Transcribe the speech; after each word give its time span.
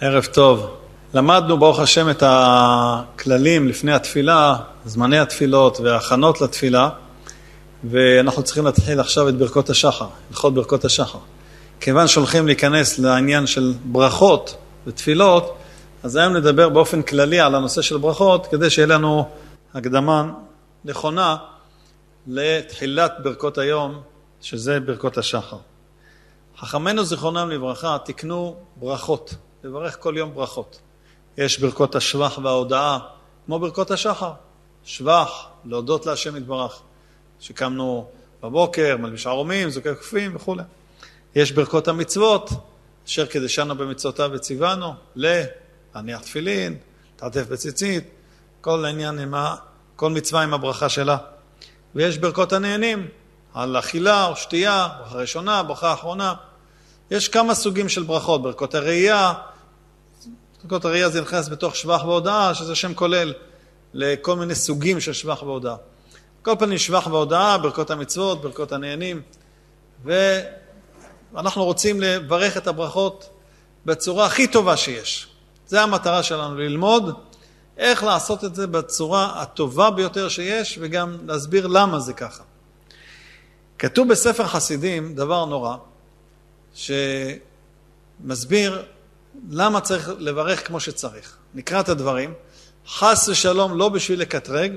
ערב 0.00 0.24
טוב. 0.24 0.76
למדנו 1.14 1.58
ברוך 1.58 1.78
השם 1.78 2.10
את 2.10 2.22
הכללים 2.26 3.68
לפני 3.68 3.92
התפילה, 3.92 4.56
זמני 4.84 5.18
התפילות 5.18 5.80
וההכנות 5.80 6.40
לתפילה, 6.40 6.88
ואנחנו 7.84 8.42
צריכים 8.42 8.64
להתחיל 8.64 9.00
עכשיו 9.00 9.28
את 9.28 9.34
ברכות 9.34 9.70
השחר, 9.70 10.06
הלכות 10.30 10.54
ברכות 10.54 10.84
השחר. 10.84 11.18
כיוון 11.80 12.08
שהולכים 12.08 12.46
להיכנס 12.46 12.98
לעניין 12.98 13.46
של 13.46 13.72
ברכות 13.84 14.56
ותפילות, 14.86 15.56
אז 16.02 16.16
היום 16.16 16.36
נדבר 16.36 16.68
באופן 16.68 17.02
כללי 17.02 17.40
על 17.40 17.54
הנושא 17.54 17.82
של 17.82 17.96
ברכות, 17.96 18.46
כדי 18.46 18.70
שיהיה 18.70 18.86
לנו 18.86 19.28
הקדמה 19.74 20.32
נכונה 20.84 21.36
לתחילת 22.26 23.12
ברכות 23.22 23.58
היום, 23.58 24.00
שזה 24.40 24.80
ברכות 24.80 25.18
השחר. 25.18 25.58
חכמינו 26.58 27.04
זיכרונם 27.04 27.50
לברכה 27.50 27.96
תיקנו 28.04 28.56
ברכות. 28.76 29.34
לברך 29.64 29.96
כל 30.00 30.14
יום 30.16 30.34
ברכות. 30.34 30.80
יש 31.38 31.60
ברכות 31.60 31.94
השבח 31.94 32.38
וההודאה, 32.42 32.98
כמו 33.46 33.58
ברכות 33.58 33.90
השחר. 33.90 34.32
שבח, 34.84 35.46
להודות 35.64 36.06
להשם 36.06 36.36
יתברך. 36.36 36.80
שקמנו 37.40 38.08
בבוקר, 38.42 38.96
מלביש 38.96 39.26
ערומים, 39.26 39.70
זוקי 39.70 39.94
כפים 39.94 40.36
וכו'. 40.36 40.56
יש 41.34 41.52
ברכות 41.52 41.88
המצוות, 41.88 42.50
אשר 43.06 43.26
קדשנו 43.26 43.74
במצוותיו 43.74 44.30
וציוונו, 44.32 44.94
להניח 45.16 46.20
תפילין, 46.20 46.76
תעטף 47.16 47.46
בציצית, 47.48 48.04
כל 48.60 48.84
העניין 48.84 49.18
עם 49.18 49.34
ה... 49.34 49.56
כל 49.96 50.10
מצווה 50.10 50.42
עם 50.42 50.54
הברכה 50.54 50.88
שלה. 50.88 51.16
ויש 51.94 52.18
ברכות 52.18 52.52
הנהנים, 52.52 53.08
על 53.54 53.78
אכילה 53.78 54.26
או 54.26 54.36
שתייה, 54.36 54.88
ברכה 54.98 55.16
ראשונה, 55.16 55.62
ברכה 55.62 55.92
אחרונה. 55.92 56.34
יש 57.10 57.28
כמה 57.28 57.54
סוגים 57.54 57.88
של 57.88 58.02
ברכות, 58.02 58.42
ברכות 58.42 58.74
הראייה, 58.74 59.32
ברכות 60.64 60.84
הראייה 60.84 61.08
זה 61.08 61.20
נכנס 61.20 61.48
בתוך 61.48 61.76
שבח 61.76 62.04
והודאה, 62.04 62.54
שזה 62.54 62.74
שם 62.74 62.94
כולל 62.94 63.32
לכל 63.94 64.36
מיני 64.36 64.54
סוגים 64.54 65.00
של 65.00 65.12
שבח 65.12 65.42
והודאה. 65.42 65.76
כל 66.42 66.54
פנים 66.58 66.78
שבח 66.78 67.06
והודאה, 67.06 67.58
ברכות 67.58 67.90
המצוות, 67.90 68.42
ברכות 68.42 68.72
הנהנים, 68.72 69.22
ואנחנו 70.04 71.64
רוצים 71.64 72.00
לברך 72.00 72.56
את 72.56 72.66
הברכות 72.66 73.28
בצורה 73.86 74.26
הכי 74.26 74.46
טובה 74.46 74.76
שיש. 74.76 75.28
זו 75.66 75.78
המטרה 75.78 76.22
שלנו, 76.22 76.56
ללמוד 76.58 77.18
איך 77.76 78.04
לעשות 78.04 78.44
את 78.44 78.54
זה 78.54 78.66
בצורה 78.66 79.42
הטובה 79.42 79.90
ביותר 79.90 80.28
שיש, 80.28 80.78
וגם 80.80 81.18
להסביר 81.26 81.66
למה 81.66 82.00
זה 82.00 82.12
ככה. 82.12 82.42
כתוב 83.78 84.08
בספר 84.08 84.46
חסידים 84.46 85.14
דבר 85.14 85.44
נורא, 85.44 85.76
שמסביר 88.20 88.82
למה 89.50 89.80
צריך 89.80 90.10
לברך 90.18 90.66
כמו 90.66 90.80
שצריך. 90.80 91.36
נקרא 91.54 91.80
את 91.80 91.88
הדברים. 91.88 92.34
חס 92.88 93.28
ושלום 93.28 93.78
לא 93.78 93.88
בשביל 93.88 94.20
לקטרג, 94.20 94.72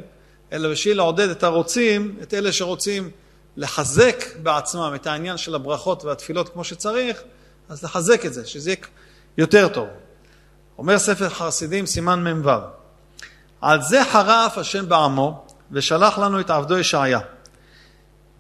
אלא 0.52 0.72
בשביל 0.72 0.98
לעודד 0.98 1.30
את 1.30 1.44
הרוצים, 1.44 2.18
את 2.22 2.34
אלה 2.34 2.52
שרוצים 2.52 3.12
לחזק 3.58 4.24
בעצמם 4.44 4.92
את 4.96 5.08
העניין 5.08 5.38
של 5.38 5.56
הברכות 5.56 6.06
והתפילות 6.06 6.50
כמו 6.50 6.64
שצריך, 6.64 7.22
אז 7.70 7.84
לחזק 7.84 8.26
את 8.26 8.34
זה, 8.34 8.46
שזה 8.46 8.70
יהיה 8.70 8.78
יותר 9.38 9.68
טוב. 9.68 9.88
אומר 10.78 11.00
ספר 11.00 11.30
חסידים, 11.30 11.86
סימן 11.86 12.34
מ"ו: 12.34 12.50
על 13.62 13.82
זה 13.82 14.04
חרף 14.12 14.58
השם 14.58 14.90
בעמו, 14.90 15.46
ושלח 15.72 16.20
לנו 16.20 16.40
את 16.40 16.50
עבדו 16.50 16.78
ישעיה. 16.78 17.20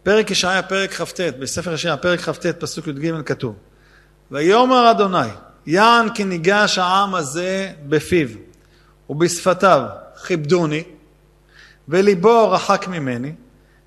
פרק 0.03 0.31
ישעיה, 0.31 0.63
פרק 0.63 0.93
כ"ט, 0.93 1.19
בספר 1.39 1.73
ישעיה, 1.73 1.97
פרק 1.97 2.19
כ"ט, 2.19 2.45
פסוק 2.45 2.87
י"ג 2.87 3.21
כתוב: 3.25 3.55
ויאמר 4.31 4.91
אדוני, 4.91 5.27
יען 5.67 6.13
כי 6.13 6.23
ניגש 6.23 6.77
העם 6.77 7.15
הזה 7.15 7.71
בפיו 7.87 8.27
ובשפתיו 9.09 9.81
כיבדוני, 10.27 10.83
וליבו 11.87 12.51
רחק 12.51 12.87
ממני, 12.87 13.33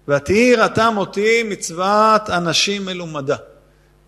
ותהי 0.09 0.37
יראתם 0.37 0.95
אותי 0.97 1.43
מצוות 1.43 2.31
אנשים 2.31 2.87
מלומדה. 2.87 3.37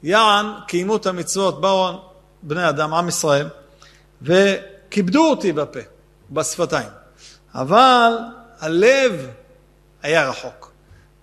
יען 0.03 0.47
קיימו 0.69 0.97
את 0.97 1.06
המצוות, 1.06 1.61
באו 1.61 2.00
בני 2.43 2.69
אדם, 2.69 2.94
עם 2.94 3.09
ישראל, 3.09 3.49
וכיבדו 4.22 5.31
אותי 5.31 5.53
בפה, 5.53 5.81
בשפתיים. 6.31 6.88
אבל 7.55 8.12
הלב 8.61 9.27
היה 10.03 10.28
רחוק. 10.28 10.72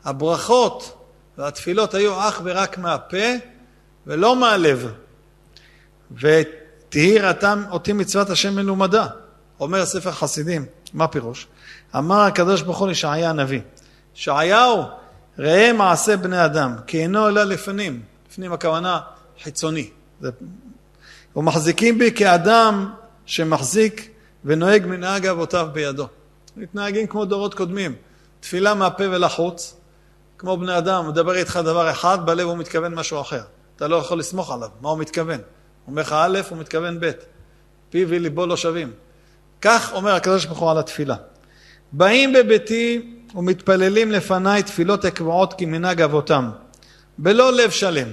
הברכות 0.05 1.03
והתפילות 1.37 1.93
היו 1.93 2.19
אך 2.19 2.41
ורק 2.43 2.77
מהפה 2.77 3.27
ולא 4.07 4.35
מהלב. 4.35 4.91
ותהי 6.17 7.19
ראתם 7.19 7.63
אותי 7.71 7.93
מצוות 7.93 8.29
השם 8.29 8.55
מלומדה. 8.55 9.07
אומר 9.59 9.85
ספר 9.85 10.11
חסידים, 10.11 10.65
מה 10.93 11.07
פירוש? 11.07 11.47
אמר 11.95 12.19
הקדוש 12.19 12.61
ברוך 12.61 12.77
הוא 12.77 12.87
לישעיה 12.87 13.29
הנביא, 13.29 13.61
שעיהו 14.13 14.83
ראה 15.39 15.73
מעשה 15.73 16.17
בני 16.17 16.45
אדם, 16.45 16.75
כי 16.87 17.01
אינו 17.01 17.27
אלא 17.27 17.43
לפנים, 17.43 18.01
לפנים 18.29 18.53
הכוונה 18.53 18.99
חיצוני. 19.43 19.89
זה... 20.21 20.29
ומחזיקים 21.35 21.97
בי 21.97 22.11
כאדם 22.11 22.91
שמחזיק 23.25 24.09
ונוהג 24.45 24.85
מנהג 24.85 25.25
אבותיו 25.25 25.67
בידו. 25.73 26.07
מתנהגים 26.57 27.07
כמו 27.07 27.25
דורות 27.25 27.53
קודמים, 27.53 27.95
תפילה 28.39 28.73
מהפה 28.73 29.03
ולחוץ, 29.03 29.75
כמו 30.37 30.57
בני 30.57 30.77
אדם, 30.77 31.07
מדבר 31.07 31.35
איתך 31.35 31.59
דבר 31.63 31.91
אחד, 31.91 32.25
בלב 32.25 32.47
הוא 32.47 32.57
מתכוון 32.57 32.95
משהו 32.95 33.21
אחר. 33.21 33.41
אתה 33.75 33.87
לא 33.87 33.95
יכול 33.95 34.19
לסמוך 34.19 34.51
עליו, 34.51 34.69
מה 34.81 34.89
הוא 34.89 34.99
מתכוון? 34.99 35.39
אומר 35.89 36.01
לך 36.01 36.15
א', 36.17 36.39
הוא 36.49 36.57
מתכוון 36.57 36.99
ב', 36.99 37.11
פיו 37.89 38.09
וליבו 38.09 38.45
לא 38.45 38.57
שווים. 38.57 38.91
כך 39.61 39.93
אומר 39.93 40.15
הקדוש 40.15 40.45
ברוך 40.45 40.59
הוא 40.59 40.71
על 40.71 40.77
התפילה. 40.77 41.15
באים 41.91 42.33
בביתי 42.33 43.15
ומתפללים 43.35 44.11
לפניי 44.11 44.63
תפילות 44.63 45.05
הקבועות 45.05 45.53
כמנהג 45.57 46.01
אבותם, 46.01 46.49
בלא 47.17 47.53
לב 47.53 47.69
שלם. 47.69 48.07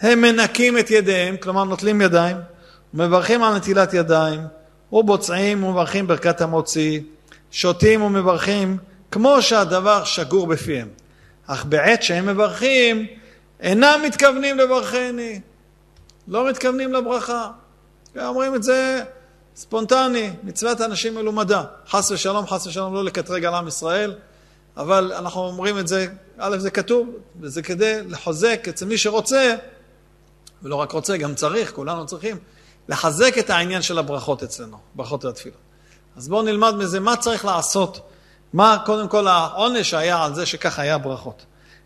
הם 0.00 0.20
מנקים 0.20 0.78
את 0.78 0.90
ידיהם, 0.90 1.36
כלומר 1.36 1.64
נוטלים 1.64 2.00
ידיים, 2.00 2.36
ומברכים 2.94 3.42
על 3.42 3.56
נטילת 3.56 3.94
ידיים, 3.94 4.40
ובוצעים 4.92 5.64
ומברכים 5.64 6.06
ברכת 6.06 6.40
המוציא, 6.40 7.00
שותים 7.50 8.02
ומברכים 8.02 8.76
כמו 9.10 9.42
שהדבר 9.42 10.04
שגור 10.04 10.46
בפיהם. 10.46 10.88
אך 11.46 11.64
בעת 11.64 12.02
שהם 12.02 12.26
מברכים, 12.26 13.06
אינם 13.60 14.00
מתכוונים 14.06 14.58
לברכני. 14.58 15.40
לא 16.28 16.48
מתכוונים 16.48 16.92
לברכה. 16.92 17.50
אומרים 18.16 18.54
את 18.54 18.62
זה 18.62 19.02
ספונטני, 19.56 20.30
מצוות 20.42 20.80
אנשים 20.80 21.14
מלומדה. 21.14 21.64
חס 21.88 22.10
ושלום, 22.10 22.46
חס 22.46 22.66
ושלום 22.66 22.94
לא 22.94 23.04
לקטרג 23.04 23.44
על 23.44 23.54
עם 23.54 23.68
ישראל, 23.68 24.14
אבל 24.76 25.12
אנחנו 25.12 25.40
אומרים 25.40 25.78
את 25.78 25.88
זה, 25.88 26.06
א', 26.38 26.58
זה 26.58 26.70
כתוב, 26.70 27.08
וזה 27.40 27.62
כדי 27.62 28.00
לחזק 28.08 28.68
אצל 28.68 28.86
מי 28.86 28.98
שרוצה, 28.98 29.54
ולא 30.62 30.76
רק 30.76 30.92
רוצה, 30.92 31.16
גם 31.16 31.34
צריך, 31.34 31.72
כולנו 31.72 32.06
צריכים, 32.06 32.36
לחזק 32.88 33.38
את 33.38 33.50
העניין 33.50 33.82
של 33.82 33.98
הברכות 33.98 34.42
אצלנו, 34.42 34.76
ברכות 34.94 35.24
והתפילות. 35.24 35.58
אז 36.16 36.28
בואו 36.28 36.42
נלמד 36.42 36.74
מזה 36.74 37.00
מה 37.00 37.16
צריך 37.16 37.44
לעשות, 37.44 38.00
מה 38.52 38.78
קודם 38.86 39.08
כל 39.08 39.28
העונש 39.28 39.94
היה 39.94 40.24
על 40.24 40.34
זה 40.34 40.46
שככה 40.46 40.82
היה 40.82 40.98
ברכות. 40.98 41.44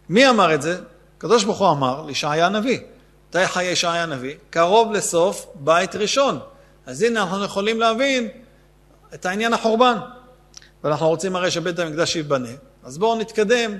מי 0.08 0.30
אמר 0.30 0.54
את 0.54 0.62
זה? 0.62 0.80
הקדוש 1.18 1.44
ברוך 1.44 1.58
הוא 1.58 1.70
אמר 1.70 2.02
לישעיה 2.06 2.46
הנביא. 2.46 2.78
מתי 3.32 3.46
חי 3.46 3.64
ישעיה 3.64 4.02
הנביא? 4.02 4.34
קרוב 4.50 4.92
לסוף 4.92 5.46
בית 5.54 5.96
ראשון. 5.96 6.38
אז 6.86 7.02
הנה 7.02 7.22
אנחנו 7.22 7.44
יכולים 7.44 7.80
להבין 7.80 8.28
את 9.14 9.26
העניין 9.26 9.52
החורבן. 9.52 9.96
ואנחנו 10.84 11.08
רוצים 11.08 11.36
הרי 11.36 11.50
שבית 11.50 11.78
המקדש 11.78 12.16
ייבנה. 12.16 12.48
אז 12.84 12.98
בואו 12.98 13.18
נתקדם 13.18 13.72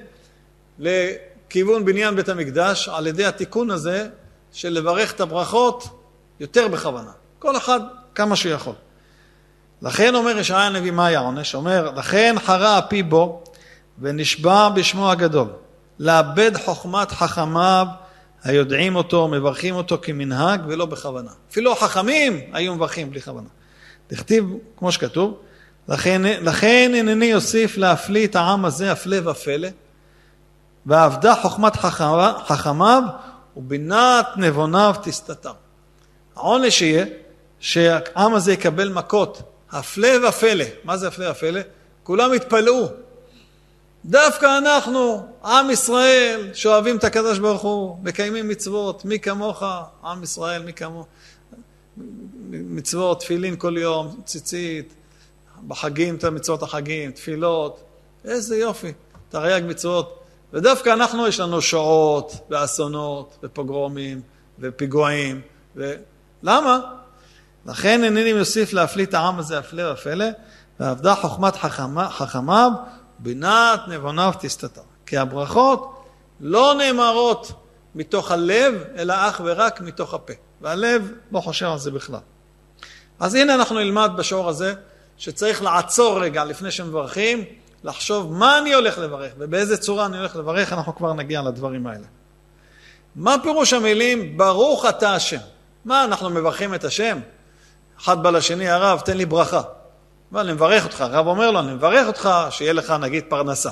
לכיוון 0.78 1.84
בניין 1.84 2.16
בית 2.16 2.28
המקדש 2.28 2.88
על 2.88 3.06
ידי 3.06 3.24
התיקון 3.24 3.70
הזה 3.70 4.08
של 4.52 4.68
לברך 4.68 5.12
את 5.12 5.20
הברכות 5.20 5.88
יותר 6.40 6.68
בכוונה. 6.68 7.12
כל 7.38 7.56
אחד 7.56 7.80
כמה 8.14 8.36
שיכול. 8.36 8.74
לכן 9.82 10.14
אומר 10.14 10.38
ישעיה 10.38 10.66
הנביא, 10.66 10.90
מה 10.90 11.06
היה 11.06 11.18
העונש? 11.18 11.54
אומר, 11.54 11.90
לכן 11.96 12.34
חרה 12.44 12.78
אפי 12.78 13.02
בו 13.02 13.44
ונשבע 13.98 14.68
בשמו 14.68 15.10
הגדול, 15.10 15.48
לאבד 15.98 16.56
חוכמת 16.56 17.10
חכמיו 17.10 17.86
היודעים 18.44 18.96
אותו, 18.96 19.28
מברכים 19.28 19.74
אותו 19.74 19.98
כמנהג 20.02 20.60
ולא 20.68 20.86
בכוונה. 20.86 21.30
אפילו 21.50 21.72
החכמים 21.72 22.40
היו 22.52 22.74
מברכים 22.74 23.10
בלי 23.10 23.20
כוונה. 23.20 23.48
תכתיב, 24.06 24.44
כמו 24.76 24.92
שכתוב, 24.92 25.38
לכן, 25.88 26.22
לכן 26.22 26.92
הנני 26.98 27.24
יוסיף 27.26 27.76
להפליא 27.76 28.26
את 28.26 28.36
העם 28.36 28.64
הזה 28.64 28.92
הפלא 28.92 29.30
ופלא, 29.30 29.68
ואבדה 30.86 31.34
חוכמת 31.34 31.76
חכמיו 32.46 33.02
ובינת 33.56 34.26
נבוניו 34.36 34.94
תסתתם. 35.02 35.50
העונש 36.36 36.82
יהיה 36.82 37.04
שהעם 37.60 38.34
הזה 38.34 38.52
יקבל 38.52 38.88
מכות, 38.88 39.42
הפלא 39.70 40.28
ופלא. 40.28 40.64
מה 40.84 40.96
זה 40.96 41.08
הפלא 41.08 41.30
ופלא? 41.30 41.60
כולם 42.02 42.34
יתפלאו. 42.34 42.88
דווקא 44.04 44.58
אנחנו, 44.58 45.26
עם 45.44 45.70
ישראל, 45.70 46.50
שאוהבים 46.54 46.96
את 46.96 47.04
הקדוש 47.04 47.38
ברוך 47.38 47.62
הוא, 47.62 47.96
מקיימים 48.02 48.48
מצוות, 48.48 49.04
מי 49.04 49.18
כמוך, 49.18 49.62
עם 50.04 50.22
ישראל, 50.22 50.62
מי 50.62 50.72
כמוך. 50.72 51.06
מצוות, 52.50 53.20
תפילין 53.20 53.56
כל 53.56 53.76
יום, 53.78 54.20
ציצית, 54.24 54.94
בחגים, 55.68 56.14
את 56.14 56.24
מצוות 56.24 56.62
החגים, 56.62 57.10
תפילות, 57.10 57.84
איזה 58.24 58.56
יופי, 58.56 58.92
תרי"ג 59.28 59.62
מצוות. 59.66 60.18
ודווקא 60.52 60.90
אנחנו, 60.90 61.26
יש 61.26 61.40
לנו 61.40 61.62
שואות, 61.62 62.32
ואסונות, 62.50 63.38
ופוגרומים, 63.42 64.20
ופיגועים, 64.58 65.40
ו... 65.76 65.94
למה? 66.42 66.80
לכן 67.66 68.04
אינני 68.04 68.32
מוסיף 68.32 68.72
להפליא 68.72 69.06
את 69.06 69.14
העם 69.14 69.38
הזה 69.38 69.58
הפלא 69.58 69.92
ופלא, 69.92 70.26
ועבדה 70.80 71.14
חוכמת 71.14 71.56
חכמיו, 72.10 72.70
בינת 73.22 73.80
נבוניו 73.88 74.32
תסתתר. 74.40 74.80
כי 75.06 75.16
הברכות 75.16 76.04
לא 76.40 76.74
נאמרות 76.78 77.52
מתוך 77.94 78.30
הלב, 78.30 78.74
אלא 78.96 79.14
אך 79.28 79.40
ורק 79.44 79.80
מתוך 79.80 80.14
הפה. 80.14 80.32
והלב 80.60 81.12
לא 81.32 81.40
חושב 81.40 81.66
על 81.66 81.78
זה 81.78 81.90
בכלל. 81.90 82.20
אז 83.20 83.34
הנה 83.34 83.54
אנחנו 83.54 83.78
נלמד 83.78 84.10
בשיעור 84.16 84.48
הזה 84.48 84.74
שצריך 85.16 85.62
לעצור 85.62 86.20
רגע 86.20 86.44
לפני 86.44 86.70
שמברכים, 86.70 87.44
לחשוב 87.84 88.32
מה 88.32 88.58
אני 88.58 88.74
הולך 88.74 88.98
לברך 88.98 89.32
ובאיזה 89.38 89.76
צורה 89.76 90.06
אני 90.06 90.18
הולך 90.18 90.36
לברך, 90.36 90.72
אנחנו 90.72 90.96
כבר 90.96 91.12
נגיע 91.12 91.42
לדברים 91.42 91.86
האלה. 91.86 92.06
מה 93.16 93.36
פירוש 93.42 93.72
המילים 93.72 94.38
ברוך 94.38 94.86
אתה 94.86 95.14
השם? 95.14 95.38
מה, 95.84 96.04
אנחנו 96.04 96.30
מברכים 96.30 96.74
את 96.74 96.84
השם? 96.84 97.18
אחד 98.00 98.22
בא 98.22 98.30
לשני, 98.30 98.68
הרב, 98.68 99.00
תן 99.00 99.16
לי 99.16 99.26
ברכה. 99.26 99.62
ואני 100.32 100.52
מברך 100.52 100.84
אותך, 100.84 101.00
הרב 101.00 101.26
אומר 101.26 101.50
לו, 101.50 101.60
אני 101.60 101.74
מברך 101.74 102.06
אותך, 102.06 102.30
שיהיה 102.50 102.72
לך 102.72 102.90
נגיד 102.90 103.24
פרנסה. 103.28 103.70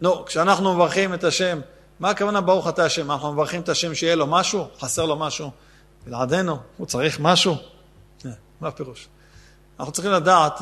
נו, 0.00 0.24
כשאנחנו 0.24 0.74
מברכים 0.74 1.14
את 1.14 1.24
השם, 1.24 1.60
מה 2.00 2.10
הכוונה 2.10 2.40
ברוך 2.40 2.68
אתה 2.68 2.84
השם? 2.84 3.10
אנחנו 3.10 3.32
מברכים 3.32 3.60
את 3.60 3.68
השם 3.68 3.94
שיהיה 3.94 4.16
לו 4.16 4.26
משהו? 4.26 4.68
חסר 4.80 5.06
לו 5.06 5.16
משהו? 5.16 5.50
בלעדינו? 6.06 6.58
הוא 6.76 6.86
צריך 6.86 7.20
משהו? 7.20 7.56
אה, 8.26 8.30
מה 8.60 8.68
הפירוש? 8.68 9.08
אנחנו 9.80 9.92
צריכים 9.92 10.12
לדעת, 10.12 10.58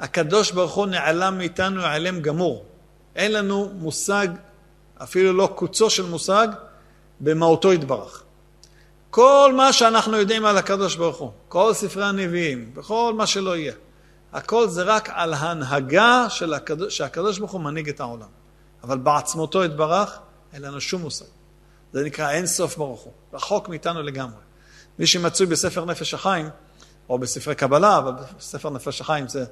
הקדוש 0.00 0.50
ברוך 0.50 0.72
הוא 0.72 0.86
נעלם 0.86 1.38
מאיתנו 1.38 1.82
העלם 1.82 2.20
גמור. 2.20 2.64
אין 3.16 3.32
לנו 3.32 3.70
מושג, 3.78 4.28
אפילו 5.02 5.32
לא 5.32 5.52
קוצו 5.54 5.90
של 5.90 6.06
מושג, 6.06 6.48
במהותו 7.20 7.72
יתברך. 7.72 8.22
כל 9.10 9.52
מה 9.56 9.72
שאנחנו 9.72 10.16
יודעים 10.16 10.44
על 10.44 10.58
הקדוש 10.58 10.96
ברוך 10.96 11.16
הוא, 11.16 11.30
כל 11.48 11.74
ספרי 11.74 12.04
הנביאים, 12.04 12.70
וכל 12.74 13.14
מה 13.16 13.26
שלא 13.26 13.56
יהיה, 13.56 13.72
הכל 14.36 14.68
זה 14.68 14.82
רק 14.82 15.08
על 15.12 15.34
הנהגה 15.34 16.26
של 16.28 16.54
הקדוש, 16.54 16.96
שהקדוש 16.96 17.38
ברוך 17.38 17.52
הוא 17.52 17.60
מנהיג 17.60 17.88
את 17.88 18.00
העולם. 18.00 18.28
אבל 18.82 18.98
בעצמותו 18.98 19.64
יתברך, 19.64 20.18
אין 20.52 20.62
לנו 20.62 20.80
שום 20.80 21.02
מושג. 21.02 21.24
זה 21.92 22.04
נקרא 22.04 22.30
אין 22.30 22.46
סוף 22.46 22.76
ברוך 22.76 23.00
הוא, 23.00 23.12
רחוק 23.32 23.68
מאיתנו 23.68 24.02
לגמרי. 24.02 24.40
מי 24.98 25.06
שמצוי 25.06 25.46
בספר 25.46 25.84
נפש 25.84 26.14
החיים, 26.14 26.48
או 27.08 27.18
בספרי 27.18 27.54
קבלה, 27.54 27.98
אבל 27.98 28.12
בספר 28.38 28.70
נפש 28.70 29.00
החיים 29.00 29.28
זה 29.28 29.44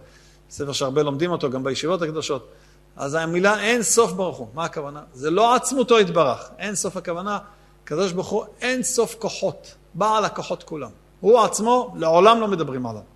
ספר 0.50 0.72
שהרבה 0.72 1.02
לומדים 1.02 1.30
אותו, 1.30 1.50
גם 1.50 1.64
בישיבות 1.64 2.02
הקדושות, 2.02 2.52
אז 2.96 3.14
המילה 3.14 3.60
אין 3.60 3.82
סוף 3.82 4.12
ברוך 4.12 4.36
הוא, 4.36 4.48
מה 4.54 4.64
הכוונה? 4.64 5.02
זה 5.12 5.30
לא 5.30 5.54
עצמותו 5.54 6.00
יתברך, 6.00 6.50
אין 6.58 6.74
סוף 6.74 6.96
הכוונה, 6.96 7.38
הקדוש 7.84 8.12
ברוך 8.12 8.28
הוא 8.28 8.44
אין 8.60 8.82
סוף 8.82 9.16
כוחות, 9.18 9.74
בעל 9.94 10.24
הכוחות 10.24 10.62
כולם. 10.62 10.90
הוא 11.20 11.40
עצמו, 11.40 11.94
לעולם 11.98 12.40
לא 12.40 12.48
מדברים 12.48 12.86
עליו. 12.86 13.13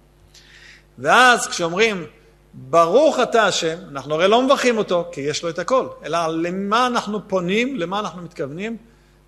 ואז 0.99 1.47
כשאומרים, 1.47 2.07
ברוך 2.55 3.21
אתה 3.21 3.45
השם, 3.45 3.79
אנחנו 3.91 4.15
הרי 4.15 4.29
לא 4.29 4.43
מברכים 4.43 4.79
אותו, 4.79 5.09
כי 5.13 5.21
יש 5.21 5.43
לו 5.43 5.49
את 5.49 5.59
הכל, 5.59 5.89
אלא 6.05 6.19
למה 6.29 6.87
אנחנו 6.87 7.29
פונים, 7.29 7.77
למה 7.77 8.01
אנחנו 8.01 8.23
מתכוונים? 8.23 8.77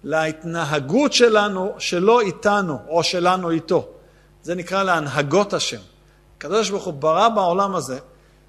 להתנהגות 0.05 1.12
שלנו, 1.12 1.75
שלו 1.78 2.20
איתנו, 2.20 2.78
או 2.88 3.02
שלנו 3.02 3.50
איתו. 3.50 3.88
זה 4.43 4.55
נקרא 4.55 4.82
להנהגות 4.82 5.52
השם. 5.52 5.81
הקדוש 6.37 6.70
ברוך 6.70 6.84
הוא 6.84 6.94
ברא 6.94 7.28
בעולם 7.28 7.75
הזה 7.75 7.99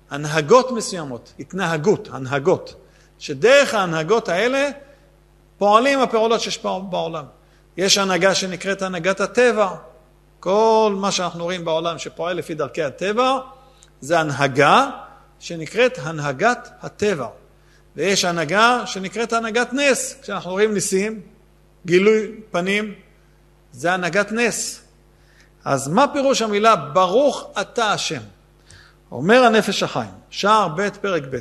הנהגות 0.09 0.71
מסוימות, 0.71 1.33
התנהגות, 1.39 2.09
הנהגות, 2.11 2.75
שדרך 3.19 3.73
ההנהגות 3.73 4.29
האלה 4.29 4.69
פועלים 5.57 5.99
הפעולות 5.99 6.41
שיש 6.41 6.59
בעולם. 6.89 7.25
יש 7.77 7.97
הנהגה 7.97 8.35
שנקראת 8.35 8.81
הנהגת 8.81 9.21
הטבע. 9.21 9.75
כל 10.41 10.95
מה 10.97 11.11
שאנחנו 11.11 11.43
רואים 11.43 11.65
בעולם 11.65 11.97
שפועל 11.97 12.37
לפי 12.37 12.53
דרכי 12.53 12.83
הטבע, 12.83 13.39
זה 14.01 14.19
הנהגה 14.19 14.89
שנקראת 15.39 15.99
הנהגת 16.01 16.69
הטבע. 16.81 17.27
ויש 17.95 18.25
הנהגה 18.25 18.83
שנקראת 18.85 19.33
הנהגת 19.33 19.73
נס. 19.73 20.15
כשאנחנו 20.21 20.51
רואים 20.51 20.73
ניסים, 20.73 21.21
גילוי 21.85 22.31
פנים, 22.51 22.93
זה 23.71 23.93
הנהגת 23.93 24.31
נס. 24.31 24.81
אז 25.65 25.87
מה 25.87 26.05
פירוש 26.13 26.41
המילה 26.41 26.75
ברוך 26.75 27.49
אתה 27.61 27.91
השם? 27.91 28.21
אומר 29.11 29.43
הנפש 29.43 29.83
החיים, 29.83 30.11
שער 30.29 30.67
ב' 30.67 30.89
פרק 31.01 31.23
ב', 31.31 31.39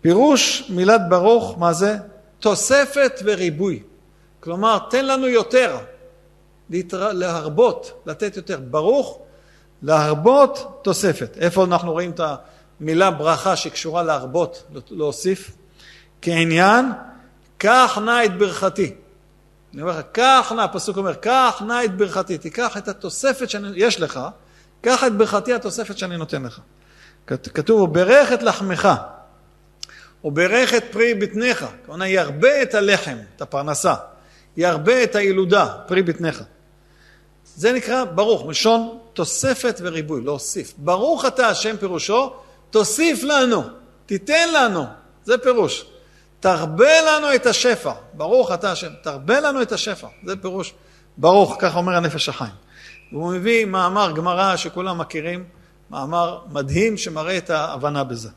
פירוש 0.00 0.70
מילת 0.70 1.00
ברוך, 1.08 1.58
מה 1.58 1.72
זה? 1.72 1.96
תוספת 2.40 3.20
וריבוי. 3.24 3.82
כלומר, 4.40 4.78
תן 4.90 5.06
לנו 5.06 5.26
יותר, 5.26 5.78
להתר... 6.70 7.12
להרבות, 7.12 8.02
לתת 8.06 8.36
יותר. 8.36 8.60
ברוך, 8.70 9.18
להרבות 9.82 10.80
תוספת. 10.82 11.36
איפה 11.40 11.64
אנחנו 11.64 11.92
רואים 11.92 12.10
את 12.10 12.20
המילה 12.80 13.10
ברכה 13.10 13.56
שקשורה 13.56 14.02
להרבות, 14.02 14.62
להוסיף? 14.90 15.50
כעניין, 16.22 16.92
קח 17.58 17.98
נא 18.04 18.24
את 18.24 18.38
ברכתי. 18.38 18.94
אני 19.74 19.82
אומר 19.82 19.98
לך, 19.98 20.04
קח 20.12 20.52
נא, 20.56 20.60
הפסוק 20.60 20.96
אומר, 20.96 21.14
קח 21.14 21.62
נא 21.66 21.84
את 21.84 21.96
ברכתי, 21.96 22.38
תיקח 22.38 22.76
את 22.76 22.88
התוספת 22.88 23.50
שיש 23.50 24.00
לך, 24.00 24.20
קח 24.80 25.04
את 25.04 25.12
ברכתי 25.16 25.52
התוספת 25.54 25.98
שאני 25.98 26.16
נותן 26.16 26.42
לך. 26.42 26.60
כתוב, 27.26 27.80
וברך 27.80 28.32
את 28.32 28.42
לחמך, 28.42 28.88
וברך 30.24 30.74
את 30.74 30.84
פרי 30.92 31.14
בטניך, 31.14 31.66
כלומר 31.86 32.04
ירבה 32.04 32.62
את 32.62 32.74
הלחם, 32.74 33.16
את 33.36 33.42
הפרנסה, 33.42 33.94
ירבה 34.56 35.02
את 35.02 35.14
הילודה, 35.14 35.66
פרי 35.86 36.02
בטניך. 36.02 36.42
זה 37.56 37.72
נקרא 37.72 38.04
ברוך, 38.04 38.46
מלשון 38.46 38.98
תוספת 39.12 39.80
וריבוי, 39.82 40.24
להוסיף. 40.24 40.74
ברוך 40.78 41.24
אתה 41.24 41.48
השם 41.48 41.76
פירושו, 41.76 42.32
תוסיף 42.70 43.22
לנו, 43.22 43.62
תיתן 44.06 44.52
לנו, 44.52 44.84
זה 45.24 45.38
פירוש. 45.38 45.84
תרבה 46.40 47.02
לנו 47.02 47.34
את 47.34 47.46
השפע, 47.46 47.92
ברוך 48.14 48.52
אתה 48.52 48.72
השם, 48.72 48.88
תרבה 49.02 49.40
לנו 49.40 49.62
את 49.62 49.72
השפע, 49.72 50.06
זה 50.24 50.36
פירוש 50.36 50.74
ברוך, 51.16 51.56
כך 51.58 51.76
אומר 51.76 51.96
הנפש 51.96 52.28
החיים. 52.28 52.52
והוא 53.12 53.32
מביא 53.32 53.64
מאמר 53.64 54.12
גמרא 54.12 54.56
שכולם 54.56 54.98
מכירים, 54.98 55.44
מאמר 55.90 56.38
מדהים 56.52 56.96
שמראה 56.96 57.38
את 57.38 57.50
ההבנה 57.50 58.04
בזה. 58.04 58.30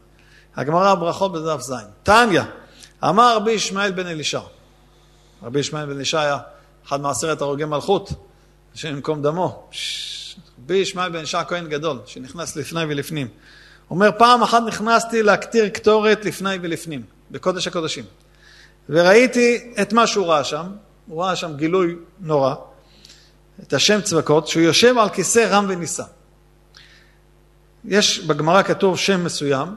הגמרא 0.56 0.96
ברכות 0.96 1.32
בדף 1.32 1.62
ז', 1.62 1.74
תניא, 2.04 2.42
אמר 3.04 3.36
רבי 3.36 3.52
ישמעאל 3.52 3.92
בן 3.92 4.08
אלישע, 4.08 4.40
רבי 5.44 5.60
ישמעאל 5.60 5.86
בן 5.86 5.96
אלישע 5.96 6.22
היה 6.22 6.38
אחד 6.88 7.02
מעשרת 7.02 7.42
הרוגי 7.42 7.66
מלכות, 7.66 8.29
השם 8.80 8.88
ימקום 8.88 9.22
דמו, 9.22 9.70
רבי 10.64 10.76
ישמעאל 10.76 11.10
בן 11.10 11.18
אלישע 11.18 11.44
כהן 11.44 11.68
גדול, 11.68 12.00
שנכנס 12.06 12.56
לפני 12.56 12.84
ולפנים. 12.84 13.28
אומר, 13.90 14.10
פעם 14.18 14.42
אחת 14.42 14.64
נכנסתי 14.68 15.24
להקטיר 15.24 15.70
קטורת 15.70 16.26
לפני 16.26 16.56
ולפנים. 16.62 17.04
בקודש 17.32 17.68
הקודשים. 17.68 18.06
וראיתי 18.90 19.74
את 19.82 19.94
מה 19.94 20.08
שהוא 20.08 20.26
ראה 20.26 20.44
שם, 20.44 20.66
הוא 21.08 21.24
ראה 21.24 21.36
שם 21.36 21.56
גילוי 21.56 21.96
נורא, 22.20 22.56
את 23.64 23.74
השם 23.74 24.02
צבקות, 24.02 24.48
שהוא 24.48 24.64
יושב 24.64 24.98
על 24.98 25.10
כיסא 25.10 25.48
רם 25.52 25.66
ונישא. 25.70 26.04
יש 27.86 28.20
בגמרא 28.20 28.64
כתוב 28.64 28.98
שם 28.98 29.24
מסוים, 29.24 29.76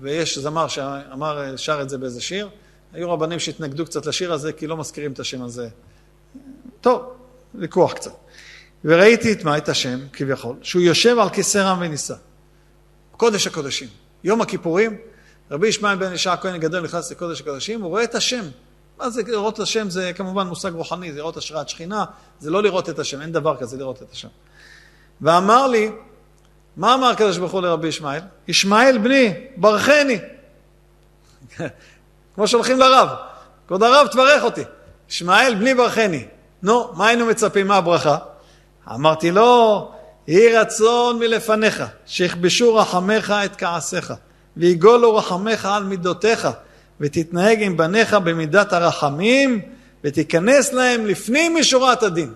ויש 0.00 0.38
זמר 0.38 0.68
שאמר, 0.68 1.56
שר 1.56 1.82
את 1.82 1.88
זה 1.88 1.98
באיזה 1.98 2.20
שיר. 2.20 2.48
היו 2.92 3.10
רבנים 3.10 3.38
שהתנגדו 3.38 3.84
קצת 3.84 4.06
לשיר 4.06 4.32
הזה, 4.32 4.52
כי 4.52 4.66
לא 4.66 4.76
מזכירים 4.76 5.12
את 5.12 5.20
השם 5.20 5.42
הזה. 5.42 5.68
טוב, 6.80 7.21
ויכוח 7.54 7.92
קצת. 7.92 8.12
וראיתי 8.84 9.32
את 9.32 9.44
מה? 9.44 9.56
את 9.56 9.68
השם, 9.68 9.98
כביכול, 10.12 10.56
שהוא 10.62 10.82
יושב 10.82 11.18
על 11.18 11.28
כיסא 11.28 11.58
רם 11.58 11.78
ונישא. 11.80 12.14
קודש 13.16 13.46
הקודשים. 13.46 13.88
יום 14.24 14.40
הכיפורים, 14.40 14.96
רבי 15.50 15.68
ישמעאל 15.68 15.96
בן 15.96 16.12
ישע 16.12 16.32
הכהן 16.32 16.54
הגדול 16.54 16.80
נכנס 16.80 17.10
לקודש 17.10 17.40
הקודשים, 17.40 17.82
הוא 17.82 17.88
רואה 17.88 18.04
את 18.04 18.14
השם. 18.14 18.44
מה 18.98 19.10
זה 19.10 19.22
לראות 19.26 19.54
את 19.54 19.60
השם? 19.60 19.90
זה 19.90 20.12
כמובן 20.14 20.46
מושג 20.46 20.72
רוחני, 20.74 21.12
זה 21.12 21.18
לראות 21.18 21.36
השראת 21.36 21.68
שכינה, 21.68 22.04
זה 22.40 22.50
לא 22.50 22.62
לראות 22.62 22.88
את 22.88 22.98
השם, 22.98 23.20
אין 23.20 23.32
דבר 23.32 23.56
כזה 23.56 23.76
לראות 23.76 24.02
את 24.02 24.12
השם. 24.12 24.28
ואמר 25.20 25.66
לי, 25.66 25.90
מה 26.76 26.94
אמר 26.94 27.06
הקדוש 27.06 27.38
ברוך 27.38 27.52
הוא 27.52 27.60
לרבי 27.60 27.88
ישמעאל? 27.88 28.20
ישמעאל 28.48 28.98
בני, 28.98 29.34
ברכני. 29.56 30.18
כמו 32.34 32.48
שהולכים 32.48 32.78
לרב, 32.78 33.08
כבוד 33.68 33.82
הרב 33.82 34.06
תברך 34.06 34.42
אותי. 34.42 34.62
ישמעאל 35.10 35.54
בני 35.54 35.74
ברכני. 35.74 36.26
נו, 36.62 36.90
מה 36.94 37.06
היינו 37.06 37.26
מצפים 37.26 37.66
מהברכה? 37.66 38.16
אמרתי 38.94 39.30
לו, 39.30 39.90
יהי 40.28 40.56
רצון 40.56 41.18
מלפניך, 41.18 41.82
שיכבשו 42.06 42.74
רחמך 42.74 43.34
את 43.44 43.56
כעסיך. 43.56 44.12
ויגולו 44.56 45.16
רחמך 45.16 45.66
על 45.66 45.84
מידותיך, 45.84 46.48
ותתנהג 47.00 47.62
עם 47.62 47.76
בניך 47.76 48.14
במידת 48.14 48.72
הרחמים, 48.72 49.60
ותיכנס 50.04 50.72
להם 50.72 51.06
לפנים 51.06 51.56
משורת 51.56 52.02
הדין. 52.02 52.32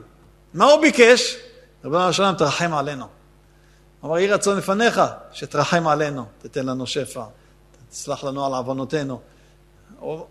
מה 0.54 0.64
הוא 0.64 0.80
ביקש? 0.80 1.36
ריבונו 1.84 2.12
של 2.12 2.22
עולם, 2.22 2.34
תרחם 2.34 2.74
עלינו. 2.74 3.06
אמר, 4.04 4.18
יהי 4.18 4.28
רצון 4.28 4.56
לפניך, 4.56 5.00
שתרחם 5.32 5.86
עלינו, 5.86 6.24
תתן 6.38 6.66
לנו 6.66 6.86
שפע, 6.86 7.22
תסלח 7.90 8.24
לנו 8.24 8.46
על 8.46 8.52
עוונותינו. 8.52 9.20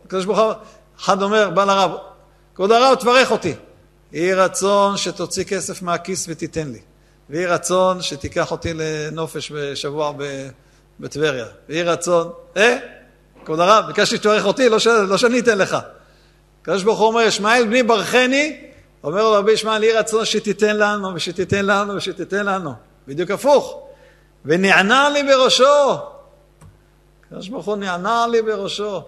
הקדוש 0.06 0.26
ברוך 0.26 0.40
הוא, 0.40 0.54
אחד 1.00 1.22
אומר, 1.22 1.50
בא 1.50 1.66
לרב, 1.66 1.92
כבוד 2.56 2.72
הרב, 2.72 2.96
תברך 2.96 3.32
אותי. 3.32 3.54
יהי 4.16 4.34
רצון 4.34 4.98
שתוציא 4.98 5.44
כסף 5.44 5.82
מהכיס 5.82 6.26
ותיתן 6.30 6.72
לי. 6.72 6.80
ויהי 7.30 7.46
רצון 7.46 8.02
שתיקח 8.02 8.52
אותי 8.52 8.74
לנופש 8.74 9.52
בשבוע 9.52 10.14
בטבריה. 11.00 11.46
ויהי 11.70 11.84
רצון, 11.84 12.32
אה, 12.58 12.78
כבוד 13.46 13.60
הרב, 13.60 13.86
ביקשתי 13.88 14.16
שתברך 14.16 14.46
אותי, 14.46 14.70
לא, 14.70 14.80
ש... 14.80 14.88
לא 14.88 15.18
שאני 15.18 15.40
אתן 15.40 15.58
לך. 15.58 15.78
הקדוש 16.62 16.84
ברוך 16.84 17.00
הוא 17.00 17.08
אומר, 17.08 17.22
ישמעאל 17.22 17.66
בני 17.66 17.84
ברכני, 17.84 18.62
אומר 19.04 19.24
לו 19.24 19.32
רבי 19.32 19.52
ישמעאל, 19.52 19.84
יהי 19.84 19.94
רצון 19.94 20.26
שתיתן 20.26 20.78
לנו 20.78 21.16
ושתיתן 21.16 21.66
לנו 21.66 21.96
ושתיתן 21.96 22.46
לנו. 22.46 22.74
בדיוק 23.08 23.32
הפוך. 23.32 23.88
ונענה 24.46 25.10
לי 25.10 25.24
בראשו. 25.24 25.98
הקדוש 27.28 27.50
ברוך 27.50 27.66
הוא 27.66 27.76
נענה 27.76 28.28
לי 28.32 28.42
בראשו. 28.42 29.02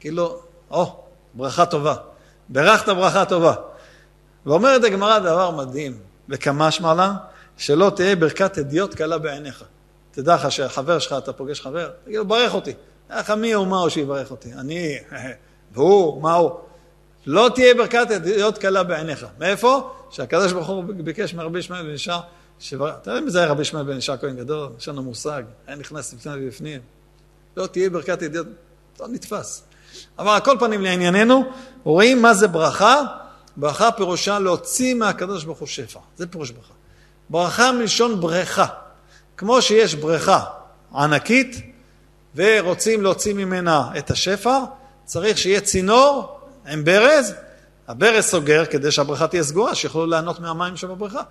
כאילו, 0.00 0.38
או, 0.70 0.96
ברכה 1.34 1.66
טובה. 1.66 1.94
ברכת 2.48 2.88
ברכה 2.88 3.24
טובה. 3.24 3.54
ואומרת 4.46 4.84
הגמרא 4.84 5.18
דבר 5.18 5.50
מדהים, 5.50 5.98
וכמה 6.28 6.70
שמעלה, 6.70 7.14
שלא 7.56 7.92
תהיה 7.96 8.16
ברכת 8.16 8.58
אדיוט 8.58 8.94
קלה 8.94 9.18
בעיניך. 9.18 9.64
תדע 10.10 10.34
לך 10.34 10.52
שחבר 10.52 10.98
שלך, 10.98 11.14
אתה 11.18 11.32
פוגש 11.32 11.60
חבר, 11.60 11.90
תגיד 12.04 12.16
לו, 12.16 12.24
ברך 12.24 12.54
אותי. 12.54 12.72
איך 13.10 13.30
מי 13.30 13.52
הוא, 13.52 13.66
מה 13.66 13.78
הוא 13.78 13.88
שיברך 13.88 14.30
אותי? 14.30 14.52
אני, 14.52 14.98
והוא, 15.72 16.22
מה 16.22 16.34
הוא? 16.34 16.50
לא 17.26 17.50
תהיה 17.54 17.74
ברכת 17.74 18.10
אדיוט 18.16 18.58
קלה 18.58 18.82
בעיניך. 18.82 19.26
מאיפה? 19.38 19.90
שהקדוש 20.10 20.52
ברוך 20.52 20.68
הוא 20.68 20.84
ביקש 21.04 21.34
מרבי 21.34 21.58
ישמעאל 21.58 21.82
בן 21.82 21.94
ישר, 21.94 22.20
אתה 22.58 23.10
יודע 23.10 23.20
מי 23.20 23.30
זה 23.30 23.38
היה 23.38 23.48
רבי 23.48 23.62
ישמעאל 23.62 23.84
בן 23.84 23.96
ישר 23.96 24.16
כהן 24.16 24.36
גדול? 24.36 24.68
יש 24.78 24.88
לנו 24.88 25.02
מושג, 25.02 25.42
היה 25.66 25.76
נכנס 25.76 26.14
לפני 26.14 26.32
ובפנים. 26.36 26.80
לא 27.56 27.66
תהיה 27.66 27.90
ברכת 27.90 28.22
אדיוט, 28.22 28.46
לא 29.00 29.08
נתפס. 29.08 29.62
אבל 30.18 30.30
על 30.30 30.40
כל 30.40 30.56
פנים 30.60 30.82
לענייננו, 30.82 31.44
רואים 31.84 32.22
מה 32.22 32.34
זה 32.34 32.48
ברכה. 32.48 33.02
ברכה 33.58 33.92
פירושה 33.92 34.38
להוציא 34.38 34.94
מהקדוש 34.94 35.44
ברוך 35.44 35.58
הוא 35.58 35.68
שפע. 35.68 36.00
זה 36.16 36.26
פירוש 36.26 36.50
ברכה. 36.50 36.74
ברכה 37.30 37.72
מלשון 37.72 38.20
בריכה. 38.20 38.66
כמו 39.36 39.62
שיש 39.62 39.94
בריכה 39.94 40.44
ענקית 40.94 41.62
ורוצים 42.34 43.02
להוציא 43.02 43.34
ממנה 43.34 43.90
את 43.98 44.10
השפע, 44.10 44.58
צריך 45.04 45.38
שיהיה 45.38 45.60
צינור 45.60 46.40
עם 46.68 46.84
ברז, 46.84 47.34
הברז 47.88 48.24
סוגר 48.24 48.64
כדי 48.64 48.90
שהבריכה 48.90 49.26
תהיה 49.26 49.42
סגורה, 49.42 49.74
שיוכלו 49.74 50.06
ליהנות 50.06 50.40
מהמים 50.40 50.76
שבבריכה. 50.76 51.22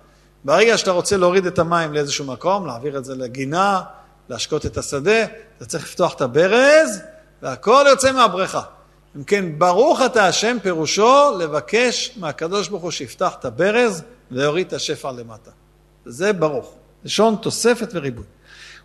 ברגע 0.44 0.78
שאתה 0.78 0.90
רוצה 0.90 1.16
להוריד 1.16 1.46
את 1.46 1.58
המים 1.58 1.94
לאיזשהו 1.94 2.24
מקום, 2.24 2.66
להעביר 2.66 2.98
את 2.98 3.04
זה 3.04 3.14
לגינה, 3.14 3.80
להשקות 4.28 4.66
את 4.66 4.78
השדה, 4.78 5.24
אתה 5.56 5.66
צריך 5.66 5.84
לפתוח 5.84 6.14
את 6.14 6.20
הברז 6.20 7.02
והכל 7.42 7.84
יוצא 7.88 8.12
מהבריכה. 8.12 8.62
אם 9.16 9.24
כן, 9.24 9.58
ברוך 9.58 10.00
אתה 10.06 10.26
השם 10.26 10.56
פירושו 10.62 11.38
לבקש 11.38 12.12
מהקדוש 12.16 12.68
ברוך 12.68 12.82
הוא 12.82 12.90
שיפתח 12.90 13.34
את 13.40 13.44
הברז 13.44 14.02
ויוריד 14.30 14.66
את 14.66 14.72
השפע 14.72 15.12
למטה. 15.12 15.50
זה 16.04 16.32
ברוך. 16.32 16.74
לשון 17.04 17.36
תוספת 17.42 17.88
וריבוי. 17.92 18.24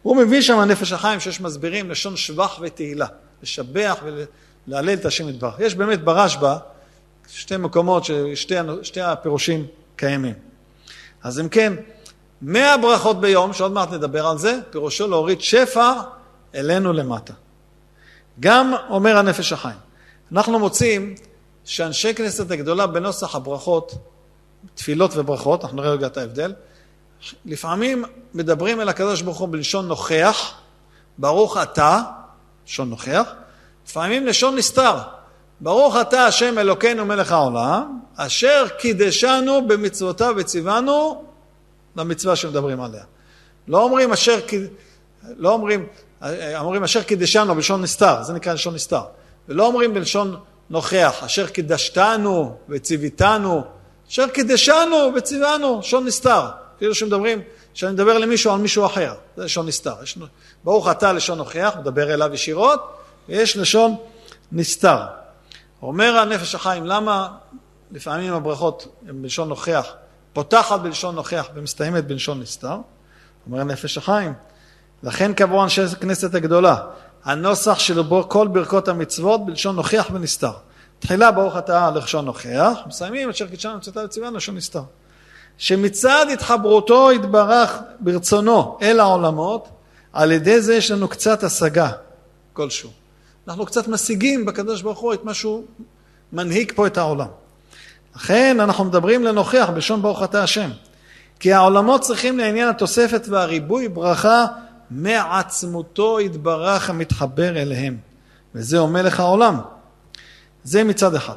הוא 0.01 0.17
מביא 0.17 0.41
שם 0.41 0.59
הנפש 0.59 0.91
החיים 0.91 1.19
שיש 1.19 1.41
מסבירים 1.41 1.91
לשון 1.91 2.17
שבח 2.17 2.59
ותהילה, 2.61 3.07
לשבח 3.43 3.97
ולהלל 4.03 4.93
את 4.93 5.05
השם 5.05 5.29
יתברך. 5.29 5.59
יש 5.59 5.75
באמת 5.75 6.03
ברשב"א 6.03 6.57
שתי 7.27 7.57
מקומות 7.57 8.03
ששתי 8.05 9.01
הפירושים 9.01 9.65
קיימים. 9.95 10.33
אז 11.23 11.39
אם 11.39 11.49
כן, 11.49 11.73
מאה 12.41 12.77
ברכות 12.77 13.21
ביום, 13.21 13.53
שעוד 13.53 13.71
מעט 13.71 13.91
נדבר 13.91 14.27
על 14.27 14.37
זה, 14.37 14.59
פירושו 14.69 15.07
להוריד 15.07 15.41
שפע 15.41 15.93
אלינו 16.55 16.93
למטה. 16.93 17.33
גם 18.39 18.73
אומר 18.89 19.17
הנפש 19.17 19.53
החיים. 19.53 19.77
אנחנו 20.33 20.59
מוצאים 20.59 21.15
שאנשי 21.65 22.13
כנסת 22.13 22.51
הגדולה 22.51 22.87
בנוסח 22.87 23.35
הברכות, 23.35 23.95
תפילות 24.75 25.11
וברכות, 25.15 25.63
אנחנו 25.63 25.77
נראה 25.77 25.91
רגע 25.91 26.07
את 26.07 26.17
ההבדל, 26.17 26.53
לפעמים 27.45 28.05
מדברים 28.33 28.81
אל 28.81 28.89
הקדוש 28.89 29.21
ברוך 29.21 29.37
הוא 29.37 29.49
בלשון 29.51 29.87
נוכח, 29.87 30.53
ברוך 31.17 31.57
אתה, 31.57 32.01
לשון 32.67 32.89
נוכח, 32.89 33.33
לפעמים 33.87 34.25
לשון 34.25 34.55
נסתר, 34.55 34.97
ברוך 35.61 35.95
אתה 36.01 36.25
השם 36.25 36.59
אלוקינו 36.59 37.05
מלך 37.05 37.31
העולם, 37.31 37.99
אשר 38.15 38.65
קידשנו 38.79 39.67
במצוותיו 39.67 40.33
וציוונו 40.37 41.23
למצווה 41.95 42.35
שמדברים 42.35 42.81
עליה. 42.81 43.03
לא 43.67 43.83
אומרים 43.83 44.13
אשר, 44.13 44.39
לא 45.37 45.51
אומרים, 45.53 45.85
אומרים 46.55 46.83
אשר 46.83 47.03
קידשנו 47.03 47.55
בלשון 47.55 47.81
נסתר, 47.81 48.23
זה 48.23 48.33
נקרא 48.33 48.53
לשון 48.53 48.75
נסתר. 48.75 49.03
ולא 49.49 49.65
אומרים 49.65 49.93
בלשון 49.93 50.35
נוכח, 50.69 51.23
אשר 51.23 51.47
קידשתנו 51.47 52.57
וציוויתנו, 52.69 53.63
אשר 54.09 54.27
קידשנו 54.27 55.11
וציוונו, 55.15 55.79
לשון 55.79 56.05
נסתר. 56.05 56.49
כאילו 56.77 56.95
שמדברים, 56.95 57.41
שאני 57.73 57.93
מדבר 57.93 58.17
למישהו 58.17 58.51
על 58.51 58.59
מישהו 58.59 58.85
אחר, 58.85 59.13
זה 59.37 59.43
לשון 59.43 59.67
נסתר. 59.67 59.93
יש, 60.03 60.17
ברוך 60.63 60.91
אתה 60.91 61.13
לשון 61.13 61.37
נוכח, 61.37 61.73
מדבר 61.79 62.13
אליו 62.13 62.33
ישירות, 62.33 62.97
ויש 63.29 63.57
לשון 63.57 63.95
נסתר. 64.51 64.97
אומר 65.81 66.17
הנפש 66.17 66.55
החיים, 66.55 66.85
למה 66.85 67.29
לפעמים 67.91 68.33
הברכות 68.33 68.87
הן 69.07 69.21
בלשון 69.21 69.49
נוכח, 69.49 69.93
פותחת 70.33 70.79
בלשון 70.79 71.15
נוכח 71.15 71.47
ומסתיימת 71.53 72.07
בלשון 72.07 72.39
נסתר? 72.39 72.77
אומר 73.47 73.63
נפש 73.63 73.97
החיים, 73.97 74.33
לכן 75.03 75.33
קבעו 75.33 75.63
אנשי 75.63 75.81
הכנסת 75.81 76.35
הגדולה, 76.35 76.77
הנוסח 77.25 77.79
של 77.79 78.01
כל 78.27 78.47
ברכות 78.47 78.87
המצוות 78.87 79.45
בלשון 79.45 79.75
נוכח 79.75 80.07
ונסתר. 80.13 80.51
תחילה 80.99 81.31
ברוך 81.31 81.57
אתה 81.57 81.91
לשון 81.95 82.25
נוכח, 82.25 82.77
מסיימים 82.87 83.29
אשר 83.29 83.47
קידשנו 83.47 83.77
מצוותיו 83.77 84.03
וציוונו 84.03 84.37
לשון 84.37 84.55
נסתר. 84.55 84.83
שמצד 85.57 86.25
התחברותו 86.33 87.11
יתברך 87.11 87.77
ברצונו 87.99 88.77
אל 88.81 88.99
העולמות, 88.99 89.67
על 90.13 90.31
ידי 90.31 90.61
זה 90.61 90.75
יש 90.75 90.91
לנו 90.91 91.07
קצת 91.07 91.43
השגה 91.43 91.89
כלשהו. 92.53 92.89
אנחנו 93.47 93.65
קצת 93.65 93.87
משיגים 93.87 94.45
בקדוש 94.45 94.81
ברוך 94.81 94.99
הוא 94.99 95.13
את 95.13 95.23
מה 95.23 95.33
שהוא 95.33 95.63
מנהיג 96.33 96.71
פה 96.75 96.87
את 96.87 96.97
העולם. 96.97 97.27
לכן 98.15 98.59
אנחנו 98.59 98.83
מדברים 98.83 99.23
לנוכח 99.23 99.69
בלשון 99.73 100.01
ברוך 100.01 100.23
אתה 100.23 100.43
השם. 100.43 100.69
כי 101.39 101.53
העולמות 101.53 102.01
צריכים 102.01 102.37
לעניין 102.37 102.69
התוספת 102.69 103.25
והריבוי 103.29 103.89
ברכה 103.89 104.45
מעצמותו 104.93 106.19
יתברך 106.19 106.89
המתחבר 106.89 107.61
אליהם. 107.61 107.97
וזהו 108.55 108.87
מלך 108.87 109.19
העולם. 109.19 109.59
זה 110.63 110.83
מצד 110.83 111.15
אחד. 111.15 111.35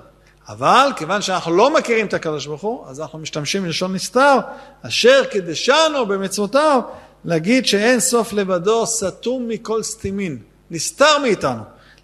אבל 0.49 0.91
כיוון 0.97 1.23
שאנחנו 1.23 1.57
לא 1.57 1.75
מכירים 1.75 2.07
את 2.07 2.15
הקדוש 2.15 2.47
ברוך 2.47 2.63
הוא, 2.63 2.87
אז 2.87 3.01
אנחנו 3.01 3.19
משתמשים 3.19 3.63
בלשון 3.63 3.93
נסתר, 3.93 4.39
אשר 4.83 5.25
קידשנו 5.25 6.07
במצוותיו, 6.09 6.81
להגיד 7.25 7.67
שאין 7.67 8.01
סוף 8.01 8.33
לבדו 8.33 8.87
סתום 8.87 9.49
מכל 9.49 9.83
סתימין, 9.83 10.39
נסתר 10.71 11.19
מאיתנו. 11.23 11.63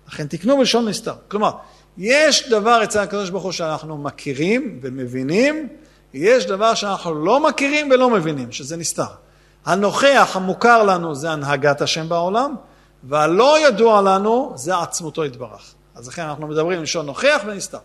לכן 0.08 0.26
תקנו 0.26 0.58
בלשון 0.58 0.88
נסתר. 0.88 1.14
כלומר, 1.28 1.50
יש 1.98 2.48
דבר 2.48 2.84
אצל 2.84 2.98
הקדוש 2.98 3.30
ברוך 3.30 3.44
הוא 3.44 3.52
שאנחנו 3.52 3.98
מכירים 3.98 4.80
ומבינים, 4.82 5.68
יש 6.14 6.46
דבר 6.46 6.74
שאנחנו 6.74 7.24
לא 7.24 7.48
מכירים 7.48 7.90
ולא 7.90 8.10
מבינים, 8.10 8.52
שזה 8.52 8.76
נסתר. 8.76 9.21
הנוכח 9.64 10.30
המוכר 10.34 10.82
לנו 10.82 11.14
זה 11.14 11.30
הנהגת 11.30 11.80
השם 11.80 12.08
בעולם, 12.08 12.54
והלא 13.02 13.68
ידוע 13.68 14.02
לנו 14.02 14.52
זה 14.56 14.78
עצמותו 14.78 15.24
יתברך. 15.24 15.74
אז 15.94 16.08
לכן 16.08 16.22
אנחנו 16.22 16.46
מדברים 16.46 16.82
לשון 16.82 17.06
נוכח 17.06 17.42
ונסתר. 17.46 17.78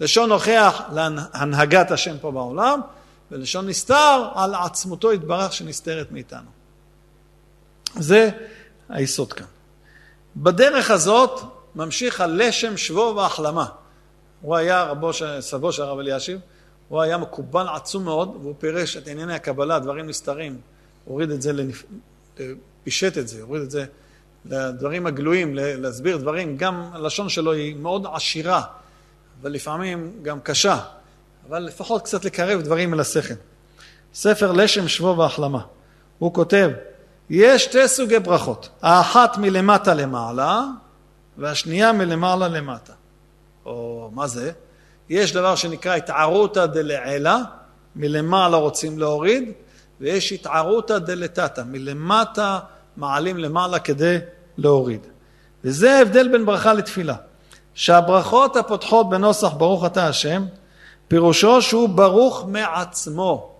לשון 0.00 0.28
נוכח 0.28 0.82
להנהגת 0.92 1.90
השם 1.90 2.18
פה 2.18 2.30
בעולם, 2.30 2.80
ולשון 3.30 3.68
נסתר 3.68 4.28
על 4.34 4.54
עצמותו 4.54 5.12
יתברך 5.12 5.52
שנסתרת 5.52 6.12
מאיתנו. 6.12 6.50
זה 7.94 8.30
היסוד 8.88 9.32
כאן. 9.32 9.46
בדרך 10.36 10.90
הזאת 10.90 11.40
ממשיך 11.74 12.20
הלשם 12.20 12.76
שבו 12.76 13.14
והחלמה. 13.16 13.66
הוא 14.40 14.56
היה 14.56 14.84
רבו, 14.84 15.10
סבו 15.40 15.72
של 15.72 15.82
הרב 15.82 15.98
אלישיב, 15.98 16.40
הוא 16.88 17.02
היה 17.02 17.18
מקובל 17.18 17.66
עצום 17.74 18.04
מאוד, 18.04 18.36
והוא 18.42 18.54
פירש 18.58 18.96
את 18.96 19.08
ענייני 19.08 19.34
הקבלה, 19.34 19.78
דברים 19.78 20.06
נסתרים. 20.06 20.60
הוריד 21.10 21.30
את 21.30 21.42
זה, 21.42 21.52
לנפ... 21.52 21.84
פישט 22.84 23.18
את 23.18 23.28
זה, 23.28 23.42
הוריד 23.42 23.62
את 23.62 23.70
זה 23.70 23.84
לדברים 24.44 25.06
הגלויים, 25.06 25.54
להסביר 25.54 26.16
דברים, 26.16 26.56
גם 26.56 26.90
הלשון 26.92 27.28
שלו 27.28 27.52
היא 27.52 27.76
מאוד 27.76 28.06
עשירה, 28.14 28.62
אבל 29.42 29.52
לפעמים 29.52 30.12
גם 30.22 30.40
קשה, 30.40 30.78
אבל 31.48 31.58
לפחות 31.58 32.02
קצת 32.02 32.24
לקרב 32.24 32.62
דברים 32.62 32.94
אל 32.94 33.00
השכל. 33.00 33.34
ספר 34.14 34.52
לשם 34.52 34.88
שבו 34.88 35.16
והחלמה. 35.16 35.60
הוא 36.18 36.34
כותב, 36.34 36.70
יש 37.30 37.64
שתי 37.64 37.88
סוגי 37.88 38.18
ברכות, 38.18 38.68
האחת 38.82 39.38
מלמטה 39.38 39.94
למעלה 39.94 40.64
והשנייה 41.38 41.92
מלמעלה 41.92 42.48
למטה. 42.48 42.92
או 43.64 44.10
מה 44.14 44.26
זה? 44.26 44.52
יש 45.08 45.32
דבר 45.32 45.54
שנקרא 45.54 45.94
התערותא 45.94 46.66
דלעילא, 46.66 47.36
מלמעלה 47.96 48.56
רוצים 48.56 48.98
להוריד, 48.98 49.52
ויש 50.00 50.32
התערותא 50.32 50.98
דלתתא, 50.98 51.62
מלמטה 51.66 52.58
מעלים 52.96 53.38
למעלה 53.38 53.78
כדי 53.78 54.18
להוריד. 54.58 55.06
וזה 55.64 55.98
ההבדל 55.98 56.28
בין 56.28 56.46
ברכה 56.46 56.72
לתפילה. 56.72 57.14
שהברכות 57.74 58.56
הפותחות 58.56 59.10
בנוסח 59.10 59.52
ברוך 59.52 59.86
אתה 59.86 60.06
השם, 60.06 60.44
פירושו 61.08 61.62
שהוא 61.62 61.88
ברוך 61.88 62.44
מעצמו. 62.48 63.52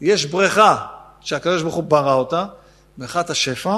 יש 0.00 0.26
בריכה 0.26 0.86
שהקדוש 1.20 1.62
ברוך 1.62 1.74
הוא 1.74 1.84
ברא 1.84 2.14
אותה, 2.14 2.44
ברכת 2.98 3.30
השפע, 3.30 3.76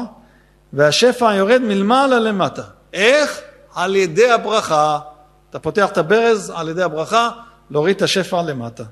והשפע 0.72 1.34
יורד 1.34 1.62
מלמעלה 1.62 2.18
למטה. 2.18 2.62
איך? 2.92 3.40
על 3.74 3.96
ידי 3.96 4.30
הברכה. 4.30 4.98
אתה 5.50 5.58
פותח 5.58 5.88
את 5.92 5.98
הברז 5.98 6.52
על 6.56 6.68
ידי 6.68 6.82
הברכה, 6.82 7.30
להוריד 7.70 7.96
את 7.96 8.02
השפע 8.02 8.42
למטה. 8.42 8.84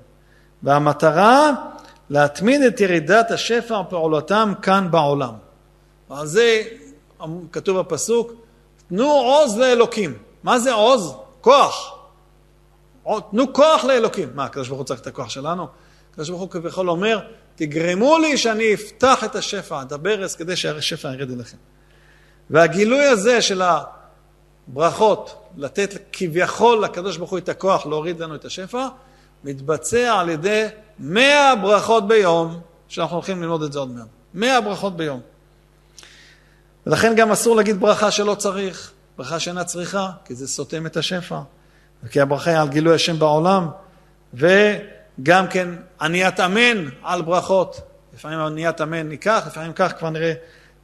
והמטרה, 0.62 1.50
להתמיד 2.10 2.62
את 2.62 2.80
ירידת 2.80 3.30
השפע 3.30 3.74
ופעולתם 3.74 4.52
כאן 4.62 4.88
בעולם. 4.90 5.34
על 6.10 6.26
זה 6.26 6.62
כתוב 7.52 7.78
בפסוק, 7.78 8.32
תנו 8.88 9.10
עוז 9.10 9.58
לאלוקים. 9.58 10.18
מה 10.42 10.58
זה 10.58 10.72
עוז? 10.72 11.14
כוח. 11.40 11.96
תנו 13.30 13.52
כוח 13.52 13.84
לאלוקים. 13.84 14.28
מה, 14.34 14.44
הקדוש 14.44 14.68
ברוך 14.68 14.78
הוא 14.78 14.86
צריך 14.86 15.00
את 15.00 15.06
הכוח 15.06 15.30
שלנו? 15.30 15.66
הקדוש 16.10 16.28
ברוך 16.28 16.40
הוא 16.40 16.50
כביכול 16.50 16.90
אומר, 16.90 17.20
תגרמו 17.56 18.18
לי 18.18 18.36
שאני 18.36 18.74
אפתח 18.74 19.24
את 19.24 19.36
השפע, 19.36 19.82
את 19.82 19.92
הברז, 19.92 20.34
כדי 20.34 20.56
שהשפע 20.56 21.08
ירד 21.08 21.30
אליכם. 21.30 21.56
והגילוי 22.50 23.04
הזה 23.04 23.42
של 23.42 23.62
הברכות, 24.68 25.48
לתת 25.56 25.94
כביכול 26.12 26.84
לקדוש 26.84 27.16
ברוך 27.16 27.30
הוא 27.30 27.38
את 27.38 27.48
הכוח 27.48 27.86
להוריד 27.86 28.20
לנו 28.20 28.34
את 28.34 28.44
השפע, 28.44 28.88
מתבצע 29.44 30.14
על 30.14 30.28
ידי 30.28 30.66
מאה 31.00 31.56
ברכות 31.56 32.08
ביום, 32.08 32.60
שאנחנו 32.88 33.16
הולכים 33.16 33.42
ללמוד 33.42 33.62
את 33.62 33.72
זה 33.72 33.78
עוד 33.78 33.90
מעט. 33.90 34.06
מאה 34.34 34.60
ברכות 34.60 34.96
ביום. 34.96 35.20
ולכן 36.86 37.14
גם 37.16 37.30
אסור 37.30 37.56
להגיד 37.56 37.80
ברכה 37.80 38.10
שלא 38.10 38.34
צריך, 38.34 38.90
ברכה 39.18 39.38
שאינה 39.38 39.64
צריכה, 39.64 40.10
כי 40.24 40.34
זה 40.34 40.48
סותם 40.48 40.86
את 40.86 40.96
השפע. 40.96 41.40
וכי 42.02 42.20
הברכה 42.20 42.50
היא 42.50 42.58
על 42.58 42.68
גילוי 42.68 42.94
השם 42.94 43.18
בעולם, 43.18 43.68
וגם 44.34 45.46
כן 45.50 45.68
עניית 46.00 46.40
אמן 46.40 46.88
על 47.02 47.22
ברכות. 47.22 47.80
לפעמים 48.14 48.38
עניית 48.38 48.80
אמן 48.80 49.08
ניקח, 49.08 49.44
לפעמים 49.46 49.72
כך, 49.72 49.92
כבר 49.98 50.10
נראה 50.10 50.32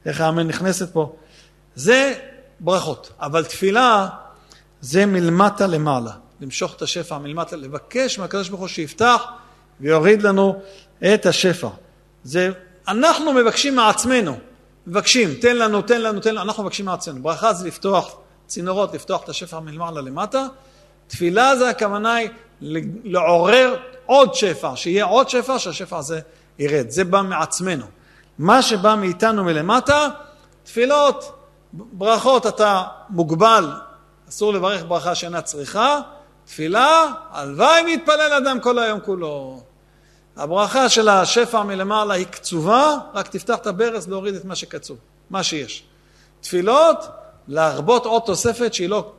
איך 0.05 0.21
האמן 0.21 0.47
נכנסת 0.47 0.93
פה. 0.93 1.15
זה 1.75 2.13
ברכות. 2.59 3.11
אבל 3.19 3.45
תפילה 3.45 4.07
זה 4.81 5.05
מלמטה 5.05 5.67
למעלה. 5.67 6.11
למשוך 6.41 6.75
את 6.75 6.81
השפע 6.81 7.17
מלמטה, 7.17 7.55
לבקש 7.55 8.19
מהקדוש 8.19 8.49
ברוך 8.49 8.61
הוא 8.61 8.67
שיפתח 8.67 9.23
ויוריד 9.81 10.21
לנו 10.21 10.59
את 11.13 11.25
השפע. 11.25 11.69
זה, 12.23 12.49
אנחנו 12.87 13.33
מבקשים 13.33 13.75
מעצמנו, 13.75 14.37
מבקשים, 14.87 15.33
תן 15.33 15.57
לנו, 15.57 15.81
תן 15.81 16.01
לנו, 16.01 16.19
תן 16.19 16.35
לנו, 16.35 16.41
אנחנו 16.41 16.63
מבקשים 16.63 16.85
מעצמנו. 16.85 17.23
ברכה 17.23 17.53
זה 17.53 17.67
לפתוח 17.67 18.15
צינורות, 18.47 18.93
לפתוח 18.93 19.23
את 19.23 19.29
השפע 19.29 19.59
מלמעלה 19.59 20.01
למטה. 20.01 20.47
תפילה 21.07 21.55
זה 21.55 21.69
הכוונה 21.69 22.15
היא 22.15 22.29
לעורר 23.03 23.75
עוד 24.05 24.33
שפע, 24.33 24.75
שיהיה 24.75 25.05
עוד 25.05 25.29
שפע, 25.29 25.59
שהשפע 25.59 25.97
הזה 25.97 26.19
ירד. 26.59 26.89
זה 26.89 27.03
בא 27.03 27.21
מעצמנו. 27.21 27.85
מה 28.39 28.61
שבא 28.61 28.95
מאיתנו 28.95 29.43
מלמטה, 29.43 30.09
תפילות, 30.63 31.37
ברכות 31.73 32.47
אתה 32.47 32.83
מוגבל, 33.09 33.71
אסור 34.29 34.53
לברך 34.53 34.83
ברכה 34.87 35.15
שאינה 35.15 35.41
צריכה, 35.41 35.99
תפילה, 36.45 37.05
הלוואי 37.31 37.81
ויתפלל 37.85 38.33
אדם 38.33 38.59
כל 38.59 38.79
היום 38.79 38.99
כולו. 38.99 39.61
הברכה 40.37 40.89
של 40.89 41.09
השפע 41.09 41.63
מלמעלה 41.63 42.13
היא 42.13 42.25
קצובה, 42.25 42.97
רק 43.13 43.27
תפתח 43.27 43.55
את 43.55 43.67
הברז 43.67 44.07
להוריד 44.07 44.35
את 44.35 44.45
מה 44.45 44.55
שקצוב, 44.55 44.97
מה 45.29 45.43
שיש. 45.43 45.83
תפילות, 46.41 47.07
להרבות 47.47 48.05
עוד 48.05 48.21
תוספת 48.25 48.73
שהיא 48.73 48.89
לא, 48.89 49.11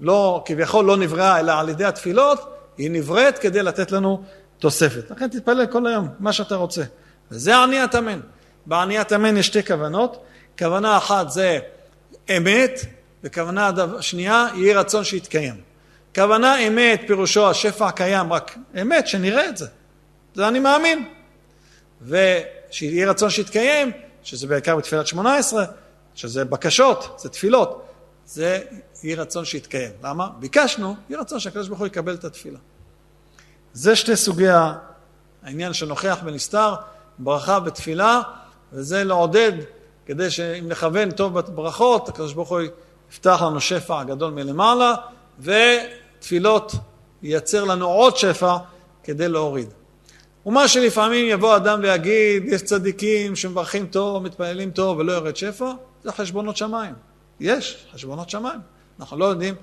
לא, 0.00 0.42
כביכול 0.44 0.84
לא 0.84 0.96
נבראה, 0.96 1.40
אלא 1.40 1.52
על 1.52 1.68
ידי 1.68 1.84
התפילות, 1.84 2.52
היא 2.78 2.90
נבראת 2.90 3.38
כדי 3.38 3.62
לתת 3.62 3.92
לנו 3.92 4.22
תוספת. 4.58 5.10
לכן 5.10 5.28
תתפלל 5.28 5.66
כל 5.66 5.86
היום, 5.86 6.08
מה 6.20 6.32
שאתה 6.32 6.56
רוצה. 6.56 6.82
וזה 7.30 7.56
עניית 7.56 7.94
אמן. 7.94 8.20
בעניית 8.66 9.12
אמן 9.12 9.36
יש 9.36 9.46
שתי 9.46 9.64
כוונות. 9.64 10.22
כוונה 10.58 10.96
אחת 10.96 11.30
זה 11.30 11.58
אמת, 12.36 12.80
וכוונה 13.24 13.70
שנייה, 14.00 14.46
יהי 14.54 14.74
רצון 14.74 15.04
שיתקיים. 15.04 15.54
כוונה 16.14 16.58
אמת, 16.58 17.02
פירושו 17.06 17.50
השפע 17.50 17.90
קיים, 17.90 18.32
רק 18.32 18.58
אמת, 18.82 19.08
שנראה 19.08 19.48
את 19.48 19.56
זה. 19.56 19.66
זה 20.36 20.48
אני 20.48 20.58
מאמין. 20.58 21.08
ושיהיה 22.02 23.10
רצון 23.10 23.30
שיתקיים, 23.30 23.90
שזה 24.22 24.46
בעיקר 24.46 24.76
בתפילת 24.76 25.06
שמונה 25.06 25.36
עשרה, 25.36 25.64
שזה 26.14 26.44
בקשות, 26.44 27.20
זה 27.22 27.28
תפילות, 27.28 27.86
זה 28.26 28.60
יהי 29.02 29.14
רצון 29.14 29.44
שיתקיים. 29.44 29.90
למה? 30.02 30.28
ביקשנו, 30.38 30.96
יהי 31.08 31.20
רצון 31.20 31.40
שהקדוש 31.40 31.68
ברוך 31.68 31.78
הוא 31.78 31.86
יקבל 31.86 32.14
את 32.14 32.24
התפילה. 32.24 32.58
זה 33.72 33.96
שתי 33.96 34.16
סוגי 34.16 34.48
העניין 35.42 35.72
שנוכח 35.72 36.18
ונסתר, 36.24 36.74
ברכה 37.18 37.58
ותפילה, 37.64 38.22
וזה 38.72 39.04
לעודד, 39.04 39.52
כדי 40.06 40.30
שאם 40.30 40.68
נכוון 40.68 41.10
טוב 41.10 41.40
בברכות, 41.40 42.08
הקדוש 42.08 42.32
ברוך 42.32 42.48
הוא 42.48 42.60
יפתח 43.10 43.42
לנו 43.42 43.60
שפע 43.60 44.04
גדול 44.04 44.32
מלמעלה, 44.32 44.94
ותפילות 45.40 46.72
ייצר 47.22 47.64
לנו 47.64 47.86
עוד 47.86 48.16
שפע 48.16 48.56
כדי 49.04 49.28
להוריד. 49.28 49.68
ומה 50.46 50.68
שלפעמים 50.68 51.26
יבוא 51.28 51.56
אדם 51.56 51.80
ויגיד, 51.82 52.44
יש 52.46 52.62
צדיקים 52.62 53.36
שמברכים 53.36 53.86
טוב, 53.86 54.22
מתפללים 54.22 54.70
טוב 54.70 54.98
ולא 54.98 55.12
יורד 55.12 55.36
שפע, 55.36 55.72
זה 56.04 56.12
חשבונות 56.12 56.56
שמיים. 56.56 56.94
יש 57.40 57.86
חשבונות 57.94 58.30
שמיים. 58.30 58.60
אנחנו 59.00 59.18
לא 59.18 59.24
יודעים 59.24 59.54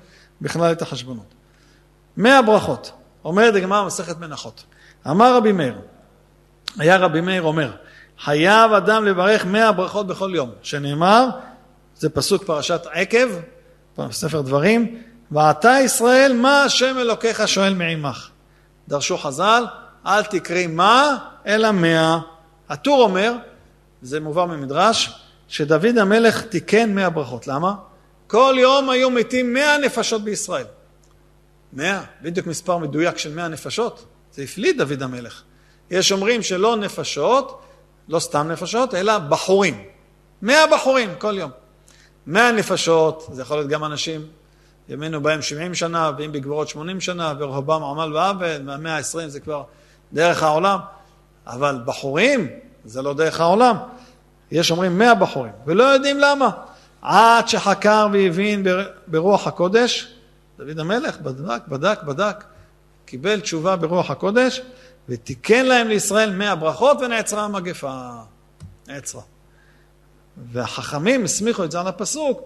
בכלל 0.42 0.72
את 0.72 0.82
החשבונות. 0.82 1.34
מאה 2.18 2.42
ברכות. 2.42 2.92
אומרת 3.26 3.56
הגמרא 3.56 3.86
מסכת 3.86 4.18
מנחות. 4.18 4.64
אמר 5.10 5.36
רבי 5.36 5.52
מאיר, 5.52 5.76
היה 6.80 6.98
רבי 6.98 7.22
מאיר 7.22 7.42
אומר, 7.42 7.72
חייב 8.20 8.74
אדם 8.74 9.06
לברך 9.06 9.46
מאה 9.46 9.72
ברכות 9.72 10.08
בכל 10.08 10.32
יום, 10.36 10.52
שנאמר, 10.62 11.28
זה 11.96 12.10
פסוק 12.10 12.44
פרשת 12.44 12.82
עקב, 12.92 13.28
ספר 14.12 14.42
דברים, 14.42 15.02
ואתה 15.32 15.78
ישראל, 15.84 16.34
מה 16.34 16.64
השם 16.64 16.98
אלוקיך 17.00 17.48
שואל 17.48 17.74
מעמך. 17.74 18.30
דרשו 18.88 19.18
חז"ל, 19.18 19.66
אל 20.06 20.24
תקרי 20.24 20.68
מה, 20.68 21.18
אלא 21.46 21.72
מאה. 21.72 22.20
הטור 22.70 23.02
אומר, 23.02 23.34
זה 24.02 24.20
מובא 24.20 24.46
ממדרש, 24.46 25.20
שדוד 25.48 25.98
המלך 25.98 26.42
תיקן 26.42 26.96
מאה 26.96 27.10
ברכות. 27.10 27.48
למה? 27.48 27.76
כל 28.28 28.56
יום 28.60 28.90
היו 28.90 29.10
מתים 29.10 29.54
מאה 29.54 29.78
נפשות 29.78 30.24
בישראל. 30.24 30.66
מאה, 31.74 32.02
בדיוק 32.22 32.48
מספר 32.48 32.78
מדויק 32.78 33.18
של 33.18 33.36
מאה 33.36 33.48
נפשות. 33.48 34.06
זה 34.32 34.44
הפליט 34.44 34.78
דוד 34.78 35.04
המלך. 35.04 35.42
יש 35.92 36.12
אומרים 36.12 36.42
שלא 36.42 36.76
נפשות, 36.76 37.62
לא 38.10 38.20
סתם 38.20 38.48
נפשות, 38.52 38.94
אלא 38.94 39.18
בחורים. 39.18 39.84
מאה 40.42 40.68
בחורים 40.68 41.10
כל 41.18 41.38
יום. 41.38 41.52
מאה 42.28 42.52
נפשות, 42.52 43.30
זה 43.32 43.42
יכול 43.42 43.58
להיות 43.58 43.70
גם 43.70 43.84
אנשים, 43.84 44.26
ימינו 44.90 45.22
בהם 45.22 45.42
שבעים 45.42 45.76
שנה, 45.76 46.12
ואם 46.18 46.32
בגבורות 46.32 46.70
שמונים 46.70 47.02
שנה, 47.02 47.34
ורובם 47.40 47.84
עמל 47.84 48.16
ועוול, 48.16 48.70
והמאה 48.70 48.96
העשרים 48.96 49.30
זה 49.30 49.40
כבר 49.40 49.64
דרך 50.14 50.44
העולם, 50.44 50.80
אבל 51.48 51.82
בחורים 51.86 52.48
זה 52.86 53.02
לא 53.02 53.14
דרך 53.14 53.40
העולם. 53.40 53.78
יש 54.52 54.72
אומרים 54.72 54.98
מאה 54.98 55.16
בחורים, 55.16 55.52
ולא 55.66 55.84
יודעים 55.84 56.20
למה. 56.20 56.50
עד 57.02 57.48
שחקר 57.48 58.08
והבין 58.14 58.66
ברוח 59.08 59.48
הקודש, 59.48 60.14
דוד 60.58 60.80
המלך 60.80 61.20
בדק, 61.20 61.68
בדק, 61.68 62.04
בדק, 62.04 62.44
קיבל 63.06 63.40
תשובה 63.40 63.76
ברוח 63.76 64.12
הקודש, 64.12 64.62
ותיקן 65.10 65.66
להם 65.66 65.88
לישראל 65.88 66.36
מאה 66.36 66.56
ברכות 66.56 66.98
ונעצרה 67.02 67.44
המגפה. 67.44 68.12
נעצרה. 68.88 69.22
והחכמים 70.52 71.24
הסמיכו 71.24 71.64
את 71.64 71.72
זה 71.72 71.80
על 71.80 71.88
הפסוק, 71.88 72.42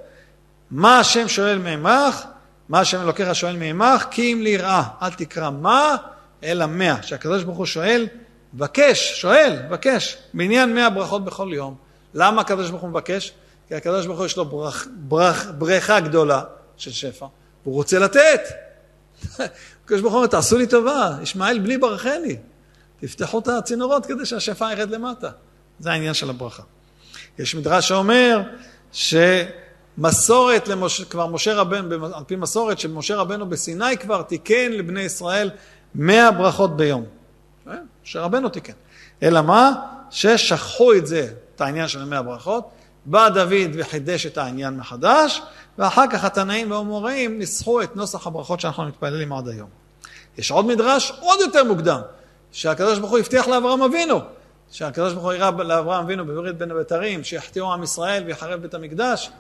מה 0.72 1.00
השם 1.00 1.28
שואל 1.28 1.58
מעמך, 1.58 2.24
מה 2.70 2.80
השם 2.80 3.02
אלוקיך 3.02 3.36
שואל 3.36 3.58
מעמך, 3.58 4.06
כי 4.12 4.34
אם 4.34 4.42
ליראה, 4.42 4.84
אל 5.02 5.12
תקרא 5.12 5.50
מה, 5.50 5.96
אלא 6.44 6.66
מאה. 6.66 7.04
שהקדוש 7.04 7.44
ברוך 7.44 7.58
הוא 7.58 7.66
שואל, 7.66 8.08
בקש, 8.54 9.22
שואל, 9.22 9.60
בקש, 9.70 10.18
בעניין 10.34 10.76
מאה 10.76 10.90
ברכות 10.90 11.26
בכל 11.26 11.50
יום. 11.54 11.76
למה 12.14 12.42
הקדוש 12.42 12.70
ברוך 12.70 12.82
הוא 12.82 12.90
מבקש? 12.90 13.34
כי 13.68 13.76
הקדוש 13.76 14.06
ברוך 14.06 14.18
הוא 14.18 14.26
יש 14.26 14.38
לו 14.38 14.46
ברכ, 14.46 14.88
ברכ, 14.96 15.48
בריכה 15.58 16.00
גדולה 16.00 16.42
של 16.78 16.92
שפע, 16.92 17.26
והוא 17.64 17.76
רוצה 17.76 18.00
לתת. 18.00 18.42
הקדוש 19.86 20.02
ברוך 20.02 20.14
הוא 20.14 20.18
אומר, 20.18 20.28
תעשו 20.28 20.58
לי 20.58 20.68
טובה, 20.68 21.18
ישמעאל 21.22 21.60
בני 21.60 21.78
ברכני. 21.78 22.36
תפתחו 23.00 23.40
את 23.40 23.48
הצינורות 23.48 24.06
כדי 24.06 24.26
שהשפע 24.26 24.72
ירד 24.72 24.90
למטה. 24.90 25.30
זה 25.80 25.92
העניין 25.92 26.14
של 26.14 26.30
הברכה. 26.30 26.64
יש 27.40 27.56
מדרש 27.56 27.88
שאומר 27.88 28.42
שמסורת, 28.92 30.68
למש... 30.68 31.02
כבר 31.02 31.28
משה 31.28 31.54
רבנו, 31.54 32.06
על 32.16 32.24
פי 32.28 32.36
מסורת 32.36 32.80
שמשה 32.80 33.16
רבנו 33.16 33.50
בסיני 33.50 33.98
כבר 33.98 34.22
תיקן 34.22 34.72
לבני 34.72 35.02
ישראל 35.02 35.50
מאה 35.96 36.32
ברכות 36.32 36.78
ביום. 36.78 37.06
אה? 37.68 37.74
משה 38.04 38.22
רבנו 38.22 38.50
תיקן. 38.50 38.74
אלא 39.24 39.42
מה? 39.42 39.74
ששכחו 40.10 40.94
את 40.94 41.08
זה, 41.08 41.28
את 41.56 41.62
העניין 41.62 41.88
של 41.88 42.06
מאה 42.06 42.22
ברכות, 42.22 42.70
בא 43.06 43.30
דוד 43.30 43.72
וחידש 43.74 44.26
את 44.26 44.38
העניין 44.38 44.78
מחדש, 44.78 45.42
ואחר 45.78 46.04
כך 46.12 46.24
התנאים 46.24 46.72
והאמוראים 46.72 47.40
ניסחו 47.40 47.82
את 47.82 47.96
נוסח 47.96 48.28
הברכות 48.28 48.60
שאנחנו 48.60 48.86
מתפללים 48.86 49.34
עד 49.34 49.48
היום. 49.48 49.70
יש 50.38 50.52
עוד 50.52 50.66
מדרש 50.66 51.12
עוד 51.20 51.40
יותר 51.40 51.64
מוקדם, 51.64 52.00
שהקדוש 52.52 53.00
ברוך 53.00 53.12
הוא 53.12 53.20
הבטיח 53.20 53.48
לאברהם 53.48 53.82
אבינו, 53.82 54.20
שהקדוש 54.72 55.14
ברוך 55.14 55.26
הוא 55.26 55.34
הראה 55.34 55.52
לאברהם 55.64 56.04
אבינו 56.04 56.26
בברית 56.26 56.58
בין 56.58 56.72
הבתרים, 56.72 57.24
שיחטיאו 57.24 57.74
עם 57.74 57.84
ישראל 57.84 58.24
ויחרב 58.26 58.62
בית 58.62 58.74
המקדש. 58.74 59.32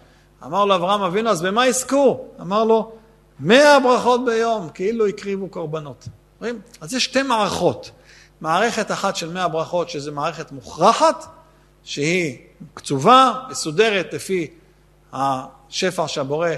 אמר 0.45 0.65
לו 0.65 0.75
אברהם 0.75 1.01
אבינו, 1.01 1.29
אז 1.29 1.41
במה 1.41 1.67
יזכו? 1.67 2.25
אמר 2.41 2.63
לו, 2.63 2.91
מאה 3.39 3.79
ברכות 3.79 4.25
ביום, 4.25 4.69
כאילו 4.73 5.07
הקריבו 5.07 5.49
קורבנות. 5.49 6.07
אז 6.81 6.93
יש 6.93 7.03
שתי 7.03 7.23
מערכות. 7.23 7.91
מערכת 8.41 8.91
אחת 8.91 9.15
של 9.15 9.33
מאה 9.33 9.47
ברכות, 9.47 9.89
שזו 9.89 10.11
מערכת 10.11 10.51
מוכרחת, 10.51 11.25
שהיא 11.83 12.37
קצובה, 12.73 13.33
מסודרת 13.49 14.13
לפי 14.13 14.47
השפע 15.13 16.07
שהבורא 16.07 16.49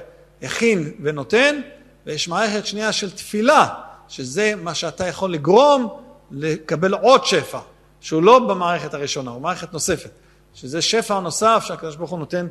הכין 0.41 0.91
ונותן, 1.01 1.61
ויש 2.05 2.27
מערכת 2.27 2.65
שנייה 2.65 2.91
של 2.91 3.11
תפילה, 3.11 3.67
שזה 4.07 4.53
מה 4.63 4.73
שאתה 4.73 5.07
יכול 5.07 5.33
לגרום 5.33 6.01
לקבל 6.31 6.93
עוד 6.93 7.25
שפע, 7.25 7.59
שהוא 8.01 8.23
לא 8.23 8.39
במערכת 8.39 8.93
הראשונה, 8.93 9.31
הוא 9.31 9.41
מערכת 9.41 9.73
נוספת, 9.73 10.09
שזה 10.53 10.81
שפע 10.81 11.19
נוסף 11.19 11.63
שהקדוש 11.67 11.95
ברוך 11.95 12.11
הוא 12.11 12.19
נותן 12.19 12.47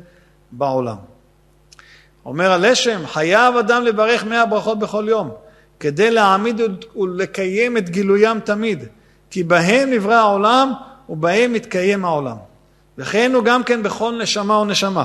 בעולם. 0.51 0.95
אומר 2.25 2.51
הלשם, 2.51 3.07
חייב 3.07 3.55
אדם 3.55 3.83
לברך 3.83 4.23
מאה 4.23 4.45
ברכות 4.45 4.79
בכל 4.79 5.05
יום, 5.09 5.31
כדי 5.79 6.11
להעמיד 6.11 6.61
ולקיים 6.95 7.77
את 7.77 7.89
גילוים 7.89 8.39
תמיד, 8.39 8.83
כי 9.29 9.43
בהם 9.43 9.89
נברא 9.89 10.13
העולם 10.13 10.73
ובהם 11.09 11.53
מתקיים 11.53 12.05
העולם. 12.05 12.35
וכן 12.97 13.31
הוא 13.33 13.43
גם 13.43 13.63
כן 13.63 13.83
בכל 13.83 14.19
נשמה 14.21 14.57
ונשמה. 14.57 15.03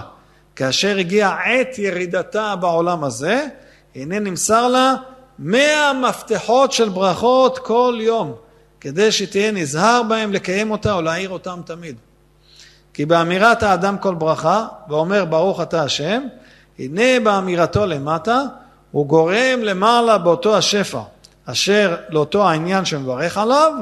כאשר 0.56 0.98
הגיעה 0.98 1.42
עת 1.44 1.78
ירידתה 1.78 2.56
בעולם 2.56 3.04
הזה, 3.04 3.46
הנה 3.94 4.18
נמסר 4.18 4.68
לה 4.68 4.94
מאה 5.38 5.92
מפתחות 5.92 6.72
של 6.72 6.88
ברכות 6.88 7.58
כל 7.58 7.98
יום, 8.00 8.34
כדי 8.80 9.12
שתהיה 9.12 9.52
נזהר 9.52 10.02
בהם 10.02 10.32
לקיים 10.32 10.70
אותה 10.70 10.92
או 10.92 11.02
להעיר 11.02 11.30
אותם 11.30 11.60
תמיד. 11.66 11.96
כי 12.94 13.06
באמירת 13.06 13.62
האדם 13.62 13.98
כל 13.98 14.14
ברכה, 14.14 14.66
ואומר 14.88 15.24
ברוך 15.24 15.60
אתה 15.60 15.82
השם, 15.82 16.22
הנה 16.78 17.20
באמירתו 17.24 17.87
למטה, 17.87 18.42
הוא 18.94 19.07
גורם 19.07 19.62
למעלה 19.62 20.18
באותו 20.18 20.57
השפע, 20.57 21.00
אשר 21.44 21.96
לאותו 22.09 22.48
העניין 22.48 22.85
שמברך 22.85 23.38
עליו, 23.38 23.72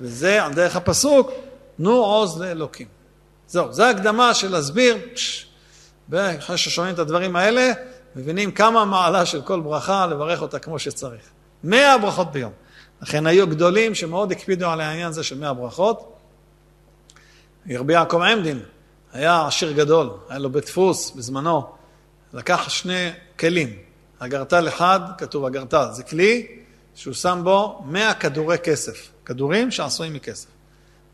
וזה 0.00 0.44
על 0.44 0.52
דרך 0.52 0.76
הפסוק, 0.76 1.30
תנו 1.76 1.92
עוז 1.92 2.40
לאלוקים. 2.40 2.86
זהו, 3.48 3.72
זו 3.72 3.84
הקדמה 3.84 4.34
של 4.34 4.50
להסביר, 4.50 4.96
אחרי 6.14 6.58
ששומעים 6.58 6.94
את 6.94 6.98
הדברים 6.98 7.36
האלה, 7.36 7.72
מבינים 8.16 8.50
כמה 8.52 8.84
מעלה 8.84 9.26
של 9.26 9.42
כל 9.42 9.60
ברכה, 9.60 10.06
לברך 10.06 10.42
אותה 10.42 10.58
כמו 10.58 10.78
שצריך. 10.78 11.22
מאה 11.64 11.98
ברכות 11.98 12.32
ביום. 12.32 12.52
לכן 13.02 13.26
היו 13.26 13.46
גדולים 13.46 13.94
שמאוד 13.94 14.32
הקפידו 14.32 14.70
על 14.70 14.80
העניין 14.80 15.08
הזה 15.08 15.22
של 15.22 15.38
מאה 15.38 15.54
ברכות. 15.54 16.16
רבי 17.70 17.92
יעקב 17.92 18.20
עמדין 18.22 18.62
היה 19.12 19.46
עשיר 19.46 19.72
גדול, 19.72 20.10
היה 20.28 20.38
לו 20.38 20.50
בית 20.50 20.64
דפוס 20.64 21.10
בזמנו, 21.10 21.62
לקח 22.32 22.68
שני 22.68 23.10
כלים, 23.40 23.76
אגרטל 24.18 24.68
אחד, 24.68 25.00
כתוב 25.18 25.44
אגרטל, 25.44 25.86
זה 25.92 26.02
כלי 26.02 26.46
שהוא 26.94 27.14
שם 27.14 27.40
בו 27.44 27.82
מאה 27.84 28.14
כדורי 28.14 28.58
כסף, 28.58 29.08
כדורים 29.24 29.70
שעשויים 29.70 30.14
מכסף. 30.14 30.48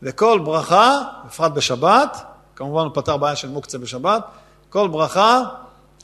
וכל 0.01 0.39
ברכה, 0.45 1.01
בפרט 1.25 1.51
בשבת, 1.51 2.17
כמובן 2.55 2.83
הוא 2.83 2.91
פתר 2.93 3.17
בעיה 3.17 3.35
של 3.35 3.49
מוקצה 3.49 3.77
בשבת, 3.77 4.23
כל 4.69 4.87
ברכה, 4.87 5.41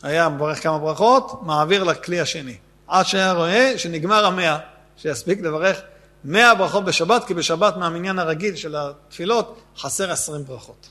היה 0.04 0.30
מברך 0.30 0.64
כמה 0.64 0.80
ברכות, 0.80 1.44
מעביר 1.44 1.84
לכלי 1.84 2.20
השני. 2.20 2.58
עד 2.88 3.06
שהיה 3.06 3.34
רואה 3.34 3.74
שנגמר 3.78 4.26
המאה, 4.26 4.58
שיספיק 4.98 5.42
לברך 5.42 5.82
מאה 6.24 6.56
ברכות 6.56 6.86
בשבת, 6.86 7.24
כי 7.24 7.34
בשבת 7.34 7.78
מהמניין 7.78 8.20
הרגיל 8.20 8.56
של 8.56 8.76
התפילות 8.76 9.62
חסר 9.78 10.12
עשרים 10.12 10.46
ברכות. 10.46 10.90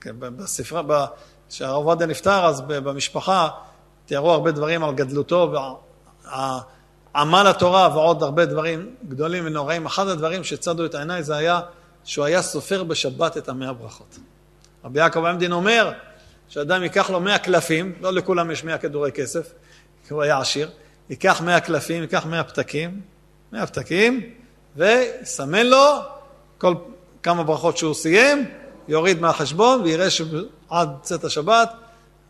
כן, 0.00 0.14
בספרה, 0.18 1.06
כשהרב 1.48 1.86
עובדיה 1.86 2.06
נפטר, 2.06 2.46
אז 2.46 2.60
במשפחה 2.60 3.48
תיארו 4.12 4.30
הרבה 4.30 4.50
דברים 4.50 4.84
על 4.84 4.94
גדלותו 4.94 5.52
ועמל 7.14 7.46
התורה 7.46 7.88
ועוד 7.94 8.22
הרבה 8.22 8.44
דברים 8.44 8.94
גדולים 9.08 9.46
ונוראים. 9.46 9.86
אחד 9.86 10.08
הדברים 10.08 10.44
שצדו 10.44 10.84
את 10.84 10.94
העיניי 10.94 11.22
זה 11.22 11.36
היה 11.36 11.60
שהוא 12.04 12.24
היה 12.24 12.42
סופר 12.42 12.84
בשבת 12.84 13.36
את 13.36 13.48
המאה 13.48 13.72
ברכות. 13.72 14.18
רבי 14.84 14.98
יעקב 14.98 15.24
עמדין 15.24 15.52
אומר 15.52 15.92
שאדם 16.48 16.82
ייקח 16.82 17.10
לו 17.10 17.20
מאה 17.20 17.38
קלפים, 17.38 17.94
לא 18.00 18.12
לכולם 18.12 18.50
יש 18.50 18.64
מאה 18.64 18.78
כדורי 18.78 19.12
כסף, 19.12 19.52
כי 20.08 20.14
הוא 20.14 20.22
היה 20.22 20.38
עשיר, 20.38 20.70
ייקח 21.10 21.40
מאה 21.40 21.60
קלפים, 21.60 22.02
ייקח 22.02 22.26
מאה 22.26 22.44
פתקים, 22.44 23.00
מאה 23.52 23.66
פתקים, 23.66 24.20
ויסמן 24.76 25.66
לו 25.66 25.98
כל 26.58 26.74
כמה 27.22 27.42
ברכות 27.42 27.76
שהוא 27.76 27.94
סיים, 27.94 28.50
יוריד 28.88 29.20
מהחשבון 29.20 29.80
ויראה 29.82 30.10
שעד 30.10 30.88
צאת 31.02 31.24
השבת 31.24 31.72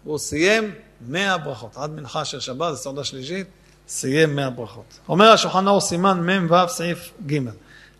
הוא 0.04 0.18
סיים 0.18 0.72
מאה 1.06 1.38
ברכות. 1.38 1.76
עד 1.76 1.90
מנחה 1.90 2.24
של 2.24 2.40
שבת, 2.40 2.74
זו 2.74 2.82
סעודה 2.82 3.04
שלישית, 3.04 3.46
סיים 3.88 4.36
מאה 4.36 4.50
ברכות. 4.50 4.98
אומר 5.08 5.32
השולחן 5.32 5.68
אור 5.68 5.80
סימן 5.80 6.30
מ"ו 6.30 6.68
סעיף 6.68 7.12
ג' 7.26 7.38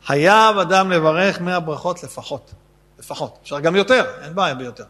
חייב 0.07 0.59
אדם 0.59 0.91
לברך 0.91 1.41
מאה 1.41 1.61
ברכות 1.61 2.03
לפחות. 2.03 2.51
לפחות. 2.99 3.39
אפשר 3.43 3.61
גם 3.61 3.77
יותר, 3.77 4.05
אין 4.23 4.35
בעיה 4.35 4.55
ביותר. 4.55 4.85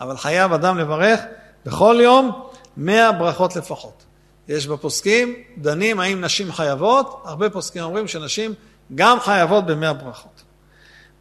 אבל 0.00 0.16
חייב 0.16 0.52
אדם 0.52 0.78
לברך 0.78 1.20
בכל 1.66 1.98
יום 2.02 2.48
מאה 2.76 3.12
ברכות 3.12 3.56
לפחות. 3.56 4.04
יש 4.48 4.66
בפוסקים, 4.66 5.34
דנים 5.58 6.00
האם 6.00 6.20
נשים 6.24 6.52
חייבות, 6.52 7.22
הרבה 7.24 7.50
פוסקים 7.50 7.82
אומרים 7.82 8.08
שנשים 8.08 8.54
גם 8.94 9.20
חייבות 9.20 9.66
במאה 9.66 9.92
ברכות. 9.92 10.42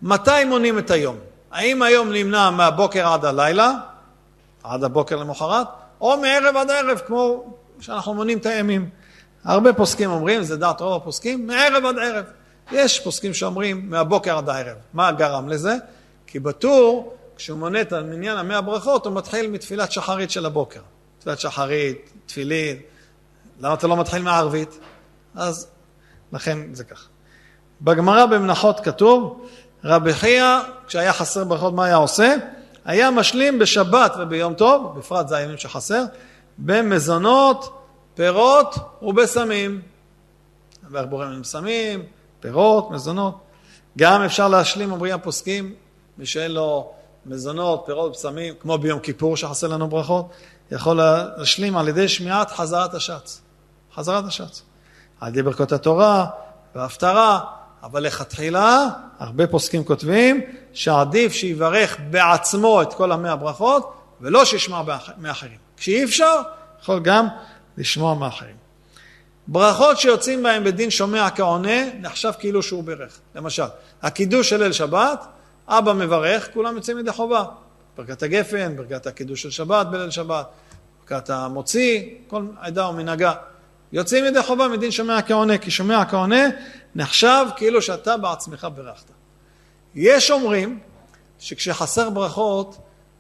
מתי 0.02 0.46
מונים 0.46 0.80
את 0.80 0.92
היום? 0.92 1.18
האם 1.52 1.82
היום 1.82 2.12
נמנע 2.12 2.50
מהבוקר 2.50 3.08
עד 3.08 3.26
הלילה, 3.26 3.72
עד 4.64 4.84
הבוקר 4.84 5.16
למחרת, 5.16 5.68
או 6.02 6.18
מערב 6.18 6.58
עד 6.58 6.72
ערב, 6.72 7.02
כמו 7.08 7.54
שאנחנו 7.80 8.14
מונים 8.14 8.38
את 8.38 8.46
הימים. 8.46 8.90
הרבה 9.44 9.74
פוסקים 9.74 10.12
אומרים, 10.12 10.44
זה 10.44 10.58
דעת 10.58 10.82
רוב 10.82 11.02
הפוסקים, 11.02 11.48
מערב 11.48 11.86
עד 11.86 11.98
ערב. 11.98 12.26
יש 12.72 13.00
פוסקים 13.00 13.34
שאומרים 13.34 13.90
מהבוקר 13.90 14.38
עד 14.38 14.50
הערב. 14.50 14.78
מה 14.94 15.12
גרם 15.12 15.50
לזה? 15.50 15.76
כי 16.28 16.40
בטור, 16.40 17.14
כשהוא 17.36 17.58
מונה 17.58 17.82
את 17.82 17.94
מניין 17.94 18.38
המאה 18.38 18.62
ברכות, 18.62 19.06
הוא 19.06 19.14
מתחיל 19.14 19.50
מתפילת 19.50 19.92
שחרית 19.92 20.32
של 20.32 20.46
הבוקר. 20.46 20.82
תפילת 21.20 21.40
שחרית, 21.40 22.14
תפילין. 22.26 22.78
למה 23.60 23.74
אתה 23.74 23.88
לא 23.88 23.98
מתחיל 23.98 24.22
מהערבית? 24.22 24.80
אז 25.36 25.68
לכן 26.34 26.74
זה 26.74 26.84
כך. 26.84 27.08
בגמרא 27.82 28.26
במנחות 28.26 28.80
כתוב, 28.80 29.48
רבי 29.84 30.14
חייא, 30.14 30.60
כשהיה 30.88 31.14
חסר 31.14 31.44
ברכות, 31.44 31.74
מה 31.74 31.86
היה 31.86 31.96
עושה? 31.96 32.36
היה 32.88 33.12
משלים 33.12 33.60
בשבת 33.60 34.14
וביום 34.20 34.54
טוב, 34.54 35.00
בפרט 35.00 35.28
זה 35.28 35.38
הימים 35.38 35.58
שחסר, 35.58 36.04
במזונות, 36.58 37.84
פירות 38.16 38.76
ובסמים. 39.02 39.82
ואיך 40.92 41.06
בוראים 41.06 41.32
עם 41.32 41.44
סמים, 41.44 42.04
פירות, 42.40 42.92
מזונות. 42.92 43.38
גם 43.98 44.22
אפשר 44.22 44.48
להשלים, 44.48 44.92
אומרים 44.92 45.16
הפוסקים, 45.16 45.74
מי 46.18 46.26
שאין 46.26 46.52
לו 46.52 46.92
מזונות, 47.26 47.84
פירות, 47.86 48.12
בשמים, 48.12 48.54
כמו 48.60 48.78
ביום 48.78 49.00
כיפור 49.00 49.38
שחסר 49.38 49.68
לנו 49.68 49.88
ברכות, 49.88 50.30
יכול 50.72 50.98
להשלים 50.98 51.78
על 51.78 51.88
ידי 51.88 52.08
שמיעת 52.08 52.52
חזרת 52.52 52.94
השץ. 52.94 53.42
חזרת 53.96 54.26
השץ. 54.26 54.62
על 55.20 55.30
ידי 55.30 55.44
ברכות 55.44 55.72
התורה 55.72 56.26
וההפטרה, 56.76 57.40
אבל 57.92 58.04
לכתחילה, 58.04 58.88
הרבה 59.20 59.48
פוסקים 59.48 59.84
כותבים 59.84 60.42
שעדיף 60.74 61.34
שיברך 61.34 61.98
בעצמו 62.10 62.82
את 62.82 62.94
כל 62.94 63.12
המאה 63.12 63.36
ברכות, 63.36 63.94
ולא 64.22 64.46
שישמע 64.46 64.82
מאחרים. 65.18 65.58
כשאי 65.78 66.04
אפשר, 66.04 66.42
יכול 66.82 67.00
גם 67.00 67.28
לשמוע 67.78 68.14
מאחרים. 68.16 68.56
ברכות 69.48 70.00
שיוצאים 70.00 70.44
בהן 70.44 70.64
בדין 70.64 70.90
שומע 70.90 71.30
כעונה, 71.36 71.94
נחשב 72.00 72.32
כאילו 72.40 72.64
שהוא 72.64 72.84
ברך. 72.84 73.20
למשל, 73.36 73.64
הקידוש 74.02 74.50
של 74.50 74.64
ליל 74.64 74.72
שבת, 74.72 75.26
אבא 75.68 75.94
מברך, 75.94 76.50
כולם 76.54 76.76
יוצאים 76.76 77.00
ידי 77.00 77.12
חובה. 77.12 77.44
ברכת 77.98 78.24
הגפן, 78.24 78.76
ברכת 78.76 79.08
הקידוש 79.08 79.42
של 79.42 79.50
שבת 79.50 79.88
בליל 79.88 80.10
שבת, 80.10 80.46
ברכת 81.00 81.30
המוציא, 81.30 82.04
כל 82.28 82.46
עדה 82.60 82.88
ומנהגה. 82.88 83.34
יוצאים 83.94 84.26
ידי 84.26 84.44
חובה 84.44 84.68
מדין 84.68 84.92
שומע 84.92 85.22
כעונה, 85.22 85.58
כי 85.58 85.72
שומע 85.72 86.06
כעונה 86.06 86.46
נחשב 86.96 87.46
כאילו 87.56 87.82
שאתה 87.82 88.18
בעצמך 88.18 88.68
ברכת. 88.76 89.06
יש 89.96 90.32
אומרים 90.32 90.80
שכשחסר 91.40 92.10
ברכות, 92.10 92.78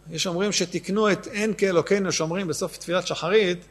יש 0.10 0.27
אומרים 0.27 0.51
שתיקנו 0.51 1.12
את 1.12 1.27
אין 1.27 1.53
כאלוקינו 1.53 2.12
שאומרים 2.12 2.47
בסוף 2.47 2.77
תפילת 2.77 3.08
שחרית, 3.08 3.65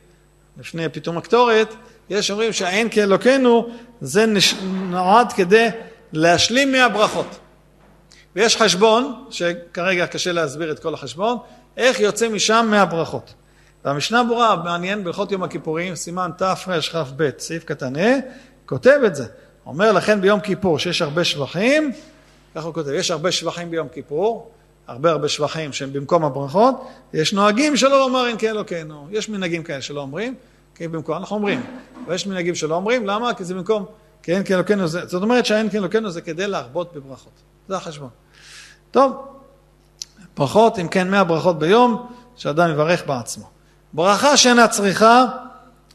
לפני 0.58 0.88
פתאום 0.88 1.18
הקטורת, 1.18 1.74
יש 2.10 2.30
אומרים 2.30 2.52
שהאין 2.52 2.88
כאלוקינו 2.90 3.68
זה 4.00 4.24
נועד 4.62 5.32
כדי 5.32 5.68
להשלים 6.12 6.72
מהברכות. 6.72 7.38
ויש 8.36 8.56
חשבון, 8.56 9.24
שכרגע 9.30 10.06
קשה 10.06 10.32
להסביר 10.32 10.70
את 10.70 10.78
כל 10.78 10.94
החשבון, 10.94 11.36
איך 11.76 12.00
יוצא 12.00 12.28
משם 12.28 12.66
מהברכות. 12.70 13.34
והמשנה 13.86 14.24
ברורה, 14.24 14.56
מעניין, 14.56 15.04
בהלכות 15.04 15.32
יום 15.32 15.42
הכיפורים, 15.42 15.94
סימן 15.94 16.30
תרכ"ב, 16.38 17.30
סעיף 17.38 17.64
קטן 17.64 17.96
ה', 17.96 18.18
כותב 18.66 19.00
את 19.06 19.14
זה. 19.14 19.26
אומר 19.66 19.92
לכן 19.92 20.20
ביום 20.20 20.40
כיפור 20.40 20.78
שיש 20.78 21.02
הרבה 21.02 21.24
שבחים, 21.24 21.92
ככה 22.54 22.66
הוא 22.66 22.74
כותב, 22.74 22.90
יש 22.90 23.10
הרבה 23.10 23.32
שבחים 23.32 23.70
ביום 23.70 23.88
כיפור, 23.88 24.50
הרבה 24.86 25.10
הרבה 25.10 25.28
שבחים 25.28 25.72
שהם 25.72 25.92
במקום 25.92 26.24
הברכות, 26.24 26.88
יש 27.12 27.32
נוהגים 27.32 27.76
שלא 27.76 27.98
לומר 27.98 28.26
אין 28.26 28.38
כאלוקינו, 28.38 29.08
יש 29.10 29.28
מנהגים 29.28 29.62
כאלה 29.62 29.82
שלא 29.82 30.00
אומרים, 30.00 30.34
כי 30.74 30.88
במקום, 30.88 31.16
אנחנו 31.16 31.36
אומרים, 31.36 31.62
ויש 32.06 32.26
מנהגים 32.26 32.54
שלא 32.54 32.74
אומרים, 32.74 33.06
למה? 33.06 33.34
כי 33.34 33.44
זה 33.44 33.54
במקום, 33.54 33.84
כי 34.22 34.34
אין 34.34 34.44
כאלוקינו 34.44 34.88
זה, 34.88 35.06
זאת 35.06 35.22
אומרת 35.22 35.46
שהאין 35.46 35.70
כאלוקינו 35.70 36.10
זה 36.10 36.20
כדי 36.20 36.46
להרבות 36.46 36.92
בברכות, 36.94 37.42
זה 37.68 37.76
החשבון. 37.76 38.10
טוב, 38.90 39.12
ברכות, 40.36 40.78
אם 40.78 40.88
כן, 40.88 41.10
100 41.10 41.24
ברכות 41.24 41.58
ביום, 41.58 42.06
שאדם 42.36 42.70
יברך 42.70 43.06
בעצמו. 43.06 43.55
ברכה 43.96 44.36
שאינה 44.36 44.68
צריכה, 44.68 45.24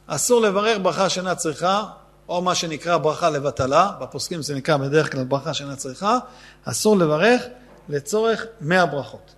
אסור 0.08 0.42
לברך 0.42 0.78
ברכה 0.82 1.10
שאינה 1.10 1.36
צריכה, 1.36 1.84
או 2.30 2.42
מה 2.42 2.56
שנקרא 2.56 2.98
ברכה 2.98 3.30
לבטלה, 3.30 3.92
בפוסקים 4.00 4.42
זה 4.42 4.56
נקרא 4.56 4.78
בדרך 4.78 5.12
כלל 5.12 5.24
ברכה 5.24 5.54
שאינה 5.54 5.76
צריכה, 5.76 6.18
אסור 6.66 6.98
לברך 6.98 7.42
לצורך 7.90 8.46
מאה 8.62 8.86
ברכות. 8.86 9.34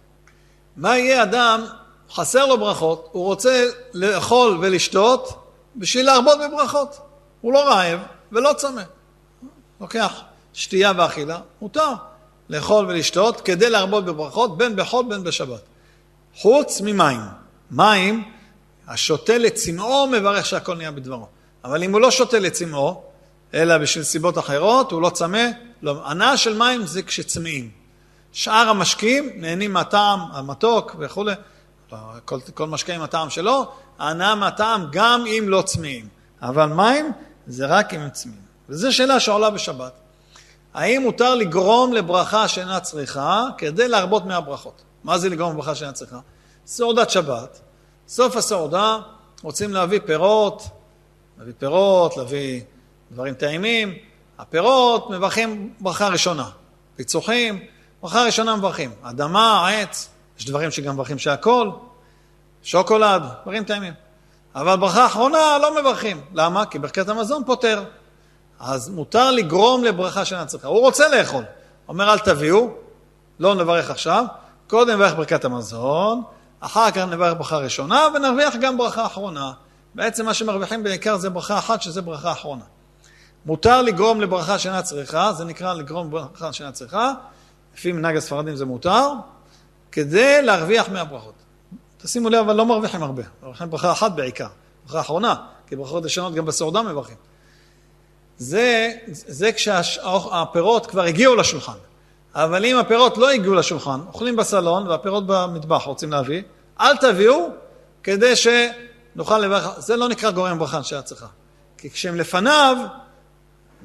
מה 0.77 0.97
יהיה 0.97 1.23
אדם, 1.23 1.65
חסר 2.13 2.45
לו 2.45 2.57
ברכות, 2.57 3.09
הוא 3.11 3.25
רוצה 3.25 3.65
לאכול 3.93 4.57
ולשתות 4.61 5.45
בשביל 5.75 6.05
להרבות 6.05 6.37
בברכות. 6.39 6.99
הוא 7.41 7.53
לא 7.53 7.67
רעב 7.67 7.99
ולא 8.31 8.53
צמא. 8.57 8.83
לוקח 9.81 10.21
שתייה 10.53 10.91
ואכילה, 10.97 11.39
מותר 11.61 11.89
לאכול 12.49 12.85
ולשתות 12.85 13.41
כדי 13.41 13.69
להרבות 13.69 14.05
בברכות 14.05 14.57
בין 14.57 14.75
בחול 14.75 15.05
בין 15.09 15.23
בשבת. 15.23 15.61
חוץ 16.35 16.81
ממים. 16.81 17.21
מים, 17.71 18.23
השותה 18.87 19.37
לצמאו 19.37 20.07
מברך 20.07 20.45
שהכל 20.45 20.75
נהיה 20.75 20.91
בדברו. 20.91 21.27
אבל 21.63 21.83
אם 21.83 21.93
הוא 21.93 22.01
לא 22.01 22.11
שותה 22.11 22.39
לצמאו, 22.39 23.03
אלא 23.53 23.77
בשביל 23.77 24.03
סיבות 24.03 24.37
אחרות, 24.37 24.91
הוא 24.91 25.01
לא 25.01 25.09
צמא, 25.09 25.47
לא. 25.81 26.01
הנאה 26.05 26.37
של 26.37 26.57
מים 26.57 26.85
זה 26.85 27.01
כשצמאים. 27.01 27.69
שאר 28.31 28.69
המשקים 28.69 29.29
נהנים 29.35 29.73
מהטעם 29.73 30.19
המתוק 30.31 30.95
וכולי, 30.99 31.33
כל, 32.25 32.39
כל 32.53 32.67
משקה 32.67 32.93
עם 32.93 33.01
הטעם 33.01 33.29
שלו, 33.29 33.71
ההנאה 33.99 34.35
מהטעם 34.35 34.87
גם 34.91 35.25
אם 35.27 35.45
לא 35.47 35.61
צמאים. 35.61 36.07
אבל 36.41 36.65
מים 36.65 37.11
זה 37.47 37.65
רק 37.65 37.93
אם 37.93 37.99
הם 37.99 38.09
צמאים. 38.09 38.41
וזו 38.69 38.93
שאלה 38.93 39.19
שעולה 39.19 39.49
בשבת. 39.49 39.91
האם 40.73 41.01
מותר 41.01 41.35
לגרום 41.35 41.93
לברכה 41.93 42.47
שאינה 42.47 42.79
צריכה 42.79 43.45
כדי 43.57 43.87
להרבות 43.87 44.25
מהברכות? 44.25 44.81
מה 45.03 45.17
זה 45.17 45.29
לגרום 45.29 45.53
לברכה 45.53 45.75
שאינה 45.75 45.93
צריכה? 45.93 46.19
סעודת 46.65 47.09
שבת, 47.09 47.59
סוף 48.13 48.35
הסעודה 48.35 48.97
רוצים 49.43 49.73
להביא 49.73 49.99
פירות, 50.05 50.63
להביא 51.37 51.53
פירות, 51.57 52.17
להביא 52.17 52.61
דברים 53.11 53.33
טעימים. 53.33 53.93
הפירות 54.39 55.09
מברכים 55.09 55.73
ברכה 55.79 56.07
ראשונה. 56.07 56.49
פיצוחים, 56.95 57.59
ברכה 58.01 58.23
ראשונה 58.23 58.55
מברכים. 58.55 58.91
אדמה, 59.03 59.69
עץ, 59.69 60.09
יש 60.39 60.45
דברים 60.45 60.71
שגם 60.71 60.93
מברכים 60.93 61.19
שהכל, 61.19 61.69
שוקולד, 62.63 63.23
דברים 63.43 63.63
טעימים. 63.63 63.93
אבל 64.55 64.75
ברכה 64.75 65.05
אחרונה 65.05 65.57
לא 65.61 65.81
מברכים. 65.81 66.21
למה? 66.33 66.65
כי 66.65 66.79
ברכת 66.79 67.09
המזון 67.09 67.43
פותר. 67.45 67.83
אז 68.59 68.89
מותר 68.89 69.31
לגרום 69.31 69.83
לברכה 69.83 70.25
שאינה 70.25 70.45
צריכה. 70.45 70.67
הוא 70.67 70.79
רוצה 70.79 71.07
לאכול. 71.07 71.43
אומר 71.87 72.13
אל 72.13 72.19
תביאו, 72.19 72.69
לא 73.39 73.55
נברך 73.55 73.89
עכשיו, 73.89 74.25
קודם 74.67 74.95
נברך 74.95 75.15
ברכת 75.15 75.45
המזון, 75.45 76.23
אחר 76.65 76.91
כך 76.91 76.97
נברך 76.97 77.33
ברכה 77.37 77.57
ראשונה 77.57 78.07
ונרוויח 78.15 78.55
גם 78.61 78.77
ברכה 78.77 79.05
אחרונה. 79.05 79.51
בעצם 79.95 80.25
מה 80.25 80.33
שמרוויחים 80.33 80.83
בעיקר 80.83 81.17
זה 81.17 81.29
ברכה 81.29 81.57
אחת, 81.57 81.81
שזה 81.81 82.01
ברכה 82.01 82.31
אחרונה. 82.31 82.63
מותר 83.45 83.81
לגרום 83.81 84.21
לברכה 84.21 84.59
שאינה 84.59 84.81
צריכה, 84.81 85.33
זה 85.33 85.45
נקרא 85.45 85.73
לגרום 85.73 86.07
לברכה 86.07 86.53
שאינה 86.53 86.71
צריכה, 86.71 87.11
לפי 87.75 87.91
מנהג 87.91 88.17
הספרדים 88.17 88.55
זה 88.55 88.65
מותר, 88.65 89.09
כדי 89.91 90.41
להרוויח 90.41 90.89
מהברכות. 90.89 91.33
תשימו 91.97 92.29
לב, 92.29 92.39
אבל 92.39 92.55
לא 92.55 92.65
מרוויחים 92.65 93.03
הרבה, 93.03 93.23
מרוויחים 93.41 93.69
ברכה 93.69 93.91
אחת 93.91 94.11
בעיקר, 94.11 94.47
ברכה 94.85 94.99
אחרונה, 94.99 95.35
כי 95.67 95.75
ברכות 95.75 96.03
ראשונות 96.03 96.33
גם 96.33 96.45
בסעודה 96.45 96.81
מברכים. 96.81 97.17
זה, 98.37 98.91
זה 99.07 99.51
כשהפירות 99.51 100.85
כבר 100.85 101.01
הגיעו 101.01 101.35
לשולחן. 101.35 101.77
אבל 102.35 102.65
אם 102.65 102.77
הפירות 102.77 103.17
לא 103.17 103.29
הגיעו 103.29 103.53
לשולחן, 103.53 103.99
אוכלים 104.07 104.35
בסלון 104.35 104.87
והפירות 104.87 105.23
במטבח 105.27 105.83
רוצים 105.83 106.11
להביא, 106.11 106.41
אל 106.79 106.97
תביאו 106.97 107.49
כדי 108.03 108.33
שנוכל 108.35 109.39
לברך, 109.39 109.79
זה 109.79 109.95
לא 109.95 110.09
נקרא 110.09 110.31
גורם 110.31 110.59
ברכה 110.59 110.83
שאת 110.83 111.05
צריכה. 111.05 111.27
כי 111.77 111.89
כשהם 111.89 112.15
לפניו, 112.15 112.77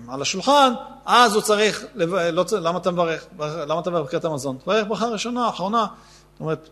על 0.08 0.22
השולחן, 0.22 0.72
אז 1.06 1.34
הוא 1.34 1.42
צריך, 1.42 1.84
לא, 1.94 2.44
למה 2.60 2.78
אתה 2.78 2.90
מברך? 2.90 3.26
למה 3.38 3.80
אתה 3.80 3.90
מברך 3.90 4.02
ברכת 4.02 4.24
המזון? 4.24 4.56
תברך 4.64 4.86
ברכה 4.88 5.06
ראשונה, 5.06 5.48
אחרונה. 5.48 5.86
זאת 6.32 6.40
אומרת, 6.40 6.68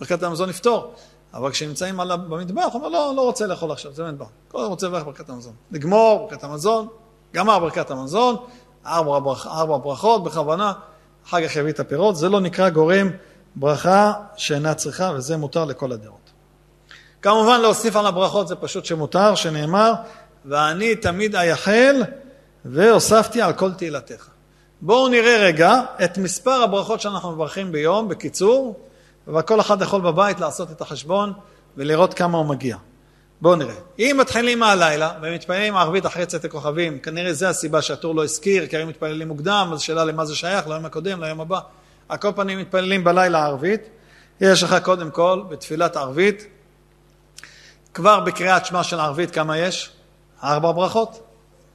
ברכת 0.00 0.22
המזון 0.22 0.50
יפתור. 0.50 0.94
אבל 1.34 1.50
כשנמצאים 1.50 2.00
על, 2.00 2.16
במטבח, 2.16 2.64
הוא 2.64 2.74
אומר, 2.74 2.88
לא, 2.88 3.12
לא 3.16 3.22
רוצה 3.22 3.46
לאכול 3.46 3.72
עכשיו, 3.72 3.92
זה 3.92 4.04
מטבח. 4.04 4.26
כל 4.48 4.58
הזמן 4.58 4.70
רוצה 4.70 4.86
לברך 4.86 5.04
ברכת 5.04 5.30
המזון. 5.30 5.52
לגמור 5.70 6.28
ברכת 6.30 6.44
המזון, 6.44 6.88
גמר 7.34 7.58
ברכת 7.58 7.90
המזון, 7.90 8.36
ארבע, 8.86 9.18
ברכ, 9.18 9.46
ארבע 9.46 9.76
ברכות 9.76 10.24
בכוונה, 10.24 10.72
אחר 11.28 11.48
כך 11.48 11.56
יביא 11.56 11.72
את 11.72 11.80
הפירות, 11.80 12.16
זה 12.16 12.28
לא 12.28 12.40
נקרא 12.40 12.68
גורם 12.68 13.10
ברכה 13.56 14.12
שאינה 14.36 14.74
צריכה, 14.74 15.12
וזה 15.14 15.36
מותר 15.36 15.64
לכל 15.64 15.92
הדעות. 15.92 16.30
כמובן 17.22 17.60
להוסיף 17.60 17.96
על 17.96 18.06
הברכות 18.06 18.48
זה 18.48 18.56
פשוט 18.56 18.84
שמותר, 18.84 19.34
שנאמר, 19.34 19.92
ואני 20.44 20.96
תמיד 20.96 21.36
אייחל 21.36 22.02
והוספתי 22.64 23.42
על 23.42 23.52
כל 23.52 23.72
תהילתך. 23.72 24.28
בואו 24.80 25.08
נראה 25.08 25.36
רגע 25.40 25.80
את 26.04 26.18
מספר 26.18 26.62
הברכות 26.62 27.00
שאנחנו 27.00 27.32
מברכים 27.32 27.72
ביום, 27.72 28.08
בקיצור, 28.08 28.80
וכל 29.28 29.60
אחד 29.60 29.82
יכול 29.82 30.00
בבית 30.00 30.40
לעשות 30.40 30.70
את 30.70 30.80
החשבון 30.80 31.32
ולראות 31.76 32.14
כמה 32.14 32.38
הוא 32.38 32.46
מגיע. 32.46 32.76
בואו 33.40 33.56
נראה. 33.56 33.74
אם 33.98 34.16
מתחילים 34.20 34.58
מהלילה 34.58 35.12
ומתפללים 35.22 35.76
ערבית 35.76 36.06
אחרי 36.06 36.26
צאת 36.26 36.44
הכוכבים, 36.44 36.98
כנראה 36.98 37.32
זה 37.32 37.48
הסיבה 37.48 37.82
שהטור 37.82 38.14
לא 38.14 38.24
הזכיר, 38.24 38.66
כי 38.66 38.76
היו 38.76 38.86
מתפללים 38.86 39.28
מוקדם, 39.28 39.70
אז 39.72 39.80
שאלה 39.80 40.04
למה 40.04 40.24
זה 40.24 40.36
שייך, 40.36 40.66
ליום 40.68 40.84
הקודם, 40.84 41.24
ליום 41.24 41.40
הבא. 41.40 41.60
על 42.08 42.18
כל 42.18 42.32
פנים 42.36 42.58
מתפללים 42.58 43.04
בלילה 43.04 43.44
ערבית. 43.44 43.80
יש 44.40 44.62
לך 44.62 44.76
קודם 44.82 45.10
כל 45.10 45.42
בתפילת 45.48 45.96
ערבית, 45.96 46.46
כבר 47.94 48.20
בקריאת 48.20 48.66
שמע 48.66 48.82
של 48.82 49.00
ערבית 49.00 49.30
כמה 49.30 49.58
יש? 49.58 49.90
ארבע 50.44 50.72
ברכות. 50.72 51.22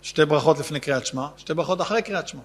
שתי 0.02 0.26
ברכות 0.26 0.60
לפני 0.60 0.80
קריאת 0.80 1.06
שמע, 1.06 1.28
שתי 1.38 1.54
ברכות 1.54 1.82
אחרי 1.82 2.02
קריאת 2.02 2.28
שמע. 2.28 2.42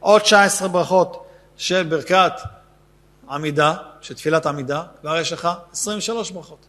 עוד 0.00 0.20
19 0.20 0.68
ברכות 0.68 1.26
של 1.56 1.82
ברכת 1.82 2.32
עמידה, 3.30 3.74
של 4.00 4.14
תפילת 4.14 4.46
עמידה, 4.46 4.82
כבר 5.00 5.16
יש 5.16 5.32
לך 5.32 5.48
23 5.72 6.30
ברכות. 6.30 6.66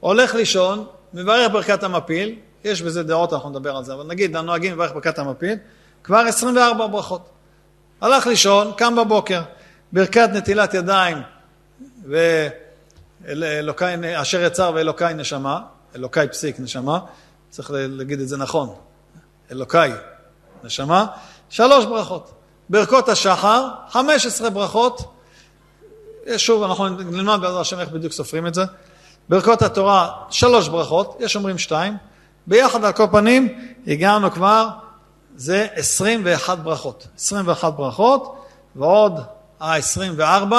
הולך 0.00 0.34
לישון, 0.34 0.86
מברך 1.14 1.52
ברכת 1.52 1.82
המפיל, 1.82 2.38
יש 2.64 2.82
בזה 2.82 3.02
דעות, 3.02 3.32
אנחנו 3.32 3.50
נדבר 3.50 3.76
על 3.76 3.84
זה, 3.84 3.94
אבל 3.94 4.06
נגיד, 4.06 4.36
הנוהגים 4.36 4.72
מברך 4.72 4.92
ברכת 4.92 5.18
המפיל, 5.18 5.54
כבר 6.04 6.18
24 6.18 6.86
ברכות. 6.86 7.28
הלך 8.00 8.26
לישון, 8.26 8.72
קם 8.76 8.96
בבוקר, 8.96 9.42
ברכת 9.92 10.28
נטילת 10.34 10.74
ידיים, 10.74 11.18
ואלוקי, 13.24 13.84
אשר 14.14 14.42
יצר 14.42 14.72
ואלוקי 14.74 15.04
נשמה, 15.14 15.60
אלוקי 15.96 16.28
פסיק 16.30 16.60
נשמה, 16.60 16.98
צריך 17.50 17.70
להגיד 17.74 18.20
את 18.20 18.28
זה 18.28 18.36
נכון, 18.36 18.74
אלוקי 19.50 19.78
נשמה, 20.64 21.06
שלוש 21.50 21.84
ברכות. 21.84 22.32
ברכות 22.68 23.08
השחר, 23.08 23.68
15 23.88 24.50
ברכות, 24.50 25.14
שוב, 26.36 26.62
אנחנו 26.62 26.88
נלמד 26.88 27.38
בעזרת 27.40 27.60
השם 27.60 27.80
איך 27.80 27.88
בדיוק 27.88 28.12
סופרים 28.12 28.46
את 28.46 28.54
זה. 28.54 28.62
ברכות 29.28 29.62
התורה, 29.62 30.10
שלוש 30.30 30.68
ברכות, 30.68 31.16
יש 31.20 31.36
אומרים 31.36 31.58
שתיים. 31.58 31.96
ביחד 32.46 32.84
על 32.84 32.92
כל 32.92 33.06
פנים, 33.12 33.58
הגענו 33.86 34.30
כבר, 34.30 34.68
זה 35.36 35.66
21 35.74 36.58
ברכות. 36.58 37.06
21 37.16 37.72
ברכות, 37.72 38.46
ועוד 38.76 39.20
ה-24 39.60 40.52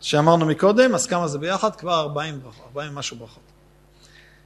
שאמרנו 0.00 0.46
מקודם, 0.46 0.94
אז 0.94 1.06
כמה 1.06 1.28
זה 1.28 1.38
ביחד? 1.38 1.76
כבר 1.76 2.00
40 2.00 2.40
ברכות, 2.42 2.64
40 2.74 2.94
משהו 2.94 3.16
ברכות. 3.16 3.42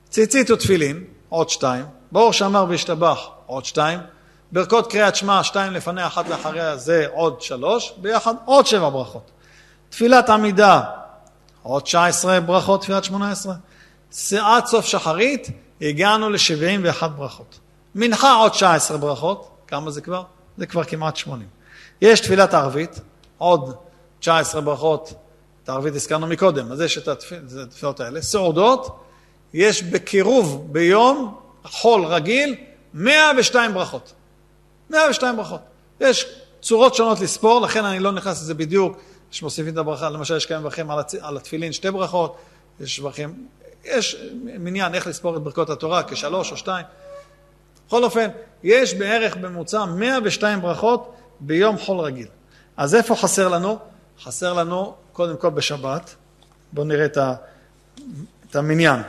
ציצית 0.09 0.51
ותפילין, 0.51 1.05
עוד 1.29 1.51
שתיים. 1.51 1.85
ברוך 2.13 2.35
שאמר 2.35 2.67
והשתבח, 2.69 3.29
עוד 3.47 3.65
שתיים. 3.65 3.99
ברכות 4.53 4.91
קריאת 4.91 5.17
שמע, 5.17 5.45
שתיים 5.45 5.73
לפניה, 5.73 6.07
אחת 6.07 6.29
לאחריה, 6.29 6.77
זה 6.77 7.07
עוד 7.13 7.41
שלוש. 7.41 7.93
ביחד 7.97 8.35
עוד 8.45 8.67
שבע 8.67 8.89
ברכות. 8.89 9.31
תפילת 9.91 10.31
עמידה, 10.31 10.83
עוד 11.63 11.83
19 11.83 12.41
ברכות, 12.41 12.81
תפילת 12.81 13.05
18. 13.05 13.55
עד 14.41 14.67
סוף 14.67 14.87
שחרית 14.87 15.49
הגענו 15.81 16.31
ל-71 16.31 17.07
ברכות. 17.07 17.59
מנחה 17.95 18.35
עוד 18.35 18.53
19 18.53 18.97
ברכות, 18.97 19.51
כמה 19.67 19.91
זה 19.91 20.01
כבר? 20.01 20.23
זה 20.59 20.67
כבר 20.67 20.85
כמעט 20.85 21.17
80. 21.17 21.49
יש 22.03 22.21
תפילת 22.21 22.55
ערבית, 22.55 23.01
עוד 23.39 23.75
19 24.21 24.61
ברכות, 24.61 25.13
את 25.65 25.69
הערבית 25.69 25.95
הזכרנו 25.95 26.27
מקודם, 26.27 26.73
אז 26.73 26.81
יש 26.81 26.99
את 26.99 27.09
התפילות 27.09 28.01
האלה. 28.01 28.23
סעודות, 28.23 29.05
יש 29.55 29.83
בקירוב 29.83 30.73
ביום, 30.73 31.35
חול 31.65 32.05
רגיל, 32.05 32.57
102 32.95 33.75
ברכות. 33.75 34.13
102 34.91 35.37
ברכות. 35.37 35.61
יש 36.01 36.27
צורות 36.61 36.95
שונות 36.95 37.21
לספור, 37.21 37.61
לכן 37.61 37.85
אני 37.85 37.99
לא 37.99 38.13
נכנס 38.13 38.43
לזה 38.43 38.55
בדיוק. 38.55 38.97
יש 39.33 39.43
מוסיפים 39.43 39.73
את 39.73 39.79
הברכה, 39.79 40.11
למשל 40.11 40.37
יש 40.37 40.47
כמה 40.47 40.61
מברכים 40.61 40.91
על, 40.91 40.99
הצ... 40.99 41.15
על 41.15 41.37
התפילין 41.37 41.73
שתי 41.73 41.91
ברכות, 41.91 42.37
יש 42.81 43.01
מברכים, 43.01 43.47
יש 43.85 44.17
מניין 44.45 44.95
איך 44.95 45.07
לספור 45.07 45.37
את 45.37 45.43
ברכות 45.43 45.71
התורה, 45.71 46.03
כשלוש 46.03 46.53
או 46.53 46.57
שתיים. 46.57 46.87
בכל 47.87 48.05
אופן, 48.05 48.29
יש 48.63 48.95
בערך 48.95 49.37
בממוצע 49.37 49.85
102 49.85 50.61
ברכות 50.61 51.15
ביום 51.41 51.79
חול 51.79 52.01
רגיל. 52.01 52.27
אז 52.77 52.95
איפה 52.95 53.17
חסר 53.17 53.49
לנו? 53.49 53.79
חסר 54.23 54.53
לנו 54.53 54.95
קודם 55.13 55.37
כל 55.37 55.51
בשבת. 55.51 56.15
בואו 56.73 56.87
נראה 56.87 57.05
את, 57.05 57.17
ה... 57.17 57.35
את 58.51 58.57
המניין. 58.57 59.01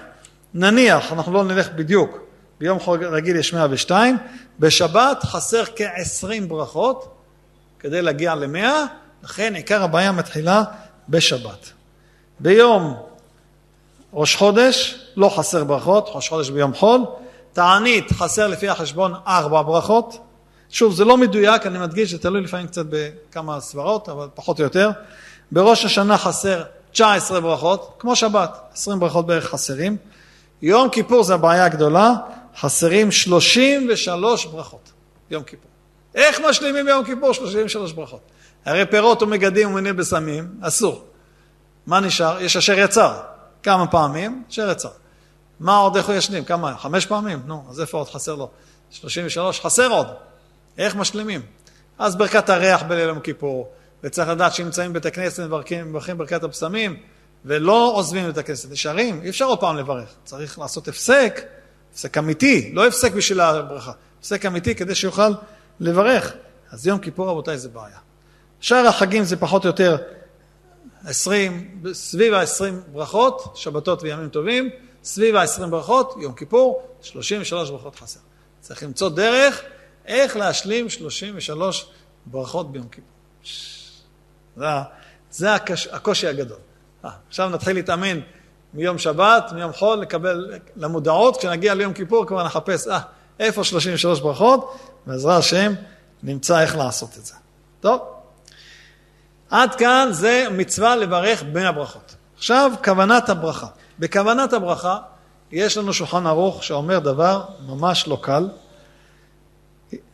נניח, 0.54 1.14
אנחנו 1.14 1.34
לא 1.34 1.44
נלך 1.44 1.70
בדיוק, 1.70 2.18
ביום 2.60 2.80
חול 2.80 3.06
רגיל 3.06 3.36
יש 3.36 3.54
102, 3.54 4.18
בשבת 4.60 5.24
חסר 5.24 5.64
כ-20 5.66 6.48
ברכות 6.48 7.18
כדי 7.80 8.02
להגיע 8.02 8.36
ל-100, 8.36 9.03
לכן 9.24 9.56
עיקר 9.56 9.84
הבעיה 9.84 10.12
מתחילה 10.12 10.64
בשבת. 11.10 11.72
ביום 12.40 12.96
ראש 14.14 14.36
חודש 14.36 15.00
לא 15.16 15.30
חסר 15.30 15.64
ברכות, 15.64 16.10
ראש 16.14 16.30
חודש 16.30 16.50
ביום 16.50 16.74
חול, 16.74 17.02
תענית 17.54 18.12
חסר 18.12 18.48
לפי 18.48 18.70
החשבון 18.70 19.14
ארבע 19.28 19.62
ברכות, 19.62 20.18
שוב 20.70 20.94
זה 20.94 21.06
לא 21.06 21.18
מדויק, 21.18 21.66
אני 21.66 21.80
מדגיש, 21.80 22.12
זה 22.12 22.20
תלוי 22.20 22.42
לפעמים 22.42 22.68
קצת 22.68 22.86
בכמה 22.90 23.60
סברות, 23.60 24.10
אבל 24.10 24.28
פחות 24.36 24.60
או 24.60 24.64
יותר. 24.64 24.90
בראש 25.52 25.86
השנה 25.86 26.18
חסר 26.18 26.64
19 26.92 27.40
ברכות, 27.40 27.96
כמו 28.00 28.16
שבת, 28.16 28.58
20 28.74 29.00
ברכות 29.00 29.26
בערך 29.26 29.46
חסרים. 29.50 29.98
יום 30.62 30.90
כיפור 30.90 31.24
זה 31.24 31.34
הבעיה 31.34 31.66
הגדולה, 31.66 32.14
חסרים 32.58 33.12
33 33.12 34.46
ברכות, 34.46 34.92
יום 35.32 35.44
כיפור. 35.44 35.72
איך 36.16 36.40
משלימים 36.50 36.86
ביום 36.86 37.06
כיפור 37.06 37.34
33 37.34 37.94
ברכות? 37.94 38.22
הרי 38.66 38.86
פירות 38.86 39.22
ומגדים 39.24 39.72
ומני 39.72 39.94
בשמים, 39.94 40.56
אסור. 40.62 41.08
מה 41.86 42.00
נשאר? 42.00 42.42
יש 42.42 42.58
אשר 42.58 42.80
יצר. 42.80 43.22
כמה 43.64 43.88
פעמים? 43.88 44.44
אשר 44.50 44.72
יצר. 44.72 44.90
מה 45.60 45.78
עוד 45.78 45.98
איך 45.98 46.08
הוא 46.08 46.16
ישלים? 46.16 46.46
כמה? 46.46 46.78
חמש 46.78 47.06
פעמים? 47.06 47.42
נו, 47.46 47.66
אז 47.70 47.82
איפה 47.82 47.98
עוד 47.98 48.10
חסר 48.10 48.36
לו? 48.36 48.50
33? 48.92 49.62
חסר 49.62 49.92
עוד. 49.92 50.08
איך 50.78 50.96
משלימים? 50.96 51.42
אז 52.00 52.16
ברכת 52.16 52.50
הריח 52.50 52.84
בליל 52.84 53.08
יום 53.08 53.20
כיפור, 53.20 53.72
וצריך 54.04 54.30
לדעת 54.30 54.54
שנמצאים 54.54 54.92
בבית 54.92 55.06
הכנסת 55.06 55.44
מברכים 55.44 56.18
ברכת 56.18 56.44
הבשמים, 56.44 56.98
ולא 57.46 57.92
עוזבים 57.96 58.30
את 58.30 58.38
הכנסת, 58.38 58.72
נשארים, 58.72 59.22
אי 59.24 59.30
אפשר 59.30 59.46
עוד 59.46 59.60
פעם 59.60 59.78
לברך, 59.78 60.10
צריך 60.24 60.60
לעשות 60.60 60.88
הפסק, 60.88 61.42
הפסק 61.92 62.18
אמיתי, 62.18 62.72
לא 62.74 62.88
הפסק 62.88 63.12
בשביל 63.12 63.40
הברכה, 63.40 63.92
הפסק 64.20 64.46
אמיתי 64.46 64.76
כדי 64.76 64.96
שיוכל 64.96 65.32
לברך. 65.80 66.34
אז 66.72 66.88
יום 66.88 67.00
כיפור 67.00 67.30
רבותיי 67.30 67.58
זה 67.58 67.70
בעיה. 67.70 67.98
שאר 68.64 68.88
החגים 68.88 69.24
זה 69.24 69.38
פחות 69.38 69.64
או 69.64 69.70
יותר 69.70 69.98
20, 71.06 71.82
סביב 71.94 72.34
ה-20 72.34 72.92
ברכות, 72.92 73.54
שבתות 73.56 74.04
וימים 74.04 74.30
טובים, 74.30 74.70
סביב 75.04 75.36
ה-20 75.36 75.66
ברכות, 75.66 76.16
יום 76.22 76.34
כיפור, 76.34 76.84
33 77.02 77.72
ברכות 77.72 77.96
חסר. 77.96 78.20
צריך 78.60 78.84
למצוא 78.84 79.10
דרך 79.10 79.62
איך 80.06 80.38
להשלים 80.38 80.90
33 80.90 81.90
ברכות 82.26 82.72
ביום 82.72 82.88
כיפור. 82.88 83.10
זה, 84.58 84.66
זה 85.32 85.54
הקש, 85.54 85.88
הקושי 85.88 86.28
הגדול. 86.28 86.58
אה, 87.06 87.10
עכשיו 87.28 87.50
נתחיל 87.50 87.76
להתאמן 87.76 88.20
מיום 88.74 88.98
שבת, 88.98 89.52
מיום 89.56 89.74
חול, 89.74 90.00
לקבל 90.00 90.52
למודעות, 90.76 91.38
כשנגיע 91.38 91.74
ליום 91.74 91.94
כיפור 91.94 92.26
כבר 92.26 92.44
נחפש, 92.44 92.88
אה, 92.88 93.00
איפה 93.40 93.64
33 93.64 94.22
ברכות, 94.22 94.78
בעזרת 95.06 95.40
השם 95.40 95.74
נמצא 96.24 96.62
איך 96.62 96.76
לעשות 96.76 97.10
את 97.20 97.26
זה. 97.26 97.34
טוב, 97.80 98.14
עד 99.54 99.76
כאן 99.76 100.08
זה 100.12 100.48
מצווה 100.52 100.96
לברך 100.96 101.44
בין 101.52 101.66
הברכות. 101.66 102.16
עכשיו, 102.38 102.72
כוונת 102.84 103.30
הברכה. 103.30 103.68
בכוונת 104.00 104.54
הברכה 104.54 104.98
יש 105.52 105.78
לנו 105.78 105.94
שולחן 105.94 106.28
ערוך 106.28 106.64
שאומר 106.64 107.00
דבר 107.00 107.44
ממש 107.68 108.08
לא 108.08 108.18
קל, 108.22 108.50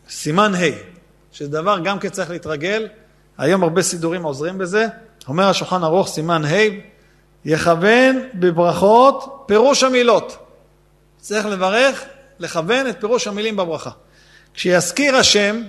סימן 0.09 0.55
ה', 0.55 0.59
שזה 1.31 1.49
דבר 1.49 1.79
גם 1.83 1.99
כן 1.99 2.09
צריך 2.09 2.29
להתרגל, 2.29 2.87
היום 3.37 3.63
הרבה 3.63 3.81
סידורים 3.81 4.23
עוזרים 4.23 4.57
בזה, 4.57 4.87
אומר 5.27 5.49
השולחן 5.49 5.83
ערוך 5.83 6.07
סימן 6.07 6.45
ה', 6.45 6.57
יכוון 7.45 8.19
בברכות 8.33 9.43
פירוש 9.47 9.83
המילות. 9.83 10.37
צריך 11.17 11.45
לברך, 11.45 12.03
לכוון 12.39 12.87
את 12.87 12.95
פירוש 12.99 13.27
המילים 13.27 13.55
בברכה. 13.55 13.91
כשיזכיר 14.53 15.15
השם, 15.15 15.61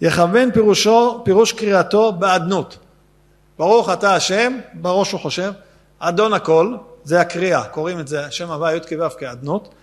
יכוון 0.00 0.52
פירושו, 0.52 1.20
פירוש 1.24 1.52
קריאתו 1.52 2.12
באדנות. 2.12 2.78
ברוך 3.58 3.92
אתה 3.92 4.14
השם, 4.14 4.58
בראש 4.72 5.12
הוא 5.12 5.20
חושב, 5.20 5.52
אדון 5.98 6.32
הכל, 6.32 6.76
זה 7.04 7.20
הקריאה, 7.20 7.64
קוראים 7.64 8.00
את 8.00 8.08
זה, 8.08 8.30
שם 8.30 8.50
הווה 8.50 8.74
י"ק 8.74 8.92
ו"ק 9.00 9.22
אדנות, 9.22 9.74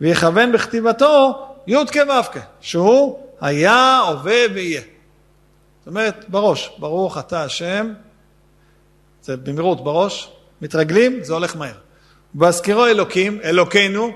ויכוון 0.00 0.52
בכתיבתו 0.52 1.46
י"ק 1.66 1.96
ו"ק, 1.96 2.38
שהוא 2.60 3.18
היה, 3.40 3.98
הווה 3.98 4.40
ויהיה. 4.54 4.80
זאת 5.78 5.86
אומרת, 5.86 6.24
בראש, 6.28 6.70
ברוך 6.78 7.18
אתה 7.18 7.42
השם, 7.42 7.92
זה 9.22 9.36
במהירות 9.36 9.84
בראש, 9.84 10.32
מתרגלים, 10.62 11.24
זה 11.24 11.32
הולך 11.32 11.56
מהר. 11.56 11.74
בהזכירו 12.34 12.86
אלוקים, 12.86 13.40
אלוקינו, 13.44 14.10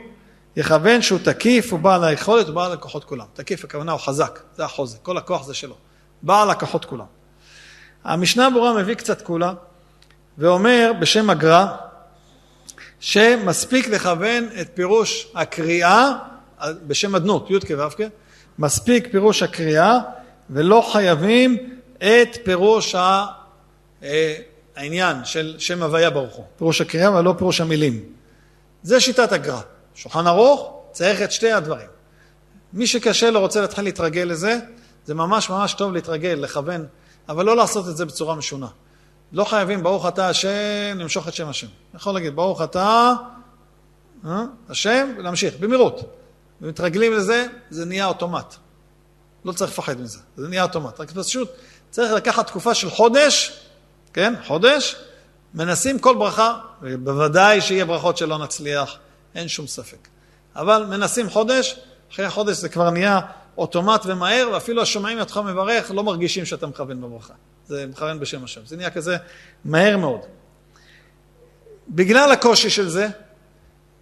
יכוון 0.56 1.02
שהוא 1.02 1.18
תקיף, 1.24 1.72
הוא 1.72 1.80
בעל 1.80 2.04
היכולת, 2.04 2.46
הוא 2.46 2.54
בעל 2.54 2.72
הכוחות 2.72 3.04
כולם. 3.04 3.26
תקיף, 3.32 3.64
הכוונה 3.64 3.92
הוא 3.92 4.00
חזק, 4.00 4.40
זה 4.56 4.64
החוזק, 4.64 4.98
כל 5.02 5.16
הכוח 5.16 5.44
זה 5.44 5.54
שלו. 5.54 5.74
בעל 6.22 6.50
הכוחות 6.50 6.84
כולם. 6.84 7.04
המשנה 8.04 8.50
ברורה 8.50 8.74
מביא 8.74 8.94
קצת 8.94 9.22
כולה, 9.22 9.52
ואומר 10.38 10.92
בשם 11.00 11.30
הגר"א, 11.30 11.66
שמספיק 13.00 13.88
לכוון 13.88 14.48
את 14.60 14.68
פירוש 14.74 15.26
הקריאה, 15.34 16.12
בשם 16.86 17.14
אדנות, 17.14 17.50
י"ק 17.50 17.70
ו"ק, 17.78 18.00
מספיק 18.58 19.08
פירוש 19.10 19.42
הקריאה, 19.42 19.98
ולא 20.50 20.88
חייבים 20.92 21.78
את 21.98 22.36
פירוש 22.44 22.94
ה... 22.94 23.26
אה, 24.02 24.34
העניין 24.76 25.24
של 25.24 25.54
שם 25.58 25.82
הוויה 25.82 26.10
ברוך 26.10 26.34
הוא, 26.34 26.44
פירוש 26.58 26.80
הקריאה 26.80 27.12
ולא 27.12 27.34
פירוש 27.38 27.60
המילים. 27.60 28.02
זה 28.82 29.00
שיטת 29.00 29.32
הגר"א. 29.32 29.60
שולחן 29.94 30.26
ערוך 30.26 30.82
צריך 30.92 31.22
את 31.22 31.32
שתי 31.32 31.52
הדברים. 31.52 31.86
מי 32.72 32.86
שקשה 32.86 33.30
לו 33.30 33.40
רוצה 33.40 33.60
להתחיל 33.60 33.84
להתרגל 33.84 34.22
לזה, 34.22 34.58
זה 35.04 35.14
ממש 35.14 35.50
ממש 35.50 35.74
טוב 35.74 35.92
להתרגל, 35.92 36.38
לכוון, 36.40 36.86
אבל 37.28 37.44
לא 37.44 37.56
לעשות 37.56 37.88
את 37.88 37.96
זה 37.96 38.04
בצורה 38.04 38.34
משונה. 38.34 38.68
לא 39.32 39.44
חייבים 39.44 39.82
ברוך 39.82 40.08
אתה 40.08 40.28
השם, 40.28 40.96
למשוך 40.96 41.28
את 41.28 41.34
שם 41.34 41.48
השם. 41.48 41.66
יכול 41.94 42.14
להגיד 42.14 42.37
ברוך 42.37 42.62
אתה 42.62 43.12
אה, 44.26 44.44
השם 44.68 45.14
ולהמשיך, 45.18 45.54
במהירות. 45.60 46.00
ומתרגלים 46.60 47.12
לזה, 47.12 47.46
זה 47.70 47.84
נהיה 47.84 48.06
אוטומט. 48.06 48.54
לא 49.44 49.52
צריך 49.52 49.70
לפחד 49.70 50.00
מזה, 50.00 50.18
זה 50.37 50.48
נהיה 50.48 50.62
אוטומט. 50.62 51.00
רק 51.00 51.10
פשוט 51.10 51.50
צריך 51.90 52.12
לקחת 52.12 52.46
תקופה 52.46 52.74
של 52.74 52.90
חודש, 52.90 53.60
כן, 54.12 54.34
חודש, 54.46 54.96
מנסים 55.54 55.98
כל 55.98 56.14
ברכה, 56.14 56.58
ובוודאי 56.82 57.60
שיהיה 57.60 57.84
ברכות 57.84 58.16
שלא 58.16 58.38
נצליח, 58.38 58.96
אין 59.34 59.48
שום 59.48 59.66
ספק. 59.66 60.08
אבל 60.56 60.87
מנסים 60.87 61.30
חודש, 61.30 61.76
אחרי 62.12 62.30
חודש 62.30 62.56
זה 62.56 62.68
כבר 62.68 62.90
נהיה 62.90 63.20
אוטומט 63.58 64.02
ומהר, 64.07 64.48
ואפילו 64.52 64.82
השומעים 64.82 65.20
אותך 65.20 65.40
מברך, 65.46 65.90
לא 65.90 66.05
מרגישים 66.05 66.44
שאתה 66.44 66.66
מכוון 66.66 67.00
בברכה. 67.00 67.34
זה 67.66 67.86
מכוון 67.86 68.20
בשם 68.20 68.44
השם. 68.44 68.61
זה 68.66 68.76
נהיה 68.76 68.90
כזה 68.90 69.16
מהר 69.64 69.96
מאוד. 69.96 70.20
בגלל 71.88 72.32
הקושי 72.32 72.70
של 72.70 72.88
זה, 72.88 73.09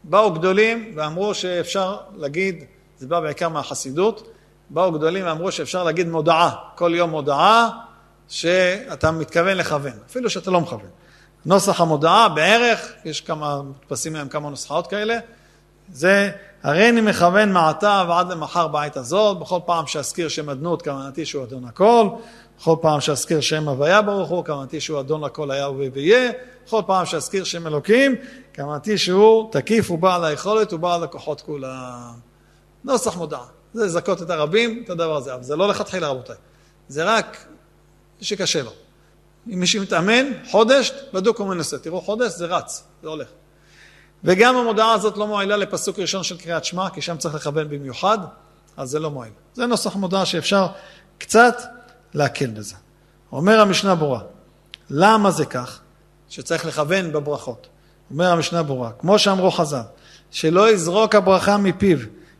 באו 0.04 0.32
גדולים 0.32 0.92
ואמרו 0.96 1.34
שאפשר 1.34 1.96
להגיד, 2.16 2.64
זה 2.98 3.06
בא 3.06 3.20
בעיקר 3.20 3.48
מהחסידות, 3.48 4.32
באו 4.70 4.92
גדולים 4.92 5.26
ואמרו 5.26 5.52
שאפשר 5.52 5.84
להגיד 5.84 6.08
מודעה, 6.08 6.54
כל 6.74 6.92
יום 6.94 7.10
מודעה 7.10 7.70
שאתה 8.28 9.10
מתכוון 9.10 9.56
לכוון, 9.56 9.92
אפילו 10.06 10.30
שאתה 10.30 10.50
לא 10.50 10.60
מכוון. 10.60 10.88
נוסח 11.44 11.80
המודעה 11.80 12.28
בערך, 12.28 12.92
יש 13.04 13.20
כמה, 13.20 13.62
מודפסים 13.62 14.12
מהם 14.12 14.28
כמה 14.28 14.50
נוסחאות 14.50 14.86
כאלה, 14.86 15.18
זה 15.92 16.30
הרי 16.62 16.88
אני 16.88 17.00
מכוון 17.00 17.52
מעתה 17.52 18.04
ועד 18.08 18.32
למחר 18.32 18.68
בעת 18.68 18.96
הזאת, 18.96 19.38
בכל 19.38 19.58
פעם 19.66 19.86
שאזכיר 19.86 20.28
שם 20.28 20.50
אדנות, 20.50 20.82
כוונתי 20.82 21.26
שהוא 21.26 21.44
אדון 21.44 21.64
הכל, 21.64 22.08
בכל 22.58 22.76
פעם 22.80 23.00
שאזכיר 23.00 23.40
שם 23.40 23.68
הוויה 23.68 24.02
ברוך 24.02 24.28
הוא, 24.28 24.44
כוונתי 24.44 24.80
שהוא 24.80 25.00
אדון 25.00 25.24
לכל 25.24 25.50
היה 25.50 25.70
ויהיה, 25.70 26.30
בכל 26.66 26.82
פעם 26.86 27.06
שאזכיר 27.06 27.44
שם 27.44 27.66
אלוקים, 27.66 28.14
כוונתי 28.54 28.98
שהוא 28.98 29.52
תקיף 29.52 29.90
ובעל 29.90 30.24
היכולת 30.24 30.72
ובעל 30.72 31.04
הכוחות 31.04 31.40
כולם. 31.40 32.12
נוסח 32.84 33.16
מודעה. 33.16 33.44
זה 33.74 33.84
לזכות 33.84 34.22
את 34.22 34.30
הרבים, 34.30 34.82
את 34.84 34.90
הדבר 34.90 35.16
הזה. 35.16 35.34
אבל 35.34 35.42
זה 35.42 35.56
לא 35.56 35.68
לכתחילה 35.68 36.08
רבותיי. 36.08 36.36
זה 36.88 37.04
רק 37.04 37.46
מי 38.20 38.26
שקשה 38.26 38.62
לו. 38.62 38.70
אם 39.52 39.60
מישהו 39.60 39.82
מתאמן, 39.82 40.26
חודש, 40.50 40.92
בדוק 41.12 41.40
ומנסה. 41.40 41.78
תראו, 41.78 42.00
חודש 42.00 42.32
זה 42.32 42.46
רץ, 42.46 42.84
זה 43.02 43.08
הולך. 43.08 43.28
וגם 44.24 44.56
המודעה 44.56 44.92
הזאת 44.92 45.16
לא 45.16 45.26
מועילה 45.26 45.56
לפסוק 45.56 45.98
ראשון 45.98 46.22
של 46.22 46.38
קריאת 46.38 46.64
שמע, 46.64 46.90
כי 46.90 47.00
שם 47.00 47.16
צריך 47.16 47.34
לכוון 47.34 47.68
במיוחד, 47.68 48.18
אז 48.76 48.90
זה 48.90 48.98
לא 48.98 49.10
מועיל. 49.10 49.32
זה 49.54 49.66
נוסח 49.66 49.96
מודעה 49.96 50.26
שאפשר 50.26 50.66
קצת 51.18 51.62
להקל 52.14 52.46
בזה. 52.46 52.74
אומר 53.32 53.60
המשנה 53.60 53.94
ברורה, 53.94 54.20
למה 54.90 55.30
זה 55.30 55.46
כך? 55.46 55.80
שצריך 56.28 56.66
לכוון 56.66 57.12
בברכות. 57.12 57.66
אומר 58.10 58.32
המשנה 58.32 58.62
ברורה, 58.62 58.90
כמו 58.98 59.18
שאמרו 59.18 59.50
חז"ל, 59.50 59.80
שלא 60.30 60.70
יזרוק 60.70 61.14
הברכה 61.14 61.56
מפיו, 61.56 61.98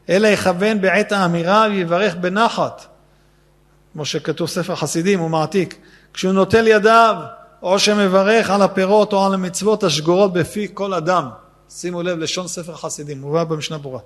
אלא 0.08 0.28
יכוון 0.28 0.80
בעת 0.80 1.12
האמירה 1.12 1.66
ויברך 1.70 2.14
בנחת. 2.14 2.86
כמו 3.92 4.04
שכתוב 4.04 4.48
ספר 4.48 4.74
חסידים, 4.74 5.20
הוא 5.20 5.30
מעתיק. 5.30 5.76
כשהוא 6.14 6.32
נוטל 6.32 6.66
ידיו, 6.68 7.16
או 7.62 7.78
שמברך 7.78 8.50
על 8.50 8.62
הפירות 8.62 9.12
או 9.12 9.26
על 9.26 9.34
המצוות 9.34 9.84
השגורות 9.84 10.32
בפי 10.32 10.68
כל 10.74 10.94
אדם. 10.94 11.28
שימו 11.76 12.02
לב, 12.02 12.18
לשון 12.18 12.48
ספר 12.48 12.74
חסידים, 12.74 13.20
מובא 13.20 13.44
במשנה 13.44 13.78
ברורה. 13.78 14.00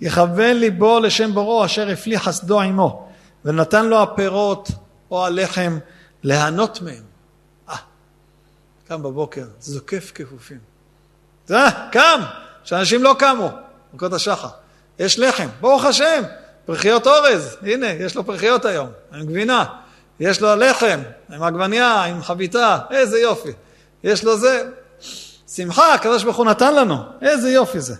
יכוון 0.00 0.56
ליבו 0.56 1.00
לשם 1.00 1.34
בוראו 1.34 1.64
אשר 1.64 1.88
הפליא 1.88 2.18
חסדו 2.18 2.60
עמו, 2.60 3.08
ונתן 3.44 3.86
לו 3.86 4.02
הפירות 4.02 4.68
או 5.10 5.26
הלחם 5.26 5.78
ליהנות 6.22 6.82
מהם. 6.82 7.02
אה, 7.68 7.76
קם 8.88 9.02
בבוקר, 9.02 9.44
זוקף 9.60 10.12
כפופים. 10.14 10.58
זה, 11.46 11.56
קם, 11.92 12.20
שאנשים 12.64 13.02
לא 13.02 13.14
קמו, 13.18 13.48
ברכות 13.92 14.12
השחר. 14.12 14.48
יש 14.98 15.18
לחם, 15.18 15.48
ברוך 15.60 15.84
השם, 15.84 16.22
פרחיות 16.66 17.06
אורז, 17.06 17.56
הנה, 17.62 17.90
יש 17.90 18.16
לו 18.16 18.24
פרחיות 18.24 18.64
היום, 18.64 18.88
עם 19.12 19.26
גבינה. 19.26 19.64
יש 20.20 20.40
לו 20.40 20.56
לחם, 20.56 21.00
עם 21.30 21.42
עגבניה, 21.42 22.04
עם 22.04 22.22
חביתה, 22.22 22.78
איזה 22.90 23.18
יופי. 23.18 23.52
יש 24.04 24.24
לו 24.24 24.38
זה, 24.38 24.70
שמחה, 25.48 25.94
הקדוש 25.94 26.24
ברוך 26.24 26.36
הוא 26.36 26.46
נתן 26.46 26.74
לנו, 26.74 26.96
איזה 27.22 27.50
יופי 27.50 27.80
זה. 27.80 27.94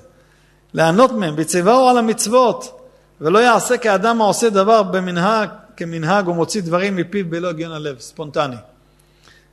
ליהנות 0.75 1.13
מהם, 1.13 1.37
בצבעו 1.37 1.89
על 1.89 1.99
המצוות, 1.99 2.81
ולא 3.21 3.39
יעשה 3.39 3.79
כאדם 3.79 4.21
העושה 4.21 4.51
דבר 4.51 4.83
במנהג, 4.83 5.49
כמנהג 5.77 6.29
ומוציא 6.29 6.63
דברים 6.63 6.97
מפיו 6.97 7.31
בלא 7.31 7.49
הגיון 7.49 7.73
הלב, 7.73 8.01
ספונטני. 8.01 8.57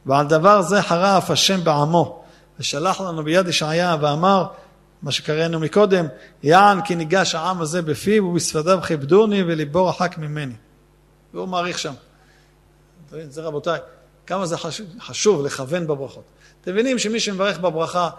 ועל 0.05 0.27
דבר 0.27 0.61
זה 0.61 0.81
חרה 0.81 1.17
אף 1.17 1.31
השם 1.31 1.63
בעמו, 1.63 2.23
ושלח 2.59 3.01
לנו 3.01 3.23
ביד 3.23 3.47
ישעיה 3.47 3.95
ואמר, 4.01 4.45
מה 5.01 5.11
שקראנו 5.11 5.59
מקודם, 5.59 6.05
יען 6.43 6.81
כי 6.81 6.95
ניגש 6.95 7.35
העם 7.35 7.61
הזה 7.61 7.81
בפיו 7.81 8.25
ובשפדיו 8.25 8.79
כיבדוני 8.87 9.43
וליבו 9.43 9.87
רחק 9.87 10.17
ממני. 10.17 10.53
והוא 11.33 11.47
מעריך 11.47 11.79
שם. 11.79 11.93
זה 13.09 13.41
רבותיי, 13.41 13.79
כמה 14.27 14.45
זה 14.45 14.57
חשוב, 14.57 14.87
חשוב 14.99 15.45
לכוון 15.45 15.87
בברכות. 15.87 16.23
אתם 16.61 16.71
מבינים 16.71 16.99
שמי 16.99 17.19
שמברך 17.19 17.59
בברכה, 17.59 18.09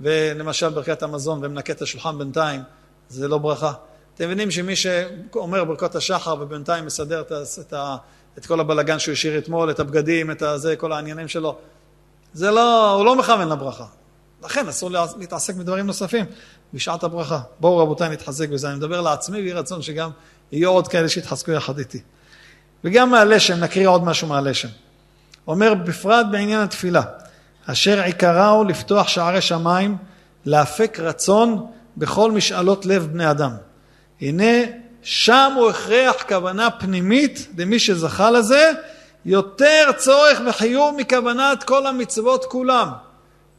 ולמשל 0.00 0.68
ברכת 0.68 1.02
המזון 1.02 1.38
ומנקה 1.42 1.72
את 1.72 1.82
השולחן 1.82 2.18
בינתיים, 2.18 2.60
זה 3.08 3.28
לא 3.28 3.38
ברכה. 3.38 3.72
אתם 4.14 4.24
מבינים 4.24 4.50
שמי 4.50 4.76
שאומר 4.76 5.64
ברכות 5.64 5.94
השחר 5.94 6.34
ובינתיים 6.40 6.86
מסדר 6.86 7.20
את, 7.20 7.32
את, 7.60 7.74
את 8.38 8.46
כל 8.46 8.60
הבלגן 8.60 8.98
שהוא 8.98 9.12
השאיר 9.12 9.38
אתמול, 9.38 9.70
את 9.70 9.80
הבגדים, 9.80 10.30
את 10.30 10.42
הזה, 10.42 10.76
כל 10.76 10.92
העניינים 10.92 11.28
שלו, 11.28 11.58
זה 12.32 12.50
לא, 12.50 12.94
הוא 12.94 13.04
לא 13.04 13.16
מכוון 13.16 13.48
לברכה. 13.48 13.86
לכן 14.44 14.68
אסור 14.68 14.90
להתעסק 15.18 15.54
בדברים 15.54 15.86
נוספים 15.86 16.24
בשעת 16.74 17.04
הברכה. 17.04 17.40
בואו 17.60 17.78
רבותיי 17.78 18.08
נתחזק 18.08 18.48
בזה. 18.48 18.68
אני 18.68 18.76
מדבר 18.76 19.00
לעצמי 19.00 19.38
ויהי 19.38 19.52
רצון 19.52 19.82
שגם 19.82 20.10
יהיו 20.52 20.70
עוד 20.70 20.88
כאלה 20.88 21.08
שיתחזקו 21.08 21.52
יחד 21.52 21.78
איתי. 21.78 22.00
וגם 22.84 23.10
מהלשם, 23.10 23.60
נקריא 23.60 23.88
עוד 23.88 24.04
משהו 24.04 24.28
מהלשם. 24.28 24.68
אומר 25.46 25.74
בפרט 25.74 26.26
בעניין 26.32 26.60
התפילה, 26.60 27.02
אשר 27.66 28.00
עיקרה 28.00 28.48
הוא 28.48 28.66
לפתוח 28.66 29.08
שערי 29.08 29.40
שמיים, 29.40 29.96
להפק 30.44 30.98
רצון 31.00 31.66
בכל 31.96 32.32
משאלות 32.32 32.86
לב 32.86 33.08
בני 33.12 33.30
אדם. 33.30 33.50
הנה 34.20 34.52
שם 35.02 35.52
הוא 35.56 35.70
הכרח 35.70 36.22
כוונה 36.28 36.70
פנימית 36.70 37.46
למי 37.58 37.78
שזכה 37.78 38.30
לזה, 38.30 38.72
יותר 39.24 39.90
צורך 39.96 40.40
וחיוב 40.46 40.94
מכוונת 40.96 41.62
כל 41.64 41.86
המצוות 41.86 42.44
כולם. 42.44 42.88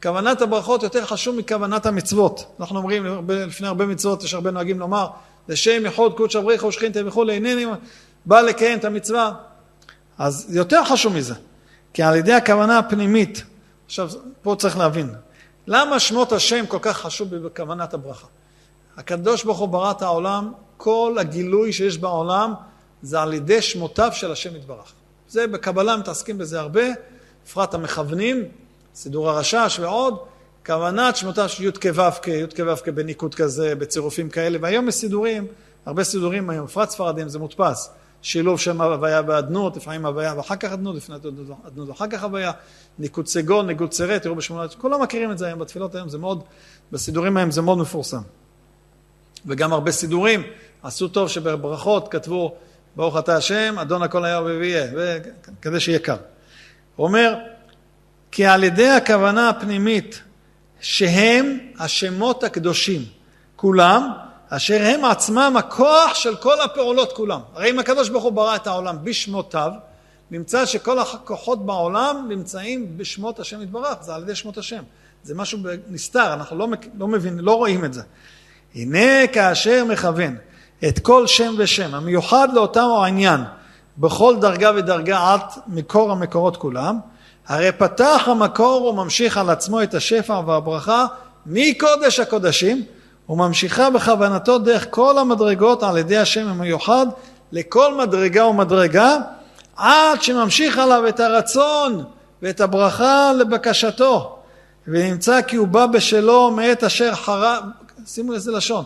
כוונת 0.02 0.42
הברכות 0.42 0.82
יותר 0.82 1.04
חשוב 1.04 1.36
מכוונת 1.36 1.86
המצוות. 1.86 2.54
אנחנו 2.60 2.78
אומרים, 2.78 3.28
לפני 3.28 3.66
הרבה 3.66 3.86
מצוות 3.86 4.24
יש 4.24 4.34
הרבה 4.34 4.50
נוהגים 4.50 4.78
לומר, 4.78 5.06
לשם 5.48 5.86
יחוד 5.86 6.16
קודש 6.16 6.36
אבריך 6.36 6.64
ושכינתה 6.64 7.00
וכולי, 7.06 7.32
אינני 7.34 7.66
בא 8.26 8.40
לקיים 8.40 8.78
את 8.78 8.84
המצווה. 8.84 9.32
אז 10.18 10.46
יותר 10.50 10.84
חשוב 10.84 11.16
מזה, 11.16 11.34
כי 11.94 12.02
על 12.02 12.16
ידי 12.16 12.32
הכוונה 12.32 12.78
הפנימית, 12.78 13.44
עכשיו 13.92 14.10
פה 14.42 14.56
צריך 14.58 14.78
להבין, 14.78 15.14
למה 15.66 16.00
שמות 16.00 16.32
השם 16.32 16.66
כל 16.66 16.78
כך 16.82 16.98
חשוב 16.98 17.36
בכוונת 17.36 17.94
הברכה? 17.94 18.26
הקדוש 18.96 19.44
ברוך 19.44 19.58
הוא 19.58 19.68
ברא 19.68 19.90
את 19.90 20.02
העולם, 20.02 20.52
כל 20.76 21.16
הגילוי 21.20 21.72
שיש 21.72 21.98
בעולם 21.98 22.54
זה 23.02 23.20
על 23.20 23.32
ידי 23.32 23.62
שמותיו 23.62 24.10
של 24.12 24.32
השם 24.32 24.56
יתברך. 24.56 24.92
זה 25.28 25.46
בקבלה 25.46 25.96
מתעסקים 25.96 26.38
בזה 26.38 26.60
הרבה, 26.60 26.82
בפרט 27.44 27.74
המכוונים, 27.74 28.44
סידור 28.94 29.30
הרשש 29.30 29.78
ועוד, 29.80 30.18
כוונת 30.66 31.16
שמותיו 31.16 31.48
של 31.48 31.64
י"ק 31.64 31.84
ו"ק, 31.94 32.28
י"ק 32.28 32.58
ו"ק 32.66 32.88
בניקוד 32.88 33.34
כזה, 33.34 33.74
בצירופים 33.74 34.30
כאלה, 34.30 34.58
והיום 34.60 34.88
יש 34.88 34.94
סידורים, 34.94 35.46
הרבה 35.86 36.04
סידורים 36.04 36.50
היום, 36.50 36.66
בפרט 36.66 36.90
ספרדים 36.90 37.28
זה 37.28 37.38
מודפס. 37.38 37.90
שילוב 38.22 38.60
שם 38.60 38.80
הוויה 38.80 39.22
באדנות, 39.22 39.76
לפעמים 39.76 40.06
הוויה 40.06 40.34
ואחר 40.36 40.56
כך 40.56 40.72
אדנות, 40.72 40.96
לפני 40.96 41.16
אדנות 41.66 41.88
ואחר 41.88 42.06
כך 42.06 42.22
הוויה, 42.22 42.52
ניקוד 42.98 43.26
סגול, 43.26 43.64
ניקוד 43.66 43.92
סרט, 43.92 44.22
תראו 44.22 44.34
בשמונה, 44.34 44.68
כולם 44.68 45.02
מכירים 45.02 45.30
את 45.30 45.38
זה 45.38 45.46
היום 45.46 45.58
בתפילות 45.58 45.94
היום, 45.94 46.08
זה 46.08 46.18
מאוד, 46.18 46.42
בסידורים 46.92 47.36
היום 47.36 47.50
זה 47.50 47.62
מאוד 47.62 47.78
מפורסם. 47.78 48.20
וגם 49.46 49.72
הרבה 49.72 49.92
סידורים, 49.92 50.42
עשו 50.82 51.08
טוב 51.08 51.28
שבברכות 51.28 52.08
כתבו 52.08 52.54
ברוך 52.96 53.18
אתה 53.18 53.36
השם, 53.36 53.74
אדון 53.80 54.02
הכל 54.02 54.24
היה 54.24 54.40
ויהיה, 54.40 54.86
כדי 55.62 55.80
שיהיה 55.80 55.98
קל. 55.98 56.16
הוא 56.96 57.06
אומר, 57.06 57.34
כי 58.30 58.46
על 58.46 58.64
ידי 58.64 58.88
הכוונה 58.88 59.48
הפנימית 59.48 60.22
שהם 60.80 61.58
השמות 61.78 62.44
הקדושים, 62.44 63.02
כולם, 63.56 64.10
אשר 64.56 64.78
הם 64.82 65.04
עצמם 65.04 65.54
הכוח 65.58 66.14
של 66.14 66.36
כל 66.36 66.60
הפעולות 66.60 67.12
כולם. 67.12 67.40
הרי 67.54 67.70
אם 67.70 67.78
הקדוש 67.78 68.08
ברוך 68.08 68.24
הוא 68.24 68.32
ברא 68.32 68.56
את 68.56 68.66
העולם 68.66 68.96
בשמותיו, 69.04 69.72
נמצא 70.30 70.66
שכל 70.66 70.98
הכוחות 70.98 71.66
בעולם 71.66 72.26
נמצאים 72.28 72.98
בשמות 72.98 73.40
השם 73.40 73.62
יתברך, 73.62 73.94
זה 74.00 74.14
על 74.14 74.22
ידי 74.22 74.34
שמות 74.34 74.58
השם. 74.58 74.82
זה 75.22 75.34
משהו 75.34 75.58
נסתר, 75.90 76.32
אנחנו 76.34 76.58
לא, 76.58 76.68
לא 76.98 77.08
מבינים, 77.08 77.38
לא 77.44 77.54
רואים 77.54 77.84
את 77.84 77.92
זה. 77.92 78.02
הנה 78.74 79.26
כאשר 79.32 79.84
מכוון 79.84 80.36
את 80.88 80.98
כל 80.98 81.26
שם 81.26 81.54
ושם 81.58 81.94
המיוחד 81.94 82.48
לאותו 82.54 83.04
העניין 83.04 83.40
בכל 83.98 84.36
דרגה 84.40 84.70
ודרגה 84.76 85.32
עד 85.32 85.40
מקור 85.66 86.12
המקורות 86.12 86.56
כולם, 86.56 86.98
הרי 87.46 87.72
פתח 87.72 88.22
המקור 88.26 88.84
וממשיך 88.84 89.36
על 89.36 89.50
עצמו 89.50 89.82
את 89.82 89.94
השפע 89.94 90.40
והברכה 90.46 91.06
מקודש 91.46 92.20
הקודשים 92.20 92.84
וממשיכה 93.32 93.90
בכוונתו 93.90 94.58
דרך 94.58 94.86
כל 94.90 95.18
המדרגות 95.18 95.82
על 95.82 95.98
ידי 95.98 96.16
השם 96.16 96.48
המיוחד 96.48 97.06
לכל 97.52 97.94
מדרגה 97.94 98.46
ומדרגה 98.46 99.16
עד 99.76 100.22
שממשיך 100.22 100.78
עליו 100.78 101.08
את 101.08 101.20
הרצון 101.20 102.04
ואת 102.42 102.60
הברכה 102.60 103.32
לבקשתו 103.32 104.38
ונמצא 104.88 105.42
כי 105.42 105.56
הוא 105.56 105.68
בא 105.68 105.86
בשלו 105.86 106.50
מאת 106.50 106.84
אשר 106.84 107.14
חרה, 107.14 107.60
שימו 108.06 108.34
איזה 108.34 108.52
לשון, 108.52 108.84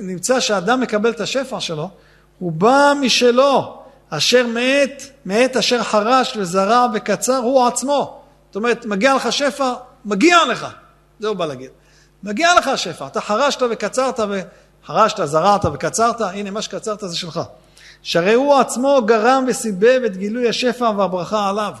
נמצא 0.00 0.40
שאדם 0.40 0.80
מקבל 0.80 1.10
את 1.10 1.20
השפע 1.20 1.60
שלו, 1.60 1.90
הוא 2.38 2.52
בא 2.52 2.92
משלו, 3.00 3.78
אשר 4.10 4.46
מאת, 4.46 5.02
מאת 5.26 5.56
אשר 5.56 5.82
חרש 5.82 6.36
וזרע 6.36 6.86
וקצר 6.94 7.36
הוא 7.36 7.66
עצמו. 7.66 8.20
זאת 8.48 8.56
אומרת, 8.56 8.86
מגיע 8.86 9.14
לך 9.14 9.32
שפע, 9.32 9.72
מגיע 10.04 10.44
לך. 10.44 10.66
זה 11.20 11.28
הוא 11.28 11.36
בא 11.36 11.46
להגיד. 11.46 11.70
מגיע 12.22 12.54
לך 12.58 12.68
השפע, 12.68 13.06
אתה 13.06 13.20
חרשת 13.20 13.62
וקצרת, 13.70 14.20
חרשת, 14.86 15.24
זרעת 15.24 15.64
וקצרת, 15.64 16.20
הנה 16.20 16.50
מה 16.50 16.62
שקצרת 16.62 17.00
זה 17.00 17.16
שלך. 17.16 17.40
שהרי 18.02 18.34
הוא 18.34 18.54
עצמו 18.54 19.02
גרם 19.06 19.44
וסיבב 19.48 20.00
את 20.06 20.16
גילוי 20.16 20.48
השפע 20.48 20.90
והברכה 20.96 21.48
עליו. 21.48 21.72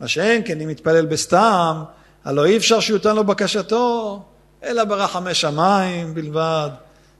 מה 0.00 0.08
שאין 0.08 0.42
כן 0.44 0.60
אם 0.60 0.70
יתפלל 0.70 1.06
בסתם, 1.06 1.82
הלא 2.24 2.44
אי 2.44 2.56
אפשר 2.56 2.80
שיותן 2.80 3.16
לו 3.16 3.24
בקשתו, 3.24 4.22
אלא 4.64 4.84
ברחמי 4.84 5.34
שמיים 5.34 6.14
בלבד, 6.14 6.70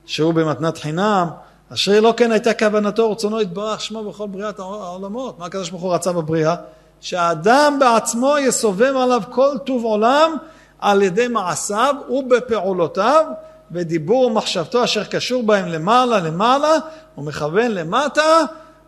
שהוא 0.07 0.35
במתנת 0.35 0.79
חינם, 0.79 1.29
אשר 1.73 2.01
לא 2.01 2.15
כן 2.17 2.33
הייתה 2.33 2.55
כוונתו, 2.55 3.13
רצונו 3.13 3.41
יתברך 3.41 3.81
שמו 3.81 4.11
בכל 4.11 4.27
בריאת 4.27 4.59
העולמות. 4.59 5.39
מה 5.39 5.47
הקדוש 5.47 5.71
ברוך 5.71 5.83
הוא 5.83 5.95
רצה 5.95 6.13
בבריאה? 6.13 6.55
שהאדם 7.01 7.77
בעצמו 7.81 8.39
יסובב 8.39 8.97
עליו 8.97 9.23
כל 9.31 9.57
טוב 9.65 9.85
עולם 9.85 10.37
על 10.85 11.03
ידי 11.03 11.29
מעשיו 11.29 11.95
ובפעולותיו 12.11 13.27
ודיבור 13.73 14.27
ומחשבתו 14.27 14.85
אשר 14.85 15.05
קשור 15.05 15.43
בהם 15.43 15.67
למעלה 15.67 16.21
למעלה 16.21 16.73
ומכוון 17.19 17.71
למטה 17.71 18.41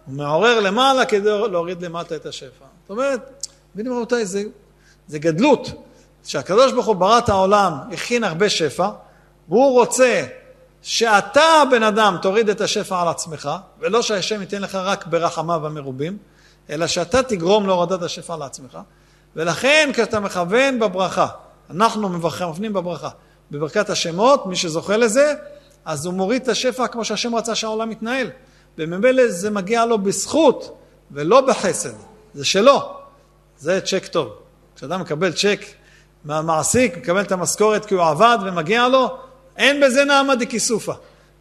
ומעורר 0.09 0.61
למעלה 0.61 1.05
כדי 1.05 1.31
להוריד 1.51 1.83
למטה 1.83 2.17
את 2.17 2.27
השפע. 2.27 2.65
זאת 2.83 2.91
אומרת, 2.91 3.47
מבינים 3.75 3.93
רבותיי, 3.93 4.27
זה, 4.27 4.43
זה 5.09 5.19
גדלות. 5.19 5.71
שהקדוש 6.25 6.73
ברוך 6.73 6.87
הוא 6.87 6.97
ברא 6.97 7.19
את 7.19 7.29
העולם, 7.29 7.73
הכין 7.93 8.25
הרבה 8.25 8.49
שפע, 8.49 8.89
והוא 9.49 9.81
רוצה 9.81 10.25
שאתה, 10.83 11.63
בן 11.71 11.83
אדם, 11.83 12.17
תוריד 12.23 12.49
את 12.49 12.61
השפע 12.61 13.03
על 13.03 13.09
עצמך, 13.09 13.51
ולא 13.81 14.03
שהשם 14.03 14.41
ייתן 14.41 14.63
לך 14.63 14.75
רק 14.75 15.07
ברחמיו 15.07 15.67
המרובים, 15.67 16.19
אלא 16.71 16.87
שאתה 16.87 17.23
תגרום 17.23 17.67
להורדת 17.67 18.03
השפע 18.03 18.37
לעצמך. 18.37 18.79
ולכן 19.37 19.91
כשאתה 19.93 20.21
מכוון 20.21 20.79
בברכה, 20.79 21.27
אנחנו 21.71 22.09
מכוונים 22.09 22.73
בברכה, 22.73 23.09
בברכת 23.51 23.91
השמות, 23.91 24.47
מי 24.47 24.57
שזוכה 24.57 24.97
לזה, 24.97 25.35
אז 25.85 26.07
הוא 26.07 26.15
מוריד 26.15 26.43
את 26.43 26.49
השפע 26.49 26.87
כמו 26.87 27.05
שהשם 27.05 27.35
רצה 27.35 27.55
שהעולם 27.55 27.93
יתנהל. 27.93 28.31
וממילא 28.79 29.29
זה 29.29 29.51
מגיע 29.51 29.87
לו 29.87 29.99
בזכות 29.99 30.79
ולא 31.11 31.41
בחסד, 31.41 31.95
זה 32.35 32.45
שלו. 32.45 32.97
זה 33.59 33.81
צ'ק 33.81 34.07
טוב. 34.07 34.33
כשאדם 34.77 35.01
מקבל 35.01 35.33
צ'ק 35.33 35.61
מהמעסיק, 36.25 36.97
מקבל 36.97 37.21
את 37.21 37.33
המשכורת 37.33 37.85
כי 37.85 37.95
הוא 37.95 38.05
עבד 38.05 38.39
ומגיע 38.47 38.89
לו, 38.89 39.19
אין 39.57 39.81
בזה 39.81 40.05
נעמה 40.05 40.35
דכיסופא. 40.35 40.93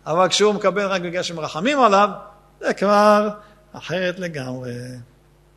אבל 0.06 0.28
כשהוא 0.28 0.54
מקבל 0.54 0.86
רק 0.86 1.02
בגלל 1.02 1.24
שמרחמים 1.24 1.80
עליו, 1.80 2.10
זה 2.62 2.74
כבר 2.74 3.30
אחרת 3.74 4.20
לגמרי. 4.20 4.72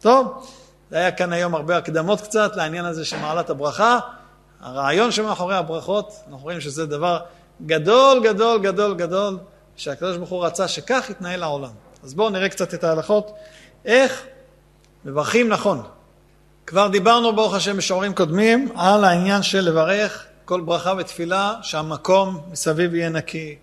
טוב, 0.00 0.48
זה 0.90 0.96
היה 0.96 1.10
כאן 1.10 1.32
היום 1.32 1.54
הרבה 1.54 1.76
הקדמות 1.76 2.20
קצת 2.20 2.56
לעניין 2.56 2.84
הזה 2.84 3.04
של 3.04 3.18
מעלת 3.18 3.50
הברכה. 3.50 3.98
הרעיון 4.60 5.10
שמאחורי 5.10 5.56
הברכות, 5.56 6.12
אנחנו 6.26 6.44
רואים 6.44 6.60
שזה 6.60 6.86
דבר 6.86 7.20
גדול, 7.66 8.20
גדול, 8.24 8.62
גדול, 8.62 8.94
גדול, 8.94 9.38
שהקדוש 9.76 10.16
ברוך 10.16 10.30
הוא 10.30 10.46
רצה 10.46 10.68
שכך 10.68 11.06
יתנהל 11.10 11.42
העולם. 11.42 11.70
אז 12.04 12.14
בואו 12.14 12.30
נראה 12.30 12.48
קצת 12.48 12.74
את 12.74 12.84
ההלכות, 12.84 13.30
איך 13.84 14.26
מברכים 15.04 15.48
נכון. 15.48 15.82
כבר 16.66 16.88
דיברנו, 16.88 17.36
ברוך 17.36 17.54
השם, 17.54 17.76
בשיעורים 17.76 18.14
קודמים, 18.14 18.68
על 18.76 19.04
העניין 19.04 19.42
של 19.42 19.60
לברך 19.60 20.24
כל 20.44 20.60
ברכה 20.60 20.92
ותפילה, 20.98 21.54
שהמקום 21.62 22.40
מסביב 22.50 22.94
יהיה 22.94 23.08
נקי, 23.08 23.56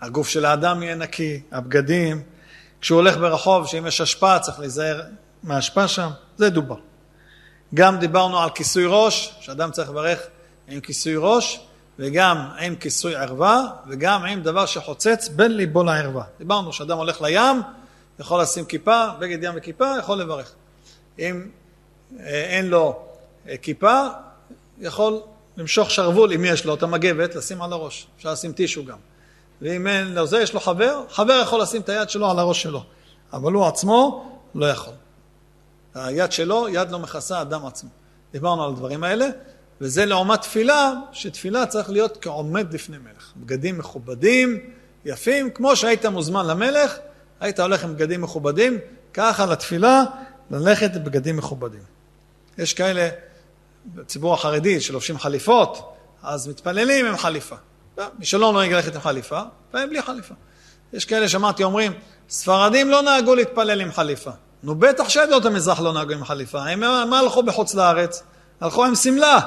הגוף 0.00 0.28
של 0.28 0.44
האדם 0.44 0.82
יהיה 0.82 0.94
נקי, 0.94 1.40
הבגדים, 1.52 2.22
כשהוא 2.80 2.96
הולך 2.96 3.16
ברחוב, 3.16 3.66
שאם 3.66 3.86
יש 3.86 4.00
השפעה 4.00 4.38
צריך 4.38 4.60
להיזהר 4.60 5.02
מההשפעה 5.42 5.88
שם, 5.88 6.10
זה 6.36 6.50
דובר. 6.50 6.76
גם 7.74 7.98
דיברנו 7.98 8.38
על 8.38 8.50
כיסוי 8.50 8.84
ראש, 8.86 9.34
שאדם 9.40 9.70
צריך 9.70 9.90
לברך 9.90 10.20
עם 10.68 10.80
כיסוי 10.80 11.14
ראש, 11.16 11.60
וגם 11.98 12.48
עם 12.60 12.76
כיסוי 12.76 13.16
ערווה, 13.16 13.66
וגם 13.88 14.24
עם 14.24 14.42
דבר 14.42 14.66
שחוצץ 14.66 15.28
בין 15.28 15.56
ליבו 15.56 15.84
לערווה. 15.84 16.24
דיברנו 16.38 16.72
שאדם 16.72 16.98
הולך 16.98 17.22
לים, 17.22 17.62
יכול 18.18 18.42
לשים 18.42 18.64
כיפה, 18.64 19.06
בגד 19.18 19.44
ים 19.44 19.54
וכיפה, 19.56 19.94
יכול 19.98 20.18
לברך. 20.18 20.52
אם 21.18 21.48
אה, 22.20 22.26
אין 22.26 22.66
לו 22.68 23.02
אה, 23.48 23.56
כיפה, 23.56 24.06
יכול 24.78 25.20
למשוך 25.56 25.90
שרוול, 25.90 26.32
אם 26.32 26.44
יש 26.44 26.64
לו 26.64 26.74
את 26.74 26.82
המגבת, 26.82 27.34
לשים 27.34 27.62
על 27.62 27.72
הראש. 27.72 28.06
אפשר 28.16 28.32
לשים 28.32 28.52
טישו 28.52 28.84
גם. 28.84 28.98
ואם 29.62 29.86
אין 29.86 30.14
לו 30.14 30.26
זה, 30.26 30.40
יש 30.40 30.54
לו 30.54 30.60
חבר, 30.60 31.02
חבר 31.10 31.40
יכול 31.42 31.62
לשים 31.62 31.80
את 31.80 31.88
היד 31.88 32.10
שלו 32.10 32.30
על 32.30 32.38
הראש 32.38 32.62
שלו. 32.62 32.84
אבל 33.32 33.52
הוא 33.52 33.66
עצמו 33.66 34.30
לא 34.54 34.66
יכול. 34.66 34.94
היד 35.94 36.32
שלו, 36.32 36.68
יד 36.68 36.90
לא 36.90 36.98
מכסה 36.98 37.40
אדם 37.40 37.66
עצמו. 37.66 37.90
דיברנו 38.32 38.64
על 38.64 38.70
הדברים 38.70 39.04
האלה, 39.04 39.26
וזה 39.80 40.06
לעומת 40.06 40.40
תפילה, 40.40 40.92
שתפילה 41.12 41.66
צריך 41.66 41.90
להיות 41.90 42.18
כעומד 42.20 42.74
לפני 42.74 42.98
מלך. 42.98 43.32
בגדים 43.36 43.78
מכובדים, 43.78 44.70
יפים, 45.04 45.50
כמו 45.50 45.76
שהיית 45.76 46.06
מוזמן 46.06 46.46
למלך, 46.46 46.96
היית 47.40 47.60
הולך 47.60 47.84
עם 47.84 47.94
בגדים 47.94 48.20
מכובדים, 48.20 48.78
ככה 49.14 49.46
לתפילה, 49.46 50.02
ללכת 50.50 50.90
בבגדים 50.94 51.36
מכובדים. 51.36 51.82
יש 52.58 52.74
כאלה 52.74 53.08
בציבור 53.86 54.34
החרדי 54.34 54.80
שלובשים 54.80 55.18
חליפות, 55.18 55.94
אז 56.22 56.48
מתפללים 56.48 57.06
עם 57.06 57.16
חליפה. 57.16 57.56
לא, 57.98 58.04
מי 58.18 58.26
שלא 58.26 58.52
נוהג 58.52 58.72
ללכת 58.72 58.94
עם 58.94 59.00
חליפה, 59.00 59.40
פעמים 59.70 59.88
בלי 59.88 60.02
חליפה. 60.02 60.34
יש 60.92 61.04
כאלה 61.04 61.28
שמעתי 61.28 61.64
אומרים, 61.64 61.92
ספרדים 62.28 62.90
לא 62.90 63.02
נהגו 63.02 63.34
להתפלל 63.34 63.80
עם 63.80 63.92
חליפה. 63.92 64.30
נו 64.62 64.74
בטח 64.74 65.08
שעדות 65.08 65.44
המזרח 65.44 65.80
לא 65.80 65.92
נהגו 65.92 66.12
עם 66.12 66.24
חליפה. 66.24 66.64
הם 66.64 66.80
מה 66.80 67.18
הלכו 67.18 67.42
בחוץ 67.42 67.74
לארץ? 67.74 68.22
הלכו 68.60 68.84
עם 68.84 68.94
שמלה, 68.94 69.38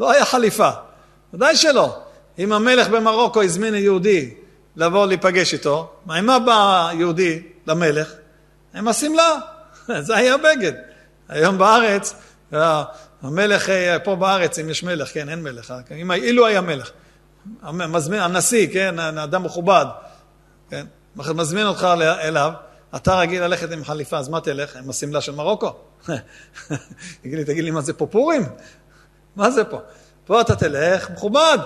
לא 0.00 0.10
היה 0.10 0.24
חליפה. 0.24 0.70
ודאי 1.34 1.56
שלא. 1.56 1.98
אם 2.38 2.52
המלך 2.52 2.88
במרוקו 2.88 3.42
הזמין 3.42 3.74
יהודי 3.74 4.34
לבוא 4.76 5.06
להיפגש 5.06 5.52
איתו, 5.52 5.92
עם 6.10 6.26
מה 6.26 6.38
בא 6.38 6.90
יהודי 6.92 7.42
למלך? 7.66 8.12
עם 8.74 8.88
השמלה. 8.88 9.38
זה 10.06 10.16
היה 10.16 10.36
בגד. 10.36 10.72
היום 11.28 11.58
בארץ, 11.58 12.14
המלך 13.22 13.68
אה, 13.68 13.98
פה 13.98 14.16
בארץ, 14.16 14.58
אם 14.58 14.68
יש 14.68 14.82
מלך, 14.82 15.14
כן, 15.14 15.28
אין 15.28 15.42
מלך. 15.42 15.74
אם, 16.02 16.12
אילו 16.12 16.46
היה 16.46 16.60
מלך. 16.60 16.90
מזמין, 17.72 18.20
הנשיא, 18.20 18.68
כן, 18.72 18.98
אדם 18.98 19.42
מכובד, 19.42 19.86
כן, 20.70 20.86
מזמין 21.16 21.66
אותך 21.66 21.88
אליו, 22.00 22.52
אתה 22.96 23.18
רגיל 23.18 23.42
ללכת 23.42 23.72
עם 23.72 23.84
חליפה, 23.84 24.18
אז 24.18 24.28
מה 24.28 24.40
תלך? 24.40 24.76
עם 24.76 24.90
השמלה 24.90 25.20
של 25.20 25.34
מרוקו? 25.34 25.72
תגיד 27.22 27.38
לי, 27.38 27.44
תגיד 27.44 27.64
לי, 27.64 27.70
מה 27.70 27.80
זה 27.80 27.92
פה 27.92 28.06
פורים? 28.06 28.42
מה 29.36 29.50
זה 29.50 29.64
פה? 29.64 29.80
פה 30.24 30.40
אתה 30.40 30.56
תלך 30.56 31.10
מכובד, 31.10 31.58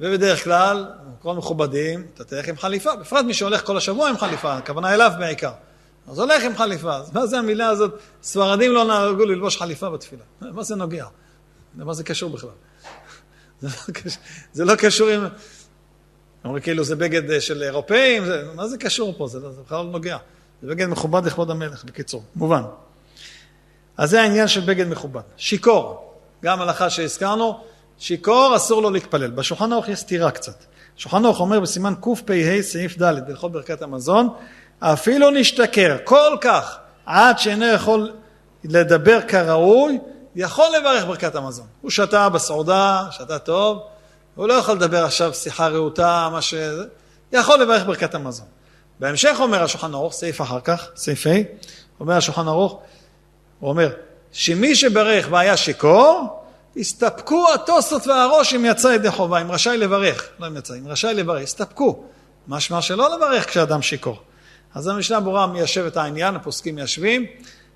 ובדרך 0.00 0.44
כלל, 0.44 0.86
כל 1.22 1.34
מכובדים, 1.34 2.06
אתה 2.14 2.24
תלך 2.24 2.48
עם 2.48 2.56
חליפה, 2.56 2.96
בפרט 2.96 3.24
מי 3.24 3.34
שהולך 3.34 3.66
כל 3.66 3.76
השבוע 3.76 4.08
עם 4.08 4.18
חליפה, 4.18 4.54
הכוונה 4.54 4.94
אליו 4.94 5.12
בעיקר. 5.18 5.52
אז 6.08 6.18
הולך 6.18 6.42
עם 6.42 6.56
חליפה, 6.56 6.96
אז 6.96 7.14
מה 7.14 7.26
זה 7.26 7.38
המילה 7.38 7.68
הזאת? 7.68 7.98
ספרדים 8.22 8.72
לא 8.72 8.84
נהגו 8.84 9.24
ללבוש 9.24 9.56
חליפה 9.56 9.90
בתפילה. 9.90 10.22
מה 10.40 10.62
זה 10.62 10.76
נוגע? 10.76 11.06
למה 11.78 11.94
זה 11.94 12.04
קשור 12.04 12.30
בכלל? 12.30 12.50
זה 13.60 13.68
לא 13.68 13.94
זה 14.52 14.64
לא 14.64 14.74
קשור 14.74 15.08
עם... 15.08 15.26
אומרים 16.44 16.62
כאילו 16.62 16.84
זה 16.84 16.96
בגד 16.96 17.30
אה, 17.30 17.40
של 17.40 17.62
אירופאים, 17.62 18.24
זה, 18.24 18.44
מה 18.54 18.68
זה 18.68 18.78
קשור 18.78 19.14
פה? 19.18 19.26
זה, 19.26 19.40
לא, 19.40 19.52
זה 19.52 19.62
בכלל 19.62 19.78
לא 19.78 19.90
נוגע. 19.90 20.16
זה 20.62 20.68
בגד 20.68 20.86
מכובד 20.86 21.26
לכבוד 21.26 21.50
המלך, 21.50 21.84
בקיצור, 21.84 22.22
מובן. 22.36 22.62
אז 23.96 24.10
זה 24.10 24.22
העניין 24.22 24.48
של 24.48 24.60
בגד 24.60 24.88
מכובד. 24.88 25.20
שיכור, 25.36 26.14
גם 26.42 26.60
הלכה 26.60 26.90
שהזכרנו, 26.90 27.60
שיכור 27.98 28.56
אסור 28.56 28.82
לו 28.82 28.90
להתפלל. 28.90 29.30
בשולחן 29.30 29.72
ערוך 29.72 29.88
יש 29.88 29.98
סתירה 29.98 30.30
קצת. 30.30 30.64
שולחן 30.96 31.24
ערוך 31.24 31.40
אומר 31.40 31.60
בסימן 31.60 31.94
קפ"ה 32.00 32.62
סעיף 32.62 33.02
ד' 33.02 33.26
בהלכות 33.26 33.52
ברכת 33.52 33.82
המזון, 33.82 34.28
אפילו 34.80 35.30
נשתכר 35.30 35.96
כל 36.04 36.36
כך 36.40 36.78
עד 37.06 37.38
שאינו 37.38 37.66
יכול 37.66 38.12
לדבר 38.64 39.20
כראוי, 39.28 39.98
יכול 40.36 40.66
לברך 40.80 41.04
ברכת 41.04 41.34
המזון. 41.34 41.66
הוא 41.80 41.90
שתה 41.90 42.28
בסעודה, 42.28 43.06
שתה 43.10 43.38
טוב, 43.38 43.82
הוא 44.34 44.48
לא 44.48 44.54
יכול 44.54 44.74
לדבר 44.74 45.04
עכשיו 45.04 45.34
שיחה 45.34 45.68
רהוטה, 45.68 46.28
מה 46.32 46.42
ש... 46.42 46.54
יכול 47.32 47.62
לברך 47.62 47.86
ברכת 47.86 48.14
המזון. 48.14 48.46
בהמשך 49.00 49.36
אומר 49.38 49.62
השולחן 49.62 49.94
ערוך, 49.94 50.12
סעיף 50.12 50.40
אחר 50.40 50.60
כך, 50.60 50.88
סעיף 50.96 51.26
ה', 51.26 51.30
אומר 52.00 52.16
השולחן 52.16 52.48
ערוך, 52.48 52.80
הוא 53.60 53.70
אומר, 53.70 53.90
שמי 54.32 54.74
שברך 54.74 55.28
והיה 55.30 55.56
שיכור, 55.56 56.42
הסתפקו 56.76 57.46
התוספות 57.54 58.06
והראש 58.06 58.54
אם 58.54 58.64
יצא 58.64 58.88
ידי 58.88 59.10
חובה, 59.10 59.40
אם 59.40 59.52
רשאי 59.52 59.76
לברך, 59.76 60.28
לא 60.40 60.46
אם 60.46 60.56
יצא, 60.56 60.74
אם 60.74 60.88
רשאי 60.88 61.14
לברך, 61.14 61.42
הסתפקו. 61.42 62.04
משמע 62.48 62.82
שלא 62.82 63.16
לברך 63.16 63.48
כשאדם 63.48 63.82
שיכור. 63.82 64.22
אז 64.74 64.88
המשנה 64.88 65.20
ברורה 65.20 65.46
מיישב 65.46 65.86
את 65.86 65.96
העניין, 65.96 66.36
הפוסקים 66.36 66.74
מיישבים, 66.74 67.26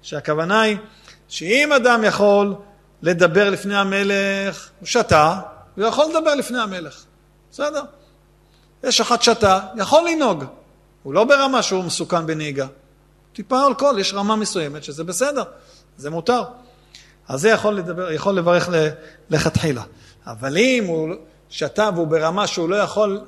שהכוונה 0.03 0.63
היא 0.63 0.77
שאם 1.29 1.73
אדם 1.73 2.05
יכול 2.05 2.55
לדבר 3.03 3.51
לפני 3.51 3.77
המלך, 3.77 4.71
הוא 4.81 4.87
שתה, 4.87 5.41
הוא 5.77 5.85
יכול 5.85 6.05
לדבר 6.11 6.35
לפני 6.35 6.61
המלך. 6.61 7.05
בסדר. 7.51 7.83
יש 8.85 9.01
אחד 9.01 9.23
שתה, 9.23 9.61
יכול 9.77 10.09
לנהוג. 10.09 10.45
הוא 11.03 11.15
לא 11.15 11.25
ברמה 11.25 11.63
שהוא 11.63 11.85
מסוכן 11.85 12.27
בנהיגה. 12.27 12.67
טיפה 13.33 13.67
אלכוהול, 13.67 13.99
יש 13.99 14.15
רמה 14.15 14.37
מסוימת 14.37 14.85
שזה 14.85 15.05
בסדר, 15.05 15.43
זה 15.97 16.11
מותר. 16.11 16.43
אז 17.29 17.41
זה 17.41 17.49
יכול, 17.49 17.75
לדבר, 17.75 18.13
יכול 18.13 18.35
לברך 18.35 18.69
לכתחילה. 19.31 19.83
אבל 20.27 20.57
אם 20.57 20.85
הוא 20.87 21.15
שתה 21.49 21.91
והוא 21.95 22.07
ברמה 22.07 22.47
שהוא 22.47 22.69
לא 22.69 22.77
יכול 22.77 23.21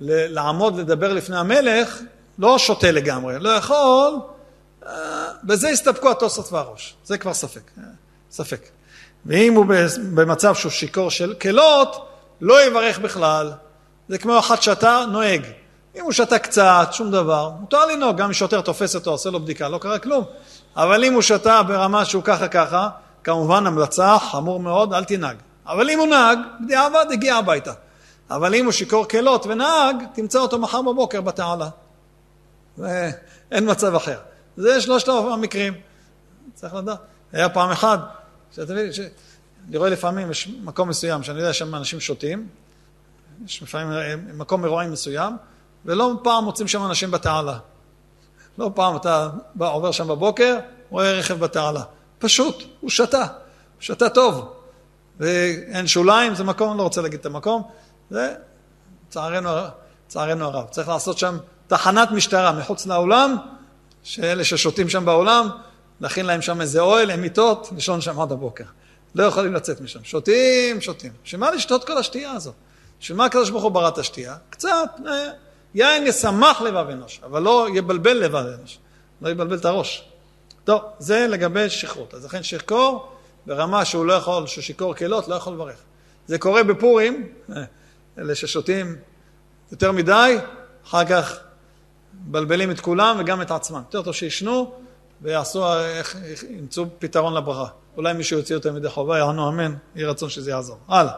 לעמוד 0.00 0.78
לדבר 0.78 1.12
לפני 1.12 1.36
המלך, 1.36 2.00
לא 2.38 2.58
שותה 2.58 2.90
לגמרי, 2.90 3.38
לא 3.38 3.48
יכול, 3.48 4.14
אה, 4.86 5.26
בזה 5.44 5.68
הסתפקו 5.68 6.10
התוספות 6.10 6.52
והראש. 6.52 6.94
זה 7.04 7.18
כבר 7.18 7.34
ספק, 7.34 7.70
אה, 7.78 7.82
ספק. 8.30 8.68
ואם 9.26 9.54
הוא 9.54 9.66
במצב 10.14 10.54
שהוא 10.54 10.72
שיכור 10.72 11.10
של 11.10 11.34
כלות, 11.34 12.08
לא 12.40 12.66
יברך 12.66 12.98
בכלל. 12.98 13.52
זה 14.08 14.18
כמו 14.18 14.38
אחד 14.38 14.62
שתה, 14.62 15.04
נוהג. 15.12 15.42
אם 15.96 16.04
הוא 16.04 16.12
שתה 16.12 16.38
קצת, 16.38 16.88
שום 16.92 17.10
דבר, 17.10 17.50
מותר 17.60 17.86
לנהוג, 17.86 18.16
גם 18.16 18.26
אם 18.26 18.32
שוטר 18.32 18.60
תופס 18.60 18.94
אותו, 18.94 19.10
עושה 19.10 19.30
לו 19.30 19.40
בדיקה, 19.40 19.68
לא 19.68 19.78
קרה 19.78 19.98
כלום. 19.98 20.24
אבל 20.76 21.04
אם 21.04 21.12
הוא 21.14 21.22
שתה 21.22 21.62
ברמה 21.62 22.04
שהוא 22.04 22.22
ככה 22.22 22.48
ככה, 22.48 22.88
כמובן 23.24 23.66
המלצה 23.66 24.18
חמור 24.18 24.60
מאוד, 24.60 24.92
אל 24.92 25.04
תנהג. 25.04 25.36
אבל 25.66 25.90
אם 25.90 25.98
הוא 25.98 26.06
נהג, 26.06 26.38
בדיעבד 26.64 27.06
הגיע 27.12 27.36
הביתה. 27.36 27.72
אבל 28.30 28.54
אם 28.54 28.64
הוא 28.64 28.72
שיכור 28.72 29.08
כלות 29.08 29.46
ונהג, 29.46 29.96
תמצא 30.14 30.38
אותו 30.38 30.58
מחר 30.58 30.82
בבוקר 30.82 31.20
בתעלה. 31.20 31.68
אין 33.50 33.70
מצב 33.70 33.94
אחר. 33.94 34.18
זה 34.56 34.80
שלושת 34.80 35.08
המקרים. 35.08 35.74
צריך 36.54 36.74
לדעת. 36.74 36.98
היה 37.32 37.48
פעם 37.48 37.70
אחת 37.70 38.00
שאתה 38.54 38.72
מבין, 38.72 38.92
ש... 38.92 39.00
אני 39.68 39.76
רואה 39.76 39.90
לפעמים, 39.90 40.30
יש 40.30 40.48
מקום 40.48 40.88
מסוים 40.88 41.22
שאני 41.22 41.38
יודע 41.38 41.52
שם 41.52 41.74
אנשים 41.74 42.00
שותים, 42.00 42.48
יש 43.44 43.62
לפעמים 43.62 43.92
אה, 43.92 44.14
מקום 44.34 44.64
אירועים 44.64 44.92
מסוים, 44.92 45.36
ולא 45.86 46.12
פעם 46.22 46.44
מוצאים 46.44 46.68
שם 46.68 46.86
אנשים 46.86 47.10
בתעלה. 47.10 47.58
לא 48.58 48.70
פעם 48.74 48.96
אתה 48.96 49.28
בא, 49.54 49.72
עובר 49.72 49.92
שם 49.92 50.08
בבוקר, 50.08 50.56
רואה 50.90 51.12
רכב 51.12 51.38
בתעלה. 51.38 51.82
פשוט, 52.18 52.62
הוא 52.80 52.90
שתה, 52.90 53.26
שתה 53.80 54.08
טוב. 54.08 54.52
ואין 55.20 55.86
שוליים, 55.86 56.34
זה 56.34 56.44
מקום, 56.44 56.70
אני 56.70 56.78
לא 56.78 56.82
רוצה 56.82 57.02
להגיד 57.02 57.20
את 57.20 57.26
המקום, 57.26 57.62
זה 58.10 58.34
צערנו, 59.08 59.50
צערנו 60.08 60.44
הרב. 60.44 60.66
צריך 60.70 60.88
לעשות 60.88 61.18
שם 61.18 61.38
תחנת 61.66 62.10
משטרה 62.10 62.52
מחוץ 62.52 62.86
לאולם, 62.86 63.36
שאלה 64.02 64.44
ששותים 64.44 64.88
שם 64.88 65.04
באולם, 65.04 65.48
להכין 66.00 66.26
להם 66.26 66.42
שם 66.42 66.60
איזה 66.60 66.80
אוהל 66.80 67.10
עם 67.10 67.20
מיטות, 67.20 67.68
לישון 67.74 68.00
שם 68.00 68.20
עד 68.20 68.32
הבוקר. 68.32 68.64
לא 69.14 69.24
יכולים 69.24 69.54
לצאת 69.54 69.80
משם. 69.80 70.04
שותים, 70.04 70.80
שותים. 70.80 71.12
בשביל 71.24 71.40
מה 71.40 71.50
לשתות 71.50 71.84
כל 71.84 71.98
השתייה 71.98 72.32
הזאת? 72.32 72.54
בשביל 73.00 73.18
מה 73.18 73.24
הקדוש 73.24 73.50
ברוך 73.50 73.64
הוא 73.64 73.72
ברא 73.72 73.88
את 73.88 73.98
השתייה? 73.98 74.36
קצת, 74.50 74.90
אה, 75.06 75.30
יין 75.76 76.06
ישמח 76.06 76.60
לבב 76.60 76.86
אנוש, 76.90 77.20
אבל 77.24 77.42
לא 77.42 77.66
יבלבל 77.74 78.12
לבב 78.12 78.46
אנוש. 78.58 78.78
לא 79.22 79.28
יבלבל 79.28 79.56
את 79.56 79.64
הראש. 79.64 80.08
טוב, 80.64 80.82
זה 80.98 81.26
לגבי 81.26 81.70
שכרות. 81.70 82.14
אז 82.14 82.24
לכן 82.24 82.42
שיכור, 82.42 83.12
ברמה 83.46 83.84
שהוא 83.84 84.06
לא 84.06 84.12
יכול, 84.12 84.46
שהוא 84.46 84.62
שיכור 84.62 84.94
כלות, 84.94 85.28
לא 85.28 85.34
יכול 85.34 85.52
לברך. 85.52 85.76
זה 86.26 86.38
קורה 86.38 86.62
בפורים, 86.62 87.28
אלה 88.18 88.34
ששותים 88.34 88.96
יותר 89.72 89.92
מדי, 89.92 90.36
אחר 90.86 91.04
כך 91.04 91.38
מבלבלים 92.26 92.70
את 92.70 92.80
כולם 92.80 93.16
וגם 93.20 93.42
את 93.42 93.50
עצמם. 93.50 93.82
יותר 93.86 94.02
טוב 94.02 94.14
שישנו 94.14 94.74
ויעשו, 95.22 95.64
ימצאו 96.50 96.84
פתרון 96.98 97.34
לברכה. 97.34 97.66
אולי 97.96 98.12
מישהו 98.12 98.38
יוציא 98.38 98.56
אותם 98.56 98.74
מדי 98.74 98.88
חובה, 98.88 99.18
יענו 99.18 99.48
אמן, 99.48 99.74
יהי 99.94 100.04
רצון 100.04 100.28
שזה 100.28 100.50
יעזור. 100.50 100.78
הלאה. 100.88 101.12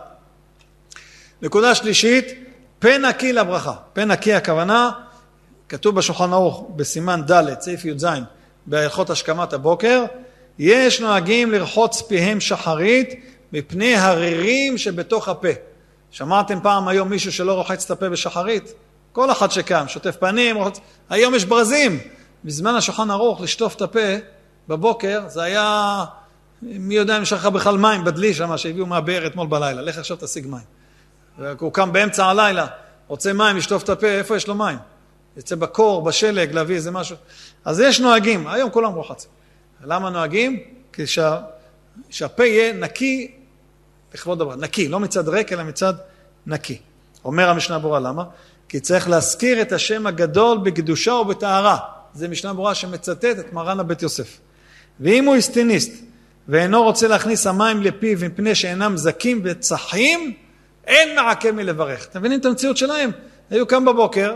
נקודה 1.42 1.74
שלישית, 1.74 2.47
פה 2.78 2.98
נקי 2.98 3.32
לברכה. 3.32 3.72
פה 3.92 4.04
נקי 4.04 4.34
הכוונה, 4.34 4.90
כתוב 5.68 5.94
בשולחן 5.94 6.32
ערוך 6.32 6.66
בסימן 6.76 7.22
ד', 7.30 7.60
סעיף 7.60 7.84
י"ז, 7.84 8.06
בהלכות 8.66 9.10
השכמת 9.10 9.52
הבוקר, 9.52 10.04
יש 10.58 11.00
נוהגים 11.00 11.52
לרחוץ 11.52 12.02
פיהם 12.02 12.40
שחרית 12.40 13.14
מפני 13.52 13.94
הרירים 13.94 14.78
שבתוך 14.78 15.28
הפה. 15.28 15.48
שמעתם 16.10 16.60
פעם 16.62 16.88
היום 16.88 17.08
מישהו 17.08 17.32
שלא 17.32 17.52
רוחץ 17.52 17.84
את 17.84 17.90
הפה 17.90 18.08
בשחרית? 18.08 18.72
כל 19.12 19.30
אחד 19.30 19.50
שקם, 19.50 19.84
שוטף 19.88 20.16
פנים, 20.16 20.56
רוחץ... 20.56 20.80
היום 21.10 21.34
יש 21.34 21.44
ברזים. 21.44 21.98
בזמן 22.44 22.74
השולחן 22.74 23.10
ערוך 23.10 23.40
לשטוף 23.40 23.76
את 23.76 23.82
הפה 23.82 24.16
בבוקר, 24.68 25.22
זה 25.28 25.42
היה, 25.42 26.04
מי 26.62 26.94
יודע 26.94 27.16
אם 27.16 27.22
יש 27.22 27.32
לך 27.32 27.46
בכלל 27.46 27.78
מים 27.78 28.04
בדלי 28.04 28.34
שם 28.34 28.56
שהביאו 28.56 28.86
מהבאר 28.86 29.26
אתמול 29.26 29.46
בלילה, 29.46 29.82
לך 29.82 29.98
עכשיו 29.98 30.16
תשיג 30.20 30.46
מים. 30.46 30.77
הוא 31.58 31.72
קם 31.72 31.92
באמצע 31.92 32.26
הלילה, 32.26 32.66
רוצה 33.06 33.32
מים, 33.32 33.56
לשטוף 33.56 33.82
את 33.82 33.88
הפה, 33.88 34.06
איפה 34.06 34.36
יש 34.36 34.48
לו 34.48 34.54
מים? 34.54 34.78
יצא 35.36 35.56
בקור, 35.56 36.02
בשלג, 36.02 36.52
להביא 36.52 36.74
איזה 36.76 36.90
משהו. 36.90 37.16
אז 37.64 37.80
יש 37.80 38.00
נוהגים, 38.00 38.46
היום 38.46 38.70
כולם 38.70 38.92
רוחצים. 38.92 39.30
למה 39.84 40.10
נוהגים? 40.10 40.60
כי 40.92 41.06
שה, 41.06 41.40
שהפה 42.10 42.44
יהיה 42.44 42.72
נקי 42.72 43.30
לכבוד 44.14 44.38
דבר, 44.38 44.56
נקי, 44.56 44.88
לא 44.88 45.00
מצד 45.00 45.28
ריק, 45.28 45.52
אלא 45.52 45.64
מצד 45.64 45.94
נקי. 46.46 46.78
אומר 47.24 47.48
המשנה 47.48 47.78
ברורה, 47.78 48.00
למה? 48.00 48.24
כי 48.68 48.80
צריך 48.80 49.08
להזכיר 49.08 49.62
את 49.62 49.72
השם 49.72 50.06
הגדול 50.06 50.58
בקדושה 50.58 51.12
ובטהרה. 51.12 51.78
זה 52.14 52.28
משנה 52.28 52.52
ברורה 52.52 52.74
שמצטט 52.74 53.24
את 53.24 53.52
מרן 53.52 53.80
הבית 53.80 54.02
יוסף. 54.02 54.38
ואם 55.00 55.24
הוא 55.24 55.38
אסטיניסט 55.38 55.92
ואינו 56.48 56.82
רוצה 56.82 57.08
להכניס 57.08 57.46
המים 57.46 57.82
לפיו 57.82 58.18
מפני 58.22 58.54
שאינם 58.54 58.96
זכים 58.96 59.40
וצחים, 59.44 60.34
אין 60.88 61.16
מעקה 61.16 61.52
מלברך. 61.52 62.06
אתם 62.06 62.18
מבינים 62.18 62.40
את 62.40 62.44
המציאות 62.44 62.76
שלהם? 62.76 63.10
היו 63.50 63.66
קם 63.66 63.84
בבוקר, 63.84 64.34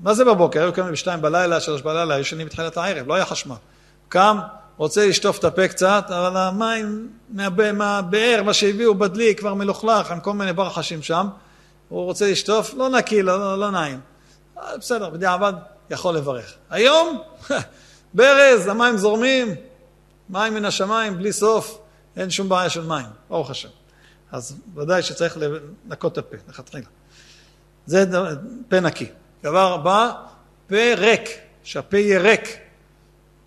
מה 0.00 0.14
זה 0.14 0.24
בבוקר? 0.24 0.62
היו 0.62 0.72
קמים 0.72 0.92
בשתיים 0.92 1.22
בלילה, 1.22 1.60
שלוש 1.60 1.82
בלילה, 1.82 2.14
היו 2.14 2.20
ישנים 2.20 2.46
בתחילת 2.46 2.76
הערב, 2.76 3.08
לא 3.08 3.14
היה 3.14 3.24
חשמל. 3.24 3.56
קם, 4.08 4.38
רוצה 4.76 5.06
לשטוף 5.06 5.38
את 5.38 5.44
הפה 5.44 5.68
קצת, 5.68 6.04
אבל 6.08 6.36
המים 6.36 7.08
מהבאר, 7.28 8.42
מה 8.44 8.52
שהביאו 8.52 8.94
בדלי, 8.94 9.34
כבר 9.34 9.54
מלוכלך, 9.54 10.10
עם 10.10 10.20
כל 10.20 10.32
מיני 10.32 10.52
ברחשים 10.52 11.02
שם, 11.02 11.26
הוא 11.88 12.04
רוצה 12.04 12.30
לשטוף, 12.30 12.74
לא 12.74 12.88
נקי, 12.88 13.22
לא, 13.22 13.38
לא, 13.38 13.58
לא 13.58 13.70
נעים. 13.70 14.00
אה, 14.58 14.78
בסדר, 14.78 15.10
בדיעבד 15.10 15.52
יכול 15.90 16.16
לברך. 16.16 16.54
היום, 16.70 17.22
ברז, 18.14 18.66
המים 18.66 18.96
זורמים, 18.96 19.54
מים 20.30 20.54
מן 20.54 20.64
השמיים, 20.64 21.18
בלי 21.18 21.32
סוף, 21.32 21.78
אין 22.16 22.30
שום 22.30 22.48
בעיה 22.48 22.70
של 22.70 22.86
מים, 22.86 23.06
ברוך 23.30 23.50
השם. 23.50 23.79
אז 24.32 24.56
ודאי 24.76 25.02
שצריך 25.02 25.38
לנקות 25.86 26.12
את 26.12 26.18
הפה, 26.18 26.36
לכתחילה. 26.48 26.86
זה 27.86 28.04
פה 28.68 28.80
נקי. 28.80 29.06
דבר 29.42 29.72
הבא, 29.72 30.12
פה 30.66 30.94
ריק, 30.96 31.28
שהפה 31.62 31.96
יהיה 31.96 32.20
ריק. 32.20 32.58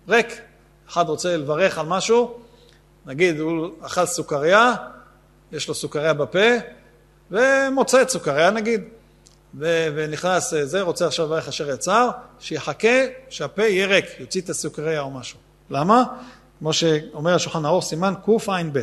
ריק. 0.08 0.40
אחד 0.88 1.08
רוצה 1.08 1.36
לברך 1.36 1.78
על 1.78 1.86
משהו, 1.86 2.38
נגיד 3.06 3.40
הוא 3.40 3.68
אכל 3.80 4.06
סוכריה, 4.06 4.74
יש 5.52 5.68
לו 5.68 5.74
סוכריה 5.74 6.14
בפה, 6.14 6.48
ומוצא 7.30 8.02
את 8.02 8.10
סוכריה 8.10 8.50
נגיד, 8.50 8.80
ו- 9.58 9.88
ונכנס 9.94 10.54
זה, 10.62 10.80
רוצה 10.80 11.06
עכשיו 11.06 11.26
לברך 11.26 11.48
אשר 11.48 11.70
יצר, 11.70 12.10
שיחכה 12.40 12.88
שהפה 13.28 13.62
יהיה 13.62 13.86
ריק, 13.86 14.04
יוציא 14.18 14.40
את 14.40 14.50
הסוכריה 14.50 15.00
או 15.00 15.10
משהו. 15.10 15.38
למה? 15.70 16.04
כמו 16.58 16.72
שאומר 16.72 17.34
השולחן 17.34 17.64
ערוך, 17.64 17.84
סימן 17.84 18.14
קע"ב. 18.24 18.78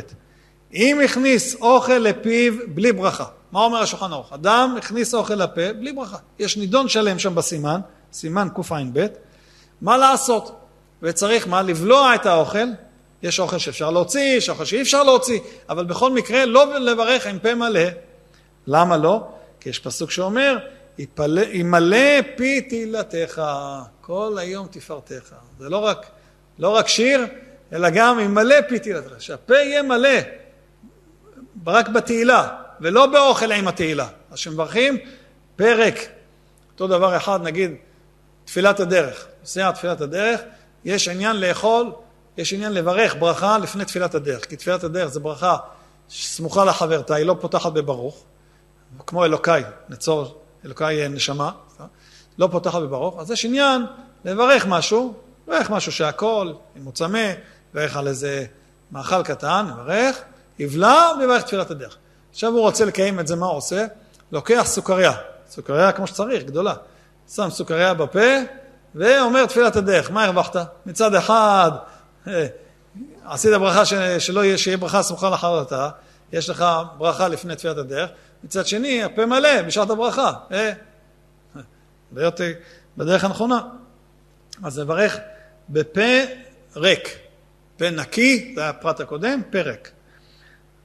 אם 0.74 1.00
הכניס 1.04 1.54
אוכל 1.54 1.92
לפיו 1.92 2.52
בלי 2.68 2.92
ברכה, 2.92 3.24
מה 3.52 3.60
אומר 3.60 3.78
השולחן 3.78 4.12
ערוך? 4.12 4.32
אדם 4.32 4.74
הכניס 4.78 5.14
אוכל 5.14 5.34
לפה 5.34 5.72
בלי 5.72 5.92
ברכה. 5.92 6.16
יש 6.38 6.56
נידון 6.56 6.88
שלם 6.88 7.18
שם 7.18 7.34
בסימן, 7.34 7.80
סימן 8.12 8.48
קע"ב, 8.54 9.06
מה 9.80 9.96
לעשות? 9.96 10.60
וצריך 11.02 11.48
מה? 11.48 11.62
לבלוע 11.62 12.14
את 12.14 12.26
האוכל. 12.26 12.66
יש 13.22 13.40
אוכל 13.40 13.58
שאפשר 13.58 13.90
להוציא, 13.90 14.36
יש 14.36 14.48
אוכל 14.48 14.64
שאי 14.64 14.82
אפשר 14.82 15.02
להוציא, 15.02 15.40
אבל 15.68 15.84
בכל 15.84 16.10
מקרה 16.10 16.44
לא 16.44 16.78
לברך 16.78 17.26
עם 17.26 17.38
פה 17.38 17.54
מלא. 17.54 17.80
למה 18.66 18.96
לא? 18.96 19.28
כי 19.60 19.68
יש 19.68 19.78
פסוק 19.78 20.10
שאומר, 20.10 20.58
ימלא 21.52 22.22
פי 22.36 22.60
תהילתך, 22.60 23.42
כל 24.00 24.36
היום 24.38 24.66
תפארתך. 24.70 25.34
זה 25.58 25.68
לא 25.68 25.78
רק, 25.78 26.06
לא 26.58 26.68
רק 26.68 26.88
שיר, 26.88 27.26
אלא 27.72 27.90
גם 27.90 28.20
ימלא 28.20 28.60
פי 28.68 28.78
תהילתך. 28.78 29.10
שהפה 29.18 29.54
יהיה 29.54 29.82
מלא, 29.82 30.18
רק 31.66 31.88
בתהילה, 31.88 32.48
ולא 32.80 33.06
באוכל 33.06 33.52
עם 33.52 33.68
התהילה. 33.68 34.06
אז 34.30 34.34
כשמברכים, 34.34 34.98
פרק, 35.56 35.94
אותו 36.72 36.86
דבר 36.86 37.16
אחד, 37.16 37.42
נגיד, 37.42 37.70
תפילת 38.44 38.80
הדרך, 38.80 39.26
נסיעה 39.42 39.72
תפילת 39.72 40.00
הדרך, 40.00 40.40
יש 40.84 41.08
עניין 41.08 41.36
לאכול, 41.36 41.92
יש 42.36 42.52
עניין 42.52 42.72
לברך 42.72 43.16
ברכה 43.18 43.58
לפני 43.58 43.84
תפילת 43.84 44.14
הדרך, 44.14 44.44
כי 44.44 44.56
תפילת 44.56 44.84
הדרך 44.84 45.08
זה 45.08 45.20
ברכה 45.20 45.56
סמוכה 46.10 46.64
לחברתה, 46.64 47.14
היא 47.14 47.26
לא 47.26 47.36
פותחת 47.40 47.72
בברוך, 47.72 48.24
כמו 49.06 49.24
אלוקיי, 49.24 49.64
נצור 49.88 50.40
אלוקיי 50.64 51.08
נשמה, 51.08 51.50
לא 52.38 52.48
פותחת 52.52 52.82
בברוך, 52.82 53.20
אז 53.20 53.30
יש 53.30 53.44
עניין 53.44 53.86
לברך 54.24 54.66
משהו, 54.66 55.14
לברך 55.48 55.70
משהו 55.70 55.92
שהכל, 55.92 56.52
אם 56.76 56.84
הוא 56.84 56.92
צמא, 56.92 57.32
לברך 57.74 57.96
על 57.96 58.08
איזה 58.08 58.44
מאכל 58.92 59.22
קטן, 59.22 59.66
לברך, 59.66 60.22
יבלע 60.62 61.12
ויברך 61.18 61.42
תפילת 61.42 61.70
הדרך. 61.70 61.96
עכשיו 62.30 62.52
הוא 62.52 62.60
רוצה 62.60 62.84
לקיים 62.84 63.20
את 63.20 63.26
זה, 63.26 63.36
מה 63.36 63.46
הוא 63.46 63.56
עושה? 63.56 63.86
לוקח 64.32 64.62
סוכריה, 64.66 65.12
סוכריה 65.50 65.92
כמו 65.92 66.06
שצריך, 66.06 66.44
גדולה, 66.44 66.74
שם 67.34 67.50
סוכריה 67.50 67.94
בפה, 67.94 68.38
ואומר 68.94 69.46
תפילת 69.46 69.76
הדרך, 69.76 70.10
מה 70.10 70.24
הרווחת? 70.24 70.56
מצד 70.86 71.14
אחד, 71.14 71.70
אה, 72.28 72.46
עשית 73.24 73.50
ברכה 73.50 73.84
ש... 73.84 73.94
שלא 74.18 74.44
יהיה, 74.44 74.58
שיהיה 74.58 74.76
ברכה 74.76 75.02
סמוכה 75.02 75.30
לחרתה, 75.30 75.88
יש 76.32 76.50
לך 76.50 76.64
ברכה 76.98 77.28
לפני 77.28 77.56
תפילת 77.56 77.76
הדרך, 77.76 78.10
מצד 78.44 78.66
שני, 78.66 79.02
הפה 79.02 79.26
מלא 79.26 79.62
בשעת 79.62 79.90
הברכה. 79.90 80.32
אה, 80.52 80.72
להיות 82.12 82.40
בדרך 82.96 83.24
הנכונה. 83.24 83.60
אז 84.62 84.78
נברך 84.78 85.16
בפה 85.68 86.00
ריק. 86.76 87.08
פה 87.76 87.90
נקי, 87.90 88.52
זה 88.56 88.68
הפרט 88.68 89.00
הקודם, 89.00 89.42
פה 89.50 89.60
ריק. 89.60 89.90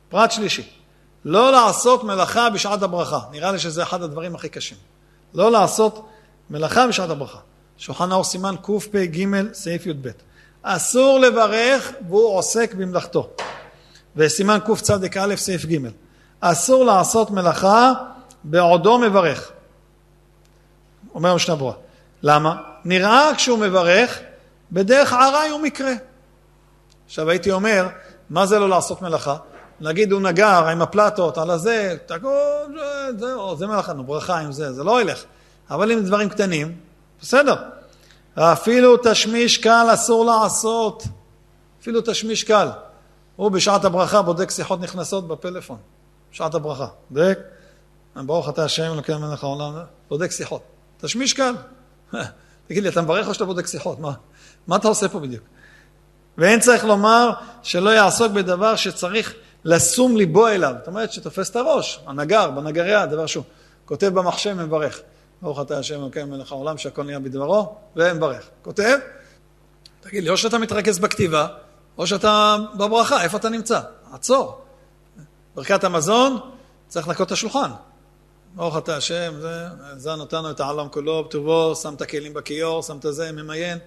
פרט 0.10 0.32
שלישי, 0.32 0.70
לא 1.26 1.52
לעשות 1.52 2.04
מלאכה 2.04 2.50
בשעת 2.50 2.84
הברכה. 2.84 3.20
נראה 3.32 3.52
לי 3.52 3.60
שזה 3.60 3.84
אחד 3.84 4.02
הדברים 4.02 4.36
הכי 4.36 4.50
קשים. 4.50 4.78
לא 5.34 5.52
לעשות 5.52 6.08
מלאכה 6.50 6.88
בשעת 6.88 7.10
הברכה. 7.10 7.40
שולחן 7.78 8.12
ערוך 8.12 8.28
סימן 8.28 8.56
קפ"ג 8.62 9.26
סעיף 9.54 9.86
י"ב. 9.86 10.10
אסור 10.62 11.20
לברך 11.20 11.92
והוא 12.08 12.38
עוסק 12.38 12.74
במלאכתו. 12.74 13.30
וסימן 14.16 14.60
קצ"א 14.66 15.36
סעיף 15.36 15.66
ג'. 15.66 15.78
אסור 16.40 16.86
לעשות 16.86 17.32
מלאכה 17.32 17.94
בעודו 18.44 18.98
מברך. 18.98 19.52
אומר 21.16 21.32
המשנה 21.32 21.56
ברורה. 21.56 21.74
למה? 22.24 22.56
נראה 22.86 23.32
כשהוא 23.38 23.60
מברך 23.60 24.20
בדרך 24.72 25.14
עראי 25.14 25.52
ומקרה. 25.52 25.94
עכשיו 27.06 27.30
הייתי 27.30 27.52
אומר, 27.52 27.88
מה 28.30 28.46
זה 28.46 28.60
לא 28.60 28.70
לעשות 28.70 29.02
מלאכה? 29.02 29.36
נגיד 29.82 30.12
הוא 30.12 30.22
נגר 30.22 30.68
עם 30.68 30.82
הפלטות 30.82 31.38
על 31.38 31.50
הזה, 31.50 31.98
זהו, 33.18 33.56
זה 33.56 33.68
מלאכה, 33.68 33.94
נו, 33.94 34.04
ברכה 34.04 34.40
עם 34.40 34.52
זה, 34.52 34.74
זה 34.74 34.84
לא 34.84 35.02
ילך. 35.02 35.24
אבל 35.70 35.92
אם 35.92 36.00
דברים 36.04 36.30
קטנים, 36.30 36.76
בסדר. 37.22 37.56
אפילו 38.36 38.98
תשמיש 39.04 39.58
קל 39.58 39.88
אסור 39.94 40.26
לעשות. 40.26 41.04
אפילו 41.82 42.02
תשמיש 42.06 42.44
קל. 42.44 42.68
הוא 43.36 43.52
בשעת 43.52 43.86
הברכה 43.86 44.22
בודק 44.22 44.52
שיחות 44.52 44.82
נכנסות 44.82 45.28
בפלאפון. 45.28 45.78
בשעת 46.32 46.56
הברכה. 46.56 46.88
בודק, 47.10 47.40
ברוך 48.16 48.50
אתה 48.50 48.64
השם 48.64 48.94
אלוקי 48.94 49.16
מלך 49.16 49.44
העולם, 49.44 49.74
בודק 50.10 50.32
שיחות. 50.32 50.62
תשמיש 51.02 51.34
קל. 51.34 51.54
תגיד 52.68 52.84
לי, 52.84 52.90
אתה 52.90 53.02
מברך 53.02 53.28
או 53.28 53.34
שאתה 53.34 53.46
בודק 53.46 53.68
שיחות? 53.68 54.00
מה, 54.00 54.12
מה 54.68 54.76
אתה 54.76 54.88
עושה 54.88 55.10
פה 55.10 55.20
בדיוק? 55.20 55.44
ואין 56.38 56.60
צריך 56.60 56.86
לומר 56.86 57.30
שלא 57.64 57.90
יעסוק 57.90 58.32
בדבר 58.32 58.76
שצריך 58.76 59.34
לשום 59.66 60.18
ליבו 60.18 60.48
אליו. 60.48 60.74
זאת 60.80 60.88
אומרת 60.88 61.12
שתופס 61.12 61.50
את 61.50 61.56
הראש, 61.56 62.00
הנגר, 62.06 62.52
בנגריה, 62.52 63.06
דבר 63.06 63.26
שהוא 63.26 63.44
כותב 63.86 64.08
במחשב, 64.08 64.54
מברך. 64.54 65.02
ברוך 65.42 65.62
אתה 65.62 65.78
השם 65.78 65.96
אלוקי 65.96 66.24
מלך 66.24 66.52
העולם 66.52 66.78
שהכל 66.78 67.04
נהיה 67.04 67.20
בדברו, 67.20 67.76
ומברך. 67.96 68.50
כותב, 68.62 68.98
תגיד 70.02 70.24
לי, 70.24 70.30
או 70.30 70.38
שאתה 70.38 70.58
מתרכז 70.58 71.00
בכתיבה, 71.00 71.48
או 71.98 72.08
שאתה 72.08 72.58
בברכה, 72.78 73.24
איפה 73.24 73.38
אתה 73.38 73.50
נמצא? 73.50 73.82
עצור. 74.12 74.62
ברכת 75.56 75.84
המזון, 75.84 76.40
צריך 76.88 77.08
לנקות 77.08 77.28
את 77.28 77.32
השולחן. 77.32 77.72
ברוך 78.56 78.78
אתה 78.78 78.98
השם, 78.98 79.34
זה, 79.40 79.68
זה 79.96 80.16
נתנו 80.16 80.52
את 80.52 80.60
העולם 80.60 80.90
כולו 80.90 81.24
בטובו, 81.24 81.76
שם 81.76 81.94
את 81.94 82.02
הכלים 82.02 82.34
בכיור, 82.34 82.84
שם 82.84 82.98
את 82.98 83.14
זה, 83.14 83.32
ממיין. 83.32 83.78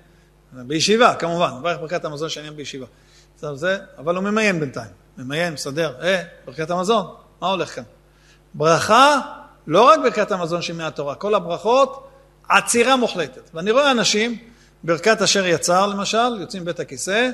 בישיבה, 0.52 1.14
כמובן, 1.14 1.50
מברך 1.58 1.78
ברכת 1.80 2.04
המזון 2.04 2.28
שאני 2.28 2.50
בישיבה. 2.50 2.86
זה, 3.36 3.78
אבל 3.98 4.16
הוא 4.16 4.24
ממיין 4.24 4.60
בינתיים. 4.60 4.90
ממיין, 5.20 5.52
מסדר, 5.52 5.94
אה, 6.02 6.22
ברכת 6.44 6.70
המזון, 6.70 7.14
מה 7.40 7.48
הולך 7.48 7.74
כאן? 7.74 7.82
ברכה, 8.54 9.20
לא 9.66 9.82
רק 9.82 10.00
ברכת 10.02 10.32
המזון 10.32 10.62
של 10.62 10.76
מהתורה, 10.76 11.14
כל 11.14 11.34
הברכות, 11.34 12.08
עצירה 12.48 12.96
מוחלטת. 12.96 13.50
ואני 13.54 13.70
רואה 13.70 13.90
אנשים, 13.90 14.38
ברכת 14.82 15.22
אשר 15.22 15.46
יצר 15.46 15.86
למשל, 15.86 16.40
יוצאים 16.40 16.64
בית 16.64 16.80
הכיסא, 16.80 17.30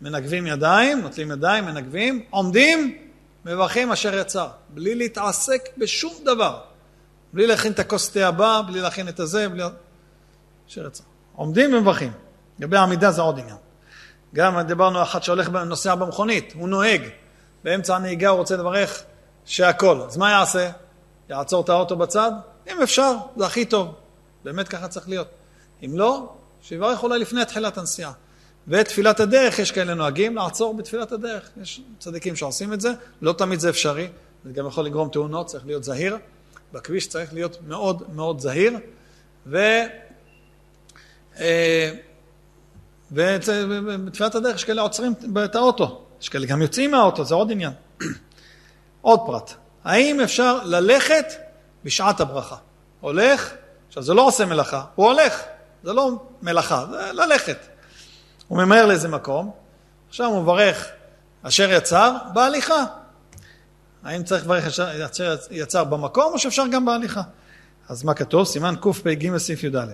מנגבים 0.00 0.46
ידיים, 0.46 1.00
נוטלים 1.00 1.30
ידיים, 1.30 1.64
מנגבים, 1.64 2.24
עומדים, 2.30 2.98
מברכים 3.44 3.92
אשר 3.92 4.14
יצר, 4.14 4.48
בלי 4.68 4.94
להתעסק 4.94 5.68
בשום 5.78 6.12
דבר. 6.24 6.60
בלי 7.32 7.46
להכין 7.46 7.72
את 7.72 7.78
הכוס 7.78 8.10
תה 8.10 8.28
הבא, 8.28 8.62
בלי 8.66 8.80
להכין 8.80 9.08
את 9.08 9.20
הזה, 9.20 9.48
בלי... 9.48 9.62
אשר 10.68 10.86
יצר. 10.86 11.04
עומדים 11.34 11.74
ומברכים. 11.74 12.12
לגבי 12.58 12.76
העמידה 12.76 13.10
זה 13.10 13.22
עוד 13.22 13.38
עניין. 13.38 13.56
גם 14.34 14.60
דיברנו 14.60 14.98
על 14.98 15.04
אחד 15.04 15.22
שהולך, 15.22 15.48
נוסע 15.48 15.94
במכונית, 15.94 16.52
הוא 16.56 16.68
נוהג. 16.68 17.02
באמצע 17.64 17.96
הנהיגה 17.96 18.28
הוא 18.28 18.38
רוצה 18.38 18.56
לברך 18.56 19.02
שהכל. 19.44 20.00
אז 20.06 20.16
מה 20.16 20.30
יעשה? 20.30 20.70
יעצור 21.28 21.64
את 21.64 21.68
האוטו 21.68 21.96
בצד? 21.96 22.32
אם 22.72 22.82
אפשר, 22.82 23.14
זה 23.36 23.46
הכי 23.46 23.64
טוב. 23.64 23.94
באמת 24.44 24.68
ככה 24.68 24.88
צריך 24.88 25.08
להיות. 25.08 25.28
אם 25.84 25.98
לא, 25.98 26.32
שיברך 26.62 27.02
אולי 27.02 27.18
לפני 27.18 27.44
תחילת 27.44 27.78
הנסיעה. 27.78 28.12
ותפילת 28.68 29.20
הדרך, 29.20 29.58
יש 29.58 29.72
כאלה 29.72 29.94
נוהגים 29.94 30.36
לעצור 30.36 30.74
בתפילת 30.74 31.12
הדרך. 31.12 31.50
יש 31.62 31.80
צדיקים 31.98 32.36
שעושים 32.36 32.72
את 32.72 32.80
זה, 32.80 32.92
לא 33.22 33.32
תמיד 33.32 33.60
זה 33.60 33.70
אפשרי, 33.70 34.08
זה 34.44 34.52
גם 34.52 34.66
יכול 34.66 34.84
לגרום 34.84 35.08
תאונות, 35.08 35.46
צריך 35.46 35.66
להיות 35.66 35.84
זהיר. 35.84 36.16
בכביש 36.72 37.06
צריך 37.06 37.34
להיות 37.34 37.58
מאוד 37.66 38.02
מאוד 38.12 38.40
זהיר. 38.40 38.78
ו... 39.46 39.58
אה, 41.40 41.92
ובתפילת 43.12 44.34
הדרך 44.34 44.56
יש 44.56 44.64
כאלה 44.64 44.82
עוצרים 44.82 45.12
את 45.44 45.54
האוטו, 45.54 46.04
יש 46.20 46.28
כאלה 46.28 46.46
גם 46.46 46.62
יוצאים 46.62 46.90
מהאוטו, 46.90 47.24
זה 47.24 47.34
עוד 47.34 47.50
עניין. 47.50 47.72
עוד 49.00 49.20
פרט, 49.26 49.52
האם 49.84 50.20
אפשר 50.20 50.64
ללכת 50.64 51.26
בשעת 51.84 52.20
הברכה? 52.20 52.56
הולך, 53.00 53.50
עכשיו 53.88 54.02
זה 54.02 54.14
לא 54.14 54.22
עושה 54.26 54.44
מלאכה, 54.44 54.84
הוא 54.94 55.06
הולך, 55.06 55.42
זה 55.82 55.92
לא 55.92 56.10
מלאכה, 56.42 56.84
זה 56.90 57.12
ללכת. 57.12 57.58
הוא 58.48 58.58
ממהר 58.58 58.86
לאיזה 58.86 59.08
מקום, 59.08 59.50
עכשיו 60.08 60.26
הוא 60.26 60.42
מברך 60.42 60.88
אשר 61.42 61.72
יצר 61.72 62.16
בהליכה. 62.32 62.84
האם 64.04 64.22
צריך 64.22 64.44
לברך 64.44 64.66
אשר 64.66 64.88
יצר 65.50 65.84
במקום 65.84 66.32
או 66.32 66.38
שאפשר 66.38 66.66
גם 66.72 66.84
בהליכה? 66.84 67.22
אז 67.88 68.04
מה 68.04 68.14
כתוב? 68.14 68.46
סימן 68.46 68.74
קפ"ג 68.80 69.36
סעיף 69.36 69.64
י"א. 69.64 69.84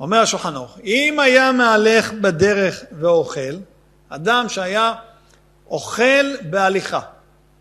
אומר 0.00 0.18
השולחן 0.18 0.54
ערוך, 0.54 0.78
אם 0.84 1.20
היה 1.20 1.52
מהלך 1.52 2.12
בדרך 2.12 2.84
ואוכל, 2.98 3.56
אדם 4.08 4.48
שהיה 4.48 4.94
אוכל 5.70 6.36
בהליכה, 6.50 7.00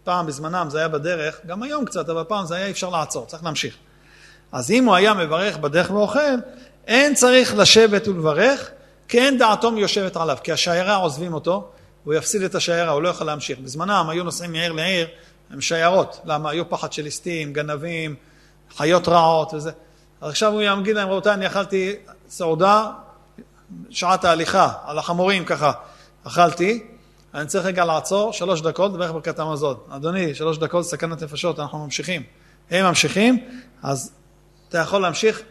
פעם 0.03 0.25
בזמנם 0.25 0.67
זה 0.69 0.77
היה 0.77 0.87
בדרך, 0.87 1.39
גם 1.45 1.63
היום 1.63 1.85
קצת, 1.85 2.09
אבל 2.09 2.23
פעם 2.23 2.45
זה 2.45 2.55
היה 2.55 2.69
אפשר 2.69 2.89
לעצור, 2.89 3.25
צריך 3.25 3.43
להמשיך. 3.43 3.75
אז 4.51 4.71
אם 4.71 4.85
הוא 4.85 4.95
היה 4.95 5.13
מברך 5.13 5.57
בדרך 5.57 5.91
ואוכל, 5.91 6.19
אין 6.87 7.15
צריך 7.15 7.55
לשבת 7.55 8.07
ולברך, 8.07 8.69
כי 9.07 9.19
אין 9.19 9.37
דעתו 9.37 9.71
מיושבת 9.71 10.17
עליו, 10.17 10.37
כי 10.43 10.51
השיירה 10.51 10.95
עוזבים 10.95 11.33
אותו, 11.33 11.69
הוא 12.03 12.13
יפסיד 12.13 12.41
את 12.41 12.55
השיירה, 12.55 12.91
הוא 12.91 13.01
לא 13.01 13.09
יכול 13.09 13.27
להמשיך. 13.27 13.59
בזמנם 13.59 14.05
היו 14.09 14.23
נוסעים 14.23 14.51
מעיר 14.51 14.71
לעיר 14.71 15.07
עם 15.53 15.61
שיירות, 15.61 16.19
למה? 16.25 16.49
היו 16.49 16.69
פחד 16.69 16.93
של 16.93 17.03
ליסטים, 17.03 17.53
גנבים, 17.53 18.15
חיות 18.77 19.07
רעות 19.07 19.53
וזה. 19.53 19.71
עכשיו 20.21 20.51
הוא 20.51 20.61
יגיד 20.61 20.95
להם, 20.95 21.09
רבותיי, 21.09 21.33
אני 21.33 21.47
אכלתי 21.47 21.95
סעודה, 22.29 22.91
שעת 23.89 24.25
ההליכה, 24.25 24.71
על 24.85 24.99
החמורים 24.99 25.45
ככה, 25.45 25.71
אכלתי, 26.23 26.87
אני 27.33 27.47
צריך 27.47 27.65
רגע 27.65 27.85
לעצור, 27.85 28.33
שלוש 28.33 28.61
דקות, 28.61 28.93
לברך 28.93 29.11
ברכת 29.11 29.39
המזון. 29.39 29.77
אדוני, 29.89 30.35
שלוש 30.35 30.57
דקות, 30.57 30.85
סכנת 30.85 31.23
נפשות, 31.23 31.59
אנחנו 31.59 31.79
ממשיכים. 31.79 32.23
הם 32.71 32.85
ממשיכים, 32.85 33.47
אז 33.83 34.11
אתה 34.69 34.77
יכול 34.77 35.01
להמשיך 35.01 35.41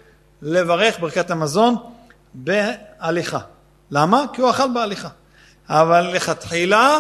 לברך 0.43 1.01
ברכת 1.01 1.31
המזון 1.31 1.77
בהליכה. 2.35 3.39
למה? 3.91 4.25
כי 4.33 4.41
הוא 4.41 4.51
אכל 4.51 4.75
בהליכה. 4.75 5.09
אבל 5.69 6.01
לכתחילה 6.01 6.99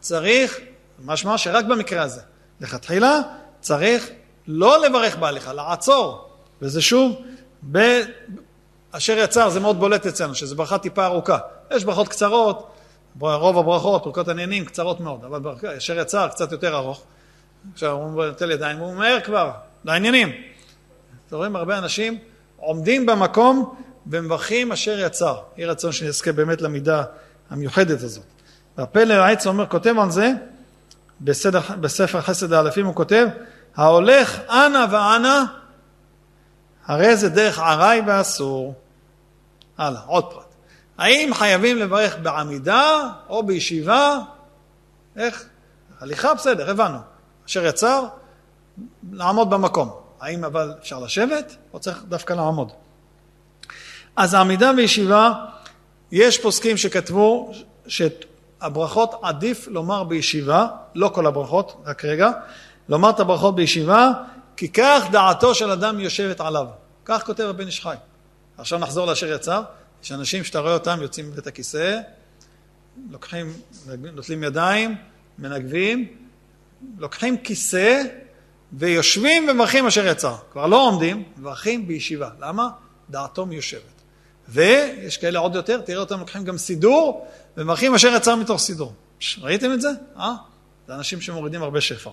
צריך, 0.00 0.60
משמע 1.04 1.38
שרק 1.38 1.64
במקרה 1.64 2.02
הזה, 2.02 2.20
לכתחילה 2.60 3.18
צריך 3.60 4.10
לא 4.46 4.86
לברך 4.86 5.16
בהליכה, 5.16 5.52
לעצור. 5.52 6.28
וזה 6.62 6.82
שוב, 6.82 7.22
ב... 7.72 8.00
אשר 8.92 9.18
יצר, 9.18 9.48
זה 9.48 9.60
מאוד 9.60 9.80
בולט 9.80 10.06
אצלנו, 10.06 10.34
שזו 10.34 10.56
ברכה 10.56 10.78
טיפה 10.78 11.04
ארוכה. 11.04 11.38
יש 11.70 11.84
ברכות 11.84 12.08
קצרות, 12.08 12.71
רוב 13.20 13.58
הברכות, 13.58 14.04
ברכות 14.04 14.28
עניינים, 14.28 14.64
קצרות 14.64 15.00
מאוד, 15.00 15.24
אבל 15.24 15.40
אשר 15.78 15.98
יצר, 15.98 16.28
קצת 16.28 16.52
יותר 16.52 16.76
ארוך. 16.76 17.02
עכשיו 17.72 17.90
הוא 17.90 18.24
נוטל 18.24 18.50
ידיים, 18.50 18.78
הוא 18.78 18.94
מהר 18.94 19.20
כבר, 19.20 19.50
לעניינים. 19.84 20.32
אתם 21.26 21.36
רואים 21.36 21.56
הרבה 21.56 21.78
אנשים 21.78 22.18
עומדים 22.56 23.06
במקום 23.06 23.74
ומברכים 24.06 24.72
אשר 24.72 24.98
יצר. 24.98 25.38
יהי 25.56 25.66
רצון 25.66 25.92
שנזכה 25.92 26.32
באמת 26.32 26.62
למידה 26.62 27.04
המיוחדת 27.50 28.02
הזאת. 28.02 28.24
והפלא 28.78 29.14
העץ 29.14 29.46
אומר, 29.46 29.66
כותב 29.66 29.94
על 29.98 30.10
זה, 30.10 30.32
בסדר, 31.20 31.60
בספר 31.80 32.20
חסד 32.20 32.52
האלפים 32.52 32.86
הוא 32.86 32.94
כותב, 32.94 33.26
ההולך 33.76 34.40
אנה 34.50 34.86
ואנה, 34.90 35.44
הרי 36.86 37.16
זה 37.16 37.28
דרך 37.28 37.58
עראי 37.58 38.00
ואסור. 38.06 38.74
הלאה, 39.78 40.00
עוד 40.06 40.32
פרט. 40.32 40.51
האם 40.98 41.34
חייבים 41.34 41.78
לברך 41.78 42.16
בעמידה 42.22 43.08
או 43.28 43.42
בישיבה? 43.42 44.18
איך? 45.16 45.44
הליכה 46.00 46.34
בסדר, 46.34 46.70
הבנו. 46.70 46.98
אשר 47.46 47.66
יצר, 47.66 48.04
לעמוד 49.12 49.50
במקום. 49.50 49.90
האם 50.20 50.44
אבל 50.44 50.74
אפשר 50.80 50.98
לשבת 50.98 51.56
או 51.72 51.78
צריך 51.78 52.02
דווקא 52.08 52.32
לעמוד? 52.32 52.72
אז 54.16 54.34
העמידה 54.34 54.72
בישיבה, 54.72 55.32
יש 56.12 56.38
פוסקים 56.38 56.76
שכתבו 56.76 57.52
שהברכות 57.86 59.14
עדיף 59.22 59.68
לומר 59.68 60.04
בישיבה, 60.04 60.66
לא 60.94 61.08
כל 61.08 61.26
הברכות, 61.26 61.82
רק 61.86 62.04
רגע, 62.04 62.30
לומר 62.88 63.10
את 63.10 63.20
הברכות 63.20 63.54
בישיבה, 63.56 64.10
כי 64.56 64.68
כך 64.68 65.04
דעתו 65.10 65.54
של 65.54 65.70
אדם 65.70 66.00
יושבת 66.00 66.40
עליו. 66.40 66.66
כך 67.04 67.26
כותב 67.26 67.44
הבן 67.44 67.66
איש 67.66 67.80
חי. 67.80 67.94
עכשיו 68.58 68.78
נחזור 68.78 69.06
לאשר 69.06 69.32
יצר. 69.32 69.62
יש 70.02 70.12
אנשים 70.12 70.44
שאתה 70.44 70.58
רואה 70.58 70.74
אותם 70.74 70.98
יוצאים 71.02 71.28
מבית 71.30 71.46
הכיסא, 71.46 72.00
לוקחים, 73.10 73.52
נוטלים 74.14 74.44
ידיים, 74.44 74.96
מנגבים, 75.38 76.16
לוקחים 76.98 77.36
כיסא 77.36 78.02
ויושבים 78.72 79.48
ומברכים 79.48 79.86
אשר 79.86 80.06
יצר. 80.06 80.36
כבר 80.52 80.66
לא 80.66 80.88
עומדים, 80.88 81.22
מברכים 81.36 81.86
בישיבה. 81.86 82.30
למה? 82.40 82.68
דעתו 83.10 83.46
מיושבת. 83.46 84.02
ויש 84.48 85.16
כאלה 85.16 85.38
עוד 85.38 85.54
יותר, 85.54 85.80
תראה 85.80 86.00
אותם 86.00 86.18
לוקחים 86.18 86.44
גם 86.44 86.58
סידור 86.58 87.26
ומברכים 87.56 87.94
אשר 87.94 88.08
יצר 88.16 88.36
מתוך 88.36 88.60
סידור. 88.60 88.92
ראיתם 89.40 89.72
את 89.72 89.80
זה? 89.80 89.90
אה? 90.16 90.34
זה 90.88 90.94
אנשים 90.94 91.20
שמורידים 91.20 91.62
הרבה 91.62 91.80
שפע. 91.80 92.10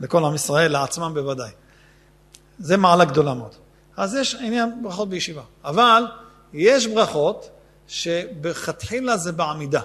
לכל 0.00 0.24
עם 0.24 0.34
ישראל, 0.34 0.72
לעצמם 0.72 1.10
בוודאי. 1.14 1.50
זה 2.58 2.76
מעלה 2.76 3.04
גדולה 3.04 3.34
מאוד. 3.34 3.54
אז 3.96 4.14
יש 4.14 4.34
עניין 4.34 4.82
ברכות 4.82 5.08
בישיבה. 5.08 5.42
אבל 5.64 6.04
יש 6.52 6.86
ברכות 6.86 7.50
שבכתחילה 7.86 9.16
זה 9.16 9.32
בעמידה. 9.32 9.80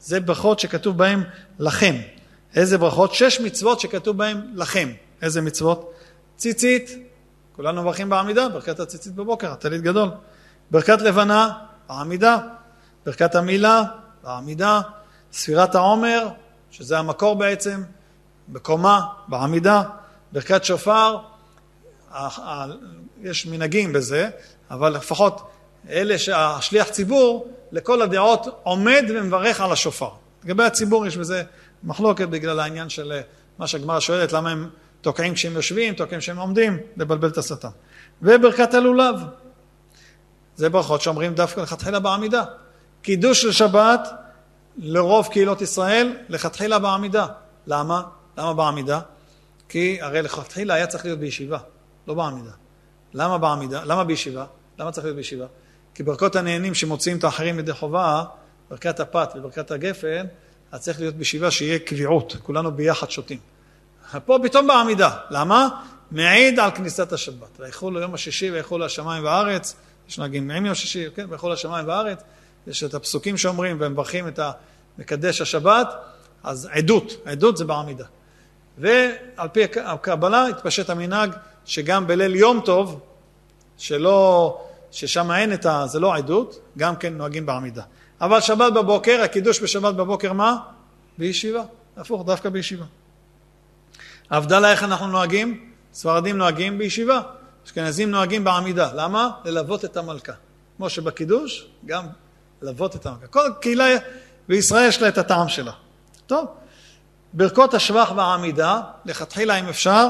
זה 0.00 0.20
ברכות 0.20 0.60
שכתוב 0.60 0.98
בהן 0.98 1.22
לכם. 1.58 1.96
איזה 2.54 2.78
ברכות? 2.78 3.14
שש 3.14 3.40
מצוות 3.40 3.80
שכתוב 3.80 4.16
בהן 4.16 4.50
לכם. 4.54 4.92
איזה 5.22 5.40
מצוות? 5.40 5.92
ציצית, 6.36 6.90
כולנו 7.56 7.82
מברכים 7.82 8.08
בעמידה, 8.08 8.48
ברכת 8.48 8.80
הציצית 8.80 9.14
בבוקר, 9.14 9.52
הטלית 9.52 9.82
גדול. 9.82 10.08
ברכת 10.70 11.00
לבנה, 11.00 11.52
בעמידה. 11.88 12.38
ברכת 13.06 13.34
המילה, 13.34 13.82
בעמידה. 14.22 14.80
ספירת 15.32 15.74
העומר, 15.74 16.28
שזה 16.70 16.98
המקור 16.98 17.36
בעצם, 17.36 17.82
בקומה, 18.48 19.00
בעמידה. 19.28 19.82
ברכת 20.32 20.64
שופר, 20.64 21.18
יש 23.22 23.46
מנהגים 23.46 23.92
בזה, 23.92 24.30
אבל 24.70 24.92
לפחות 24.92 25.50
אלה 25.88 26.18
שהשליח 26.18 26.88
ציבור, 26.88 27.48
לכל 27.72 28.02
הדעות 28.02 28.60
עומד 28.62 29.04
ומברך 29.08 29.60
על 29.60 29.72
השופר. 29.72 30.10
לגבי 30.44 30.64
הציבור 30.64 31.06
יש 31.06 31.16
בזה 31.16 31.42
מחלוקת 31.84 32.28
בגלל 32.28 32.60
העניין 32.60 32.88
של 32.88 33.20
מה 33.58 33.66
שהגמרא 33.66 34.00
שואלת, 34.00 34.32
למה 34.32 34.50
הם 34.50 34.68
תוקעים 35.00 35.34
כשהם 35.34 35.52
יושבים, 35.52 35.94
תוקעים 35.94 36.20
כשהם 36.20 36.38
עומדים, 36.38 36.78
לבלבל 36.96 37.28
את 37.28 37.38
השטן. 37.38 37.68
וברכת 38.22 38.74
הלולב, 38.74 39.16
זה 40.56 40.68
ברכות 40.68 41.02
שאומרים 41.02 41.34
דווקא 41.34 41.60
לכתחילה 41.60 41.98
בעמידה. 42.00 42.44
קידוש 43.02 43.42
של 43.42 43.52
שבת 43.52 44.08
לרוב 44.76 45.28
קהילות 45.30 45.62
ישראל, 45.62 46.16
לכתחילה 46.28 46.78
בעמידה. 46.78 47.26
למה? 47.66 48.02
למה 48.38 48.54
בעמידה? 48.54 49.00
כי 49.68 49.98
הרי 50.00 50.22
לכתחילה 50.22 50.74
היה 50.74 50.86
צריך 50.86 51.04
להיות 51.04 51.18
בישיבה, 51.18 51.58
לא 52.06 52.14
בעמידה. 52.14 52.50
למה 53.14 53.38
בעמידה? 53.38 53.84
למה 53.84 54.04
בישיבה? 54.04 54.44
למה 54.78 54.92
צריך 54.92 55.04
להיות 55.04 55.16
בישיבה? 55.16 55.46
כי 55.98 56.02
ברכות 56.02 56.36
הנהנים 56.36 56.74
שמוציאים 56.74 57.18
את 57.18 57.24
האחרים 57.24 57.58
ידי 57.58 57.72
חובה, 57.72 58.24
ברכת 58.70 59.00
הפת 59.00 59.32
וברכת 59.36 59.70
הגפן, 59.70 60.26
אז 60.72 60.80
צריך 60.80 61.00
להיות 61.00 61.14
בישיבה 61.14 61.50
שיהיה 61.50 61.78
קביעות, 61.78 62.36
כולנו 62.42 62.72
ביחד 62.72 63.10
שותים. 63.10 63.38
פה 64.24 64.38
פתאום 64.42 64.66
בעמידה. 64.66 65.10
למה? 65.30 65.68
מעיד 66.10 66.60
על 66.60 66.70
כניסת 66.70 67.12
השבת. 67.12 67.60
ויחולו 67.60 68.00
יום 68.00 68.14
השישי 68.14 68.50
ויחולו 68.50 68.84
השמיים 68.84 69.24
והארץ, 69.24 69.76
יש 70.08 70.18
נהגים 70.18 70.50
עם 70.50 70.66
יום 70.66 70.74
שישי, 70.74 71.04
כן, 71.14 71.26
ויחולו 71.30 71.52
השמיים 71.52 71.88
והארץ, 71.88 72.22
יש 72.66 72.84
את 72.84 72.94
הפסוקים 72.94 73.36
שאומרים 73.36 73.76
ומברכים 73.80 74.28
את 74.28 74.40
המקדש 74.98 75.40
השבת, 75.40 75.94
אז 76.42 76.68
עדות, 76.72 77.12
עדות 77.24 77.56
זה 77.56 77.64
בעמידה. 77.64 78.04
ועל 78.78 79.48
פי 79.52 79.64
הקבלה 79.84 80.46
התפשט 80.46 80.90
המנהג 80.90 81.30
שגם 81.64 82.06
בליל 82.06 82.36
יום 82.36 82.60
טוב, 82.64 83.00
שלא, 83.78 84.67
ששם 84.90 85.30
אין 85.30 85.52
את 85.52 85.66
ה... 85.66 85.86
זה 85.86 86.00
לא 86.00 86.16
עדות, 86.16 86.60
גם 86.78 86.96
כן 86.96 87.14
נוהגים 87.14 87.46
בעמידה. 87.46 87.82
אבל 88.20 88.40
שבת 88.40 88.72
בבוקר, 88.72 89.20
הקידוש 89.24 89.62
בשבת 89.62 89.94
בבוקר 89.94 90.32
מה? 90.32 90.56
בישיבה. 91.18 91.62
הפוך, 91.96 92.24
דווקא 92.26 92.48
בישיבה. 92.48 92.84
הבדלה 94.30 94.70
איך 94.70 94.82
אנחנו 94.82 95.06
נוהגים? 95.06 95.70
ספרדים 95.92 96.38
נוהגים 96.38 96.78
בישיבה, 96.78 97.20
אשכנזים 97.66 98.10
נוהגים 98.10 98.44
בעמידה. 98.44 98.90
למה? 98.94 99.30
ללוות 99.44 99.84
את 99.84 99.96
המלכה. 99.96 100.32
כמו 100.76 100.90
שבקידוש, 100.90 101.66
גם 101.86 102.06
ללוות 102.62 102.96
את 102.96 103.06
המלכה. 103.06 103.26
כל 103.26 103.50
קהילה 103.60 103.96
בישראל 104.48 104.88
יש 104.88 105.02
לה 105.02 105.08
את 105.08 105.18
הטעם 105.18 105.48
שלה. 105.48 105.72
טוב, 106.26 106.46
ברכות 107.32 107.74
השבח 107.74 108.12
והעמידה, 108.16 108.80
לכתחילה 109.04 109.54
אם 109.54 109.68
אפשר, 109.68 110.06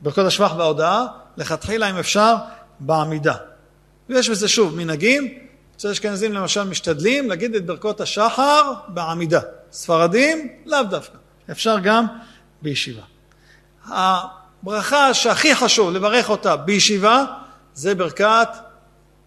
ברכות 0.00 0.26
השבח 0.26 0.52
וההודעה, 0.56 1.06
לכתחילה 1.36 1.90
אם 1.90 1.96
אפשר, 1.96 2.34
בעמידה. 2.80 3.34
ויש 4.14 4.30
בזה 4.30 4.48
שוב 4.48 4.76
מנהגים, 4.76 5.38
אצל 5.76 5.90
אשכנזים 5.90 6.32
למשל 6.32 6.62
משתדלים 6.64 7.28
להגיד 7.28 7.54
את 7.54 7.66
ברכות 7.66 8.00
השחר 8.00 8.72
בעמידה. 8.88 9.40
ספרדים, 9.72 10.48
לאו 10.66 10.82
דווקא. 10.82 11.18
אפשר 11.50 11.78
גם 11.78 12.06
בישיבה. 12.62 13.02
הברכה 13.86 15.14
שהכי 15.14 15.54
חשוב 15.54 15.92
לברך 15.92 16.30
אותה 16.30 16.56
בישיבה 16.56 17.24
זה 17.74 17.94
ברכת 17.94 18.48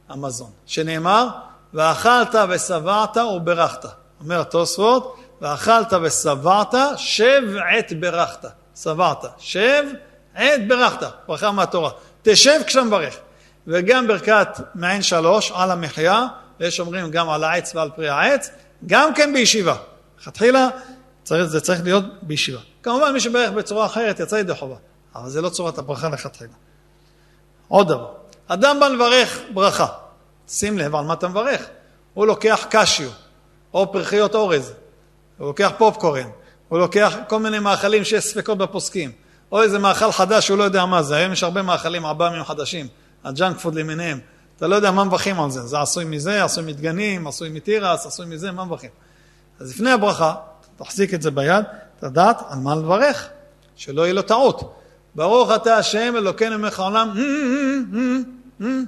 המזון, 0.10 0.52
שנאמר, 0.66 1.28
ואכלת 1.74 2.36
ושבעת 2.50 3.18
וברכת. 3.18 3.86
אומר 4.20 4.42
התוספות, 4.42 5.16
ואכלת 5.42 5.94
ושבעת, 6.04 6.74
שב 6.98 7.42
עת 7.70 8.00
ברכת. 8.00 8.46
שבעת, 8.76 9.26
שב 9.38 9.84
עת 10.36 10.68
ברכת. 10.68 11.08
ברכה 11.28 11.52
מהתורה. 11.52 11.90
תשב 12.22 12.60
כשאתה 12.68 12.86
מברך. 12.86 13.18
וגם 13.68 14.08
ברכת 14.08 14.48
מעין 14.76 15.02
שלוש 15.02 15.52
על 15.56 15.72
המחיה, 15.72 16.28
ויש 16.60 16.80
אומרים 16.80 17.12
גם 17.12 17.30
על 17.30 17.44
העץ 17.44 17.76
ועל 17.76 17.90
פרי 17.96 18.10
העץ, 18.10 18.50
גם 18.86 19.14
כן 19.14 19.34
בישיבה. 19.34 19.76
לכתחילה 20.20 20.68
זה 21.26 21.62
צריך 21.62 21.84
להיות 21.84 22.04
בישיבה. 22.22 22.60
כמובן 22.84 23.14
מי 23.14 23.20
שברך 23.20 23.52
בצורה 23.52 23.86
אחרת 23.86 24.20
יצא 24.20 24.36
ידי 24.36 24.56
חובה, 24.56 24.76
אבל 25.16 25.30
זה 25.30 25.42
לא 25.42 25.50
צורת 25.50 25.78
הברכה 25.78 26.10
לכתחילה. 26.10 26.54
עוד 27.68 27.88
דבר, 27.88 28.12
אדם 28.48 28.80
בא 28.80 28.88
לברך 28.88 29.40
ברכה, 29.54 29.88
שים 30.48 30.78
לב 30.78 30.96
על 30.96 31.06
מה 31.06 31.14
אתה 31.14 31.28
מברך. 31.28 31.66
הוא 32.14 32.28
לוקח 32.28 32.66
קשיו, 32.70 33.10
או 33.74 33.92
פרחיות 33.92 34.36
אורז, 34.36 34.74
הוא 35.38 35.48
לוקח 35.48 35.72
פופקורן, 35.78 36.28
הוא 36.70 36.80
לוקח 36.80 37.16
כל 37.28 37.40
מיני 37.40 37.60
מאכלים 37.60 38.04
שיש 38.04 38.24
ספקות 38.24 38.58
בפוסקים, 38.58 39.12
או 39.52 39.62
איזה 39.62 39.80
מאכל 39.80 40.12
חדש 40.12 40.46
שהוא 40.46 40.58
לא 40.58 40.64
יודע 40.64 40.86
מה 40.86 41.04
זה, 41.04 41.16
היום 41.16 41.32
יש 41.34 41.44
הרבה 41.44 41.62
מאכלים 41.62 42.06
עב"מים 42.06 42.44
חדשים, 42.44 42.88
ה 43.26 43.32
junk 43.32 43.58
food 43.58 43.76
למיניהם, 43.76 44.20
אתה 44.58 44.68
לא 44.68 44.76
יודע 44.76 44.92
מה 44.92 45.04
מברכים 45.04 45.40
על 45.40 45.52
זה, 45.52 45.62
זה 45.62 45.82
עשוי 45.82 46.06
מזה, 46.06 46.44
עשוי 46.44 46.64
מדגנים, 46.64 47.28
עשוי 47.28 47.50
מתירס, 47.50 48.06
עשוי 48.06 48.26
מזה, 48.26 48.52
מה 48.52 48.66
מברכים? 48.66 48.90
אז 49.60 49.72
לפני 49.72 49.92
הברכה, 49.92 50.36
תחזיק 50.76 51.14
את 51.14 51.22
זה 51.22 51.32
ביד, 51.32 51.66
תדעת 52.00 52.42
על 52.50 52.60
מה 52.60 52.76
לברך, 52.76 53.30
שלא 53.76 54.02
יהיה 54.02 54.14
לו 54.14 54.22
טעות. 54.22 54.76
ברוך 55.16 55.52
אתה 55.52 55.78
השם 55.78 56.14
אלוקינו 56.18 56.58
ממך 56.58 56.80
העולם, 56.80 57.14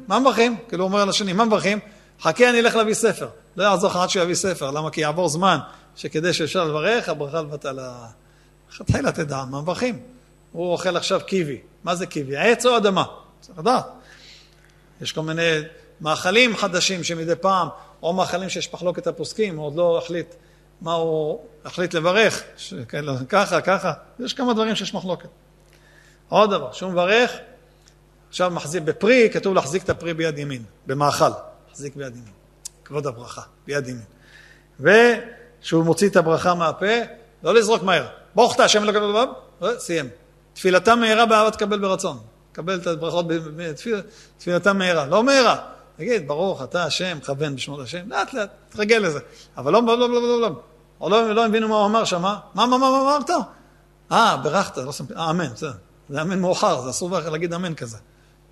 מה 0.07 0.19
מברכים? 0.19 0.57
כאילו 0.69 0.83
הוא 0.83 0.91
אומר 0.91 1.05
לשני, 1.05 1.33
מה 1.33 1.45
מברכים? 1.45 1.79
חכה 2.21 2.49
אני 2.49 2.59
אלך 2.59 2.75
להביא 2.75 2.93
ספר. 2.93 3.27
לא 3.57 3.63
יעזור 3.63 3.89
לך 3.89 3.95
עד 3.95 4.09
שהוא 4.09 4.23
יביא 4.23 4.35
ספר, 4.35 4.71
למה? 4.71 4.89
כי 4.89 5.01
יעבור 5.01 5.29
זמן 5.29 5.57
שכדי 5.95 6.33
שאפשר 6.33 6.63
לברך, 6.63 7.09
הברכה 7.09 7.41
לבטלה. 7.41 7.93
תחילה 8.85 9.11
תדע 9.11 9.43
מה 9.49 9.61
מברכים. 9.61 9.99
הוא 10.51 10.71
אוכל 10.71 10.97
עכשיו 10.97 11.21
קיבי. 11.25 11.57
מה 11.83 11.95
זה 11.95 12.05
קיבי? 12.05 12.37
עץ 12.37 12.65
או 12.65 12.77
אדמה? 12.77 13.03
צריך 13.39 13.59
לדעת. 13.59 13.85
יש 15.01 15.11
כל 15.11 15.21
מיני 15.21 15.59
מאכלים 16.01 16.57
חדשים 16.57 17.03
שמדי 17.03 17.35
פעם, 17.35 17.67
או 18.03 18.13
מאכלים 18.13 18.49
שיש 18.49 18.73
מחלוקת 18.73 19.07
הפוסקים, 19.07 19.57
הוא 19.57 19.65
עוד 19.65 19.75
לא 19.75 19.97
החליט 19.97 20.35
מה 20.81 20.93
הוא 20.93 21.39
החליט 21.65 21.93
לברך, 21.93 22.43
שכן, 22.57 23.05
ככה, 23.29 23.61
ככה, 23.61 23.93
יש 24.19 24.33
כמה 24.33 24.53
דברים 24.53 24.75
שיש 24.75 24.93
מחלוקת. 24.93 25.29
עוד 26.29 26.51
דבר, 26.51 26.71
שהוא 26.71 26.91
מברך, 26.91 27.31
עכשיו 28.29 28.51
מחזיק 28.51 28.83
בפרי, 28.83 29.29
כתוב 29.33 29.55
להחזיק 29.55 29.83
את 29.83 29.89
הפרי 29.89 30.13
ביד 30.13 30.37
ימין, 30.37 30.63
במאכל, 30.87 31.25
מחזיק 31.71 31.95
ביד 31.95 32.15
ימין, 32.15 32.33
כבוד 32.85 33.07
הברכה, 33.07 33.41
ביד 33.67 33.87
ימין. 33.87 34.05
וכשהוא 34.79 35.83
מוציא 35.83 36.09
את 36.09 36.15
הברכה 36.15 36.53
מהפה, 36.53 36.95
לא 37.43 37.53
לזרוק 37.53 37.83
מהר, 37.83 38.07
ברוך 38.35 38.55
אתה 38.55 38.63
השם 38.63 38.83
אלוקינו 38.83 39.09
לבב, 39.09 39.27
סיים. 39.77 40.09
תפילתה 40.53 40.95
מהירה 40.95 41.25
באהבה 41.25 41.51
תקבל 41.51 41.79
ברצון. 41.79 42.17
קבל 42.57 42.79
את 42.79 42.87
הברכות, 42.87 43.25
תפילתה 44.37 44.73
מהירה, 44.73 45.05
לא 45.05 45.23
מהירה. 45.23 45.55
תגיד, 45.97 46.27
ברוך 46.27 46.63
אתה 46.63 46.83
השם, 46.83 47.17
כוון 47.25 47.55
בשמות 47.55 47.79
השם, 47.79 48.09
לאט 48.09 48.33
לאט, 48.33 48.49
תרגל 48.69 48.97
לזה. 48.97 49.19
אבל 49.57 49.73
לא, 49.73 49.83
לא, 49.83 49.97
לא, 49.97 50.09
לא, 50.09 50.21
לא, 50.21 50.41
לא. 51.01 51.09
לא, 51.09 51.35
לא 51.35 51.45
הבינו 51.45 51.67
מה 51.67 51.75
הוא 51.75 51.85
אמר 51.85 52.05
שם, 52.05 52.21
מה, 52.21 52.39
מה, 52.53 52.67
מה, 52.67 52.77
מה 52.77 52.87
אמרת? 52.87 53.29
אה, 54.11 54.37
ברכת, 54.37 54.77
לא 54.77 54.91
שמתי, 54.91 55.13
אה, 55.13 55.29
אמן, 55.29 55.47
בסדר. 55.53 55.71
זה 56.09 56.21
אמן 56.21 56.39
מאוחר, 56.39 56.81
זה 56.81 56.89
אסור 56.89 57.19
להגיד 57.19 57.53
אמן 57.53 57.75
כזה. 57.75 57.97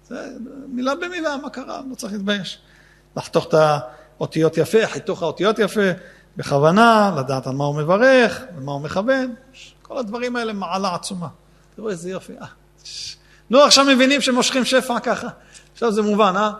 זה 0.07 0.29
מילה 0.67 0.95
במילה, 0.95 1.37
מה 1.37 1.49
קרה? 1.49 1.81
לא 1.89 1.95
צריך 1.95 2.13
להתבייש. 2.13 2.59
לחתוך 3.17 3.47
את 3.47 3.53
האותיות 4.17 4.57
יפה, 4.57 4.87
חיתוך 4.87 5.21
האותיות 5.21 5.59
יפה, 5.59 5.91
בכוונה, 6.37 7.15
לדעת 7.17 7.47
על 7.47 7.53
מה 7.53 7.65
הוא 7.65 7.75
מברך, 7.75 8.41
על 8.57 8.63
מה 8.63 8.71
הוא 8.71 8.81
מכוון. 8.81 9.35
כל 9.81 9.97
הדברים 9.97 10.35
האלה 10.35 10.53
מעלה 10.53 10.95
עצומה. 10.95 11.27
תראו 11.75 11.89
איזה 11.89 12.09
יופי. 12.09 12.33
אה, 12.41 12.47
נו, 13.49 13.61
עכשיו 13.61 13.85
מבינים 13.85 14.21
שמושכים 14.21 14.65
שפע 14.65 14.99
ככה. 14.99 15.27
עכשיו 15.73 15.91
זה 15.91 16.01
מובן, 16.01 16.33
אה? 16.37 16.51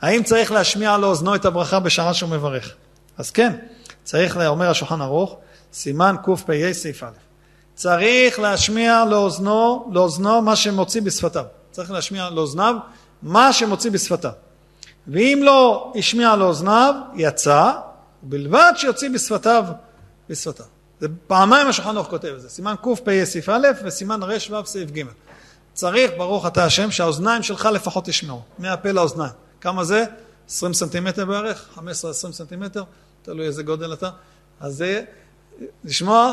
האם 0.00 0.22
צריך 0.22 0.52
להשמיע 0.52 0.96
לאוזנו 0.96 1.34
את 1.34 1.44
הברכה 1.44 1.80
בשעה 1.80 2.14
שהוא 2.14 2.30
מברך? 2.30 2.74
אז 3.18 3.30
כן, 3.30 3.52
צריך, 4.04 4.36
אומר 4.36 4.70
השולחן 4.70 5.00
ערוך, 5.00 5.36
סימן 5.72 6.16
קפ"א 6.24 6.72
סעיף 6.72 7.02
א', 7.02 7.08
צריך 7.74 8.38
להשמיע 8.38 9.04
לאוזנו, 9.04 9.90
לאוזנו 9.92 10.42
מה 10.42 10.56
שמוציא 10.56 11.02
בשפתיו. 11.02 11.44
צריך 11.70 11.90
להשמיע 11.90 12.30
לאוזניו 12.30 12.76
מה 13.22 13.52
שמוציא 13.52 13.90
בשפתיו. 13.90 14.30
ואם 15.08 15.40
לא 15.42 15.92
השמיע 15.98 16.36
לאוזניו, 16.36 16.94
יצא, 17.14 17.72
ובלבד 18.22 18.72
שיוציא 18.76 19.10
בשפתיו, 19.10 19.64
בשפתיו. 20.28 20.66
זה 21.00 21.08
פעמיים 21.26 21.66
השולחן 21.66 21.96
ערוך 21.96 22.08
כותב 22.08 22.32
את 22.36 22.40
זה, 22.40 22.48
סימן 22.48 22.74
קפ"א 22.82 23.24
סעיף 23.24 23.48
א' 23.48 23.66
וסימן 23.84 24.22
ר"ו 24.22 24.66
סעיף 24.66 24.90
ג'. 24.90 25.02
צריך, 25.74 26.10
ברוך 26.16 26.46
אתה 26.46 26.64
השם, 26.64 26.90
שהאוזניים 26.90 27.42
שלך 27.42 27.68
לפחות 27.72 28.08
ישמעו, 28.08 28.42
מהפה 28.58 28.92
לאוזניים. 28.92 29.32
כמה 29.60 29.84
זה? 29.84 30.04
20 30.48 30.72
סנטימטר 30.72 31.24
בערך, 31.24 31.68
15-20 31.76 31.80
סנטימטר, 32.12 32.84
תלוי 33.22 33.46
איזה 33.46 33.62
גודל 33.62 33.92
אתה. 33.92 34.10
אז 34.60 34.76
זה 34.76 35.02
לשמוע 35.84 36.32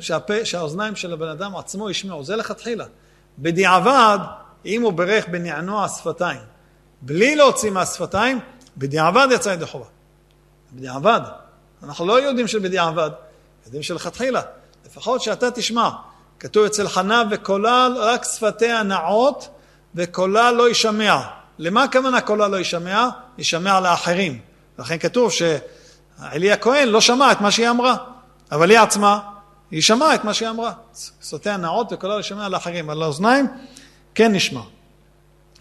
שהפה, 0.00 0.44
שהאוזניים 0.44 0.96
של 0.96 1.12
הבן 1.12 1.28
אדם 1.28 1.56
עצמו 1.56 1.90
ישמעו, 1.90 2.24
זה 2.24 2.36
לכתחילה. 2.36 2.84
בדיעבד, 3.38 4.18
אם 4.66 4.82
הוא 4.82 4.92
ברך 4.92 5.28
בנענוע 5.28 5.84
השפתיים, 5.84 6.40
בלי 7.02 7.36
להוציא 7.36 7.70
מהשפתיים, 7.70 8.40
בדיעבד 8.76 9.28
יצא 9.30 9.48
ידי 9.48 9.66
חובה. 9.66 9.86
בדיעבד. 10.72 11.20
אנחנו 11.82 12.06
לא 12.06 12.22
יודעים 12.22 12.48
שבדיעבד, 12.48 13.10
יודעים 13.64 13.82
שלכתחילה. 13.82 14.42
לפחות 14.86 15.22
שאתה 15.22 15.50
תשמע. 15.50 15.90
כתוב 16.42 16.64
אצל 16.64 16.88
חנה 16.88 17.22
וקולה 17.30 17.88
רק 17.96 18.24
שפתיה 18.24 18.82
נעות 18.82 19.48
וקולה 19.94 20.52
לא 20.52 20.68
יישמע. 20.68 21.20
למה 21.58 21.82
הכוונה 21.82 22.20
קולה 22.20 22.48
לא 22.48 22.56
יישמע? 22.56 23.08
יישמע 23.38 23.80
לאחרים. 23.80 24.38
לכן 24.78 24.98
כתוב 24.98 25.32
שעלי 25.32 26.52
הכהן 26.52 26.88
לא 26.88 27.00
שמע 27.00 27.32
את 27.32 27.40
מה 27.40 27.50
שהיא 27.50 27.70
אמרה, 27.70 27.96
אבל 28.52 28.70
היא 28.70 28.78
עצמה, 28.78 29.18
היא 29.70 29.82
שמעה 29.82 30.14
את 30.14 30.24
מה 30.24 30.34
שהיא 30.34 30.48
אמרה. 30.48 30.72
שפתיה 31.22 31.56
נעות 31.56 31.92
וקולה 31.92 32.12
לא 32.12 32.18
יישמע 32.18 32.48
לאחרים, 32.48 32.90
על 32.90 33.02
האוזניים 33.02 33.46
כן 34.14 34.32
נשמע. 34.32 34.60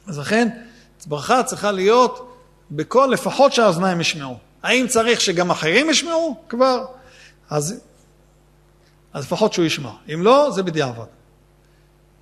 אז 0.07 0.19
לכן 0.19 0.47
ברכה 1.05 1.43
צריכה 1.43 1.71
להיות 1.71 2.37
בקול 2.71 3.13
לפחות 3.13 3.53
שהאוזניים 3.53 4.01
ישמעו. 4.01 4.37
האם 4.63 4.87
צריך 4.87 5.21
שגם 5.21 5.51
אחרים 5.51 5.89
ישמעו? 5.89 6.43
כבר. 6.49 6.85
אז, 7.49 7.81
אז 9.13 9.23
לפחות 9.23 9.53
שהוא 9.53 9.65
ישמע. 9.65 9.91
אם 10.13 10.23
לא, 10.23 10.51
זה 10.51 10.63
בדיעבד. 10.63 11.05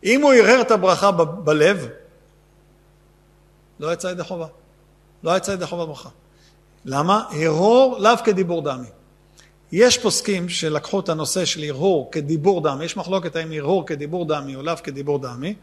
אם 0.03 0.21
הוא 0.21 0.33
הרהר 0.33 0.61
את 0.61 0.71
הברכה 0.71 1.11
ב- 1.11 1.45
בלב, 1.45 1.87
לא 3.79 3.93
יצא 3.93 4.07
ידי 4.07 4.23
חובה. 4.23 4.47
לא 5.23 5.37
יצא 5.37 5.51
ידי 5.51 5.65
חובה 5.65 5.85
ברכה. 5.85 6.09
למה? 6.85 7.23
הרהור 7.31 7.97
לאו 7.99 8.11
כדיבור 8.23 8.61
דמי. 8.61 8.87
יש 9.71 9.97
פוסקים 9.97 10.49
שלקחו 10.49 10.99
את 10.99 11.09
הנושא 11.09 11.45
של 11.45 11.63
הרהור 11.63 12.09
כדיבור 12.11 12.61
דמי, 12.61 12.85
יש 12.85 12.97
מחלוקת 12.97 13.35
האם 13.35 13.51
הרהור 13.51 13.85
כדיבור 13.85 14.25
דמי 14.25 14.55
או 14.55 14.61
לאו 14.61 14.75
כדיבור 14.83 15.19
דמי. 15.19 15.55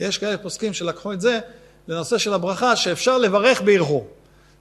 יש 0.00 0.18
כאלה 0.18 0.38
פוסקים 0.38 0.72
שלקחו 0.72 1.12
את 1.12 1.20
זה 1.20 1.40
לנושא 1.88 2.18
של 2.18 2.34
הברכה 2.34 2.76
שאפשר 2.76 3.18
לברך 3.18 3.60
בהרהור. 3.60 4.06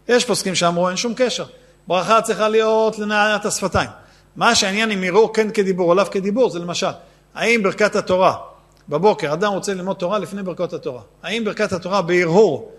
יש 0.07 0.25
פוסקים 0.25 0.55
שאמרו 0.55 0.89
אין 0.89 0.97
שום 0.97 1.13
קשר. 1.15 1.45
ברכה 1.87 2.21
צריכה 2.21 2.49
להיות 2.49 2.99
לנעיית 2.99 3.45
השפתיים. 3.45 3.89
מה 4.35 4.55
שהעניין 4.55 4.91
עם 4.91 5.03
הרהור 5.03 5.33
כן 5.33 5.51
כדיבור 5.51 5.95
לאו 5.95 6.05
כדיבור 6.11 6.49
זה 6.49 6.59
למשל, 6.59 6.87
האם 7.35 7.63
ברכת 7.63 7.95
התורה 7.95 8.35
בבוקר, 8.89 9.33
אדם 9.33 9.53
רוצה 9.53 9.73
ללמוד 9.73 9.95
תורה 9.95 10.19
לפני 10.19 10.43
ברכות 10.43 10.73
התורה, 10.73 11.01
האם 11.23 11.45
ברכת 11.45 11.71
התורה 11.71 12.01
בהרהור 12.01 12.71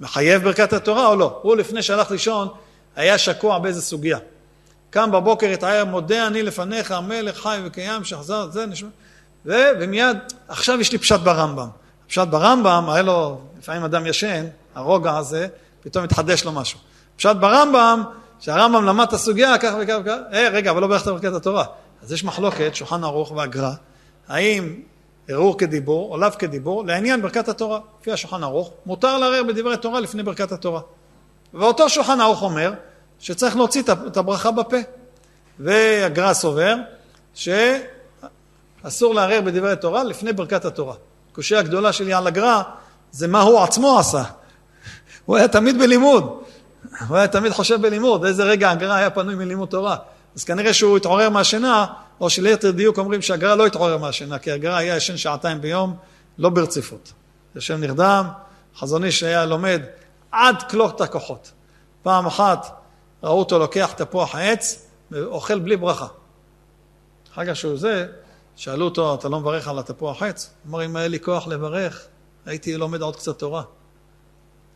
מחייב 0.00 0.42
ברכת 0.42 0.72
התורה 0.72 1.06
או 1.06 1.16
לא? 1.16 1.38
הוא 1.42 1.56
לפני 1.56 1.82
שהלך 1.82 2.10
לישון 2.10 2.48
היה 2.96 3.18
שקוע 3.18 3.58
באיזה 3.58 3.82
סוגיה. 3.82 4.18
קם 4.90 5.10
בבוקר 5.12 5.46
התער, 5.46 5.84
מודה 5.84 6.26
אני 6.26 6.42
לפניך, 6.42 6.90
המלך 6.90 7.42
חי 7.42 7.58
וקיים, 7.64 8.04
שחזר, 8.04 8.50
זה 8.50 8.66
נשמע, 8.66 8.88
ו, 9.46 9.52
ומיד, 9.80 10.16
עכשיו 10.48 10.80
יש 10.80 10.92
לי 10.92 10.98
פשט 10.98 11.20
ברמב"ם. 11.20 11.68
פשט 12.08 12.28
ברמב"ם, 12.28 12.90
היה 12.90 13.02
לו, 13.02 13.40
לפעמים 13.58 13.84
אדם 13.84 14.06
ישן, 14.06 14.46
הרוגע 14.74 15.16
הזה, 15.16 15.46
פתאום 15.82 16.04
התחדש 16.04 16.44
לו 16.44 16.52
משהו. 16.52 16.78
פשט 17.16 17.36
ברמב"ם, 17.36 18.02
שהרמב"ם 18.44 18.84
למד 18.84 19.06
את 19.08 19.12
הסוגיה, 19.12 19.58
כך 19.58 19.74
וכך 19.80 19.96
וכך, 20.00 20.16
אה, 20.32 20.48
רגע, 20.52 20.70
אבל 20.70 20.80
לא 20.80 20.86
ברכת 20.86 21.06
ברכת 21.06 21.32
התורה. 21.32 21.64
אז 22.02 22.12
יש 22.12 22.24
מחלוקת, 22.24 22.74
שולחן 22.74 23.04
ערוך 23.04 23.32
והגר"א, 23.32 23.70
האם 24.28 24.74
ערעור 25.28 25.58
כדיבור 25.58 26.18
לאו 26.18 26.28
כדיבור, 26.38 26.86
לעניין 26.86 27.22
ברכת 27.22 27.48
התורה. 27.48 27.80
לפי 28.00 28.12
השולחן 28.12 28.42
ערוך, 28.42 28.70
מותר 28.86 29.18
לערער 29.18 29.42
בדברי 29.42 29.76
תורה 29.76 30.00
לפני 30.00 30.22
ברכת 30.22 30.52
התורה. 30.52 30.80
ואותו 31.54 31.88
שולחן 31.88 32.20
ערוך 32.20 32.42
אומר 32.42 32.72
שצריך 33.18 33.56
להוציא 33.56 33.82
את 34.06 34.16
הברכה 34.16 34.50
בפה. 34.50 34.76
והגר"א 35.58 36.32
סובר 36.32 36.76
שאסור 37.34 39.14
לערער 39.14 39.40
בדברי 39.40 39.76
תורה 39.76 40.04
לפני 40.04 40.32
ברכת 40.32 40.64
התורה. 40.64 40.94
הקושיה 41.32 41.58
הגדולה 41.58 41.92
שלי 41.92 42.12
על 42.12 42.26
הגר"א 42.26 42.62
זה 43.12 43.28
מה 43.28 43.40
הוא 43.40 43.60
עצמו 43.60 43.98
עשה. 43.98 44.22
הוא 45.24 45.36
היה 45.36 45.48
תמיד 45.48 45.78
בלימוד. 45.78 46.43
הוא 47.08 47.16
היה 47.16 47.28
תמיד 47.28 47.52
חושב 47.52 47.82
בלימוד, 47.82 48.24
איזה 48.24 48.44
רגע 48.44 48.70
הגר"א 48.70 48.92
היה 48.92 49.10
פנוי 49.10 49.34
מלימוד 49.34 49.68
תורה. 49.68 49.96
אז 50.36 50.44
כנראה 50.44 50.74
שהוא 50.74 50.96
התעורר 50.96 51.30
מהשינה, 51.30 51.86
או 52.20 52.30
שליתר 52.30 52.70
דיוק 52.70 52.98
אומרים 52.98 53.22
שהגר"א 53.22 53.54
לא 53.54 53.66
התעורר 53.66 53.98
מהשינה, 53.98 54.38
כי 54.38 54.52
הגר"א 54.52 54.76
היה 54.76 54.96
ישן 54.96 55.16
שעתיים 55.16 55.60
ביום, 55.60 55.96
לא 56.38 56.48
ברציפות. 56.48 57.12
ישן 57.56 57.80
נרדם, 57.80 58.26
חזון 58.76 59.04
איש 59.04 59.22
היה 59.22 59.44
לומד 59.44 59.82
עד 60.32 60.62
כלות 60.70 61.00
הכוחות. 61.00 61.52
פעם 62.02 62.26
אחת 62.26 62.66
ראו 63.22 63.38
אותו 63.38 63.58
לוקח 63.58 63.92
תפוח 63.96 64.34
העץ 64.34 64.86
ואוכל 65.10 65.58
בלי 65.58 65.76
ברכה. 65.76 66.06
אחר 67.32 67.46
כך 67.46 67.56
שהוא 67.56 67.78
זה, 67.78 68.06
שאלו 68.56 68.84
אותו, 68.84 69.14
אתה 69.14 69.28
לא 69.28 69.40
מברך 69.40 69.68
על 69.68 69.78
התפוח 69.78 70.22
עץ? 70.22 70.50
הוא 70.64 70.70
אמר, 70.70 70.84
אם 70.84 70.96
היה 70.96 71.08
לי 71.08 71.20
כוח 71.20 71.46
לברך, 71.46 72.06
הייתי 72.46 72.76
לומד 72.76 73.02
עוד 73.02 73.16
קצת 73.16 73.38
תורה. 73.38 73.62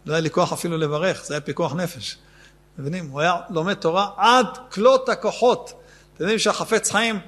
לא 0.09 0.12
היה 0.12 0.20
לי 0.20 0.30
כוח 0.30 0.52
אפילו 0.52 0.78
לברך, 0.78 1.24
זה 1.24 1.34
היה 1.34 1.40
פיקוח 1.40 1.74
נפש. 1.74 2.16
מבינים? 2.78 3.09
הוא 3.11 3.20
היה 3.20 3.36
לומד 3.50 3.74
תורה 3.74 4.09
עד 4.16 4.46
כלות 4.72 5.09
הכוחות. 5.09 5.72
אתם 6.14 6.22
יודעים 6.22 6.38
שהחפץ 6.38 6.90
חיים 6.90 7.20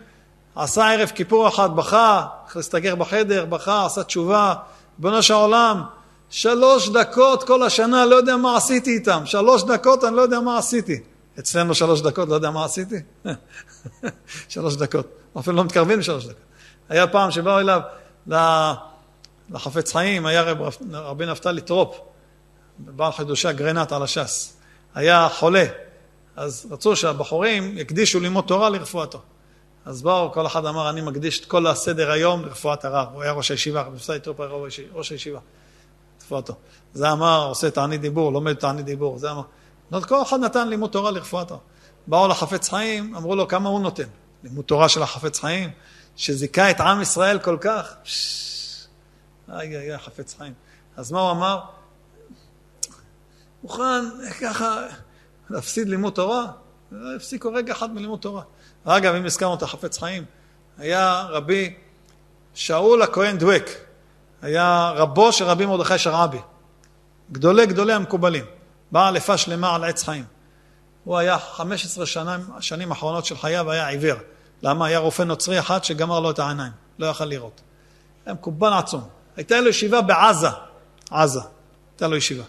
עשה 0.56 0.92
ערב 0.92 1.08
כיפור 1.14 1.48
אחד, 1.48 1.76
בכה, 1.76 2.26
הסתגר 2.54 2.94
בחדר, 2.94 3.44
בכה, 3.44 3.86
עשה 3.86 4.04
תשובה, 4.04 4.54
ריבונו 4.98 5.22
של 5.22 5.34
העולם, 5.34 5.82
שלוש 6.30 6.88
דקות 6.88 7.44
כל 7.44 7.62
השנה, 7.62 8.06
לא 8.06 8.16
יודע 8.16 8.36
מה 8.36 8.56
עשיתי 8.56 8.90
איתם. 8.90 9.22
שלוש 9.24 9.62
דקות, 9.62 10.04
אני 10.04 10.16
לא 10.16 10.22
יודע 10.22 10.40
מה 10.40 10.58
עשיתי. 10.58 11.00
אצלנו 11.38 11.74
שלוש 11.74 12.00
דקות, 12.00 12.28
לא 12.28 12.34
יודע 12.34 12.50
מה 12.50 12.64
עשיתי? 12.64 12.96
שלוש 14.48 14.76
דקות. 14.76 15.06
אפילו 15.38 15.56
לא 15.56 15.64
מתקרבים 15.64 15.98
לשלוש 15.98 16.24
דקות. 16.24 16.42
היה 16.88 17.06
פעם 17.06 17.30
שבאו 17.30 17.58
אליו 17.58 17.80
לחפץ 19.50 19.92
חיים, 19.92 20.26
היה 20.26 20.42
רב, 20.42 20.58
רבי 20.92 21.26
נפתלי 21.26 21.60
טרופ, 21.60 22.09
בעל 22.84 23.12
חידושי 23.12 23.50
הגרנ"ט 23.50 23.92
על 23.92 24.02
הש"ס. 24.02 24.56
היה 24.94 25.28
חולה, 25.28 25.64
אז 26.36 26.66
רצו 26.70 26.96
שהבחורים 26.96 27.78
יקדישו 27.78 28.20
לימוד 28.20 28.44
תורה 28.44 28.70
לרפואתו. 28.70 29.20
אז 29.84 30.02
באו, 30.02 30.32
כל 30.32 30.46
אחד 30.46 30.66
אמר, 30.66 30.90
אני 30.90 31.00
מקדיש 31.00 31.40
את 31.40 31.44
כל 31.44 31.66
הסדר 31.66 32.10
היום 32.10 32.44
לרפואת 32.44 32.84
הרב. 32.84 33.08
הוא 33.12 33.22
היה 33.22 33.32
ראש 33.32 33.50
הישיבה, 33.50 33.84
נפתלי 33.94 34.20
טרופ 34.20 34.40
היה 34.40 34.50
ראש 34.92 35.10
הישיבה. 35.10 35.40
רפואתו. 36.30 36.54
זה 36.94 37.12
אמר, 37.12 37.46
עושה 37.48 37.70
תענית 37.70 38.00
דיבור, 38.00 38.32
לומד 38.32 38.54
תענית 38.54 38.84
דיבור. 38.84 39.18
זה 39.18 39.28
אמר, 39.30 40.02
כל 40.02 40.22
אחד 40.22 40.40
נתן 40.40 40.68
לימוד 40.68 40.90
תורה 40.90 41.10
לרפואתו. 41.10 41.60
באו 42.06 42.28
לחפץ 42.28 42.68
חיים, 42.68 43.16
אמרו 43.16 43.36
לו 43.36 43.48
כמה 43.48 43.68
הוא 43.68 43.80
נותן. 43.80 44.08
לימוד 44.44 44.64
תורה 44.64 44.88
של 44.88 45.02
החפץ 45.02 45.40
חיים, 45.40 45.70
שזיכה 46.16 46.70
את 46.70 46.80
עם 46.80 47.02
ישראל 47.02 47.38
כל 47.38 47.56
כך. 47.60 47.94
איי 49.52 49.76
איי 49.76 49.90
איי, 49.90 49.98
חפץ 49.98 50.34
חיים. 50.38 50.52
אז 50.96 51.12
מה 51.12 51.20
הוא 51.20 51.30
אמר? 51.30 51.60
מוכן 53.62 54.04
ככה 54.40 54.82
להפסיד 55.50 55.88
לימוד 55.88 56.12
תורה? 56.12 56.46
הפסיקו 57.16 57.52
רגע 57.52 57.72
אחד 57.72 57.94
מלימוד 57.94 58.20
תורה. 58.20 58.42
אגב, 58.84 59.14
אם 59.14 59.26
הזכרנו 59.26 59.54
את 59.54 59.62
החפץ 59.62 59.98
חיים, 59.98 60.24
היה 60.78 61.26
רבי 61.28 61.74
שאול 62.54 63.02
הכהן 63.02 63.38
דואק, 63.38 63.70
היה 64.42 64.92
רבו 64.94 65.32
של 65.32 65.44
רבי 65.44 65.66
מרדכי 65.66 65.98
שרעבי, 65.98 66.38
גדולי 67.32 67.66
גדולי 67.66 67.92
המקובלים, 67.92 68.44
בעל 68.92 69.16
יפה 69.16 69.36
שלמה 69.36 69.74
על 69.74 69.84
עץ 69.84 70.02
חיים. 70.02 70.24
הוא 71.04 71.18
היה 71.18 71.38
15 71.38 72.06
שנים, 72.06 72.40
שנים 72.60 72.92
האחרונות 72.92 73.24
של 73.24 73.36
חייו 73.36 73.70
היה 73.70 73.88
עיוור. 73.88 74.18
למה? 74.62 74.86
היה 74.86 74.98
רופא 74.98 75.22
נוצרי 75.22 75.58
אחד 75.58 75.84
שגמר 75.84 76.20
לו 76.20 76.30
את 76.30 76.38
העיניים, 76.38 76.72
לא 76.98 77.06
יכל 77.06 77.24
לראות. 77.24 77.60
היה 78.26 78.34
מקובל 78.34 78.72
עצום. 78.72 79.08
הייתה 79.36 79.60
לו 79.60 79.68
ישיבה 79.68 80.00
בעזה, 80.00 80.48
עזה, 81.10 81.40
הייתה 81.92 82.08
לו 82.08 82.16
ישיבה. 82.16 82.44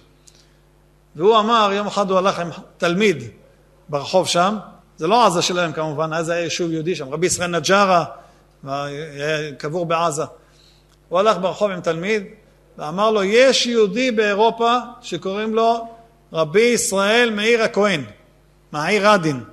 והוא 1.16 1.40
אמר, 1.40 1.72
יום 1.74 1.88
אחד 1.88 2.10
הוא 2.10 2.18
הלך 2.18 2.40
עם 2.40 2.50
תלמיד 2.78 3.24
ברחוב 3.90 4.28
שם, 4.28 4.58
זה 4.98 5.08
לא 5.08 5.26
עזה 5.26 5.42
שלהם 5.42 5.74
כמובן, 5.74 6.14
אז 6.14 6.30
היה 6.30 6.44
יישוב 6.44 6.72
יהודי 6.72 6.96
שם, 6.96 7.14
רבי 7.14 7.28
ישראל 7.28 7.50
נג'ארה, 7.50 8.06
היה 8.68 9.56
קבור 9.58 9.86
בעזה. 9.86 10.24
הוא 11.10 11.20
הלך 11.20 11.38
ברחוב 11.38 11.72
עם 11.72 11.82
תלמיד 11.82 12.24
ואמר 12.78 13.12
לו, 13.12 13.24
יש 13.24 13.66
יהודי 13.66 14.12
באירופה 14.12 14.78
שקוראים 15.02 15.56
לו 15.56 15.88
רבי 16.34 16.62
ישראל 16.62 17.30
מאיר 17.30 17.64
הכהן, 17.64 18.04
מהעיר 18.72 19.10
רדין, 19.10 19.44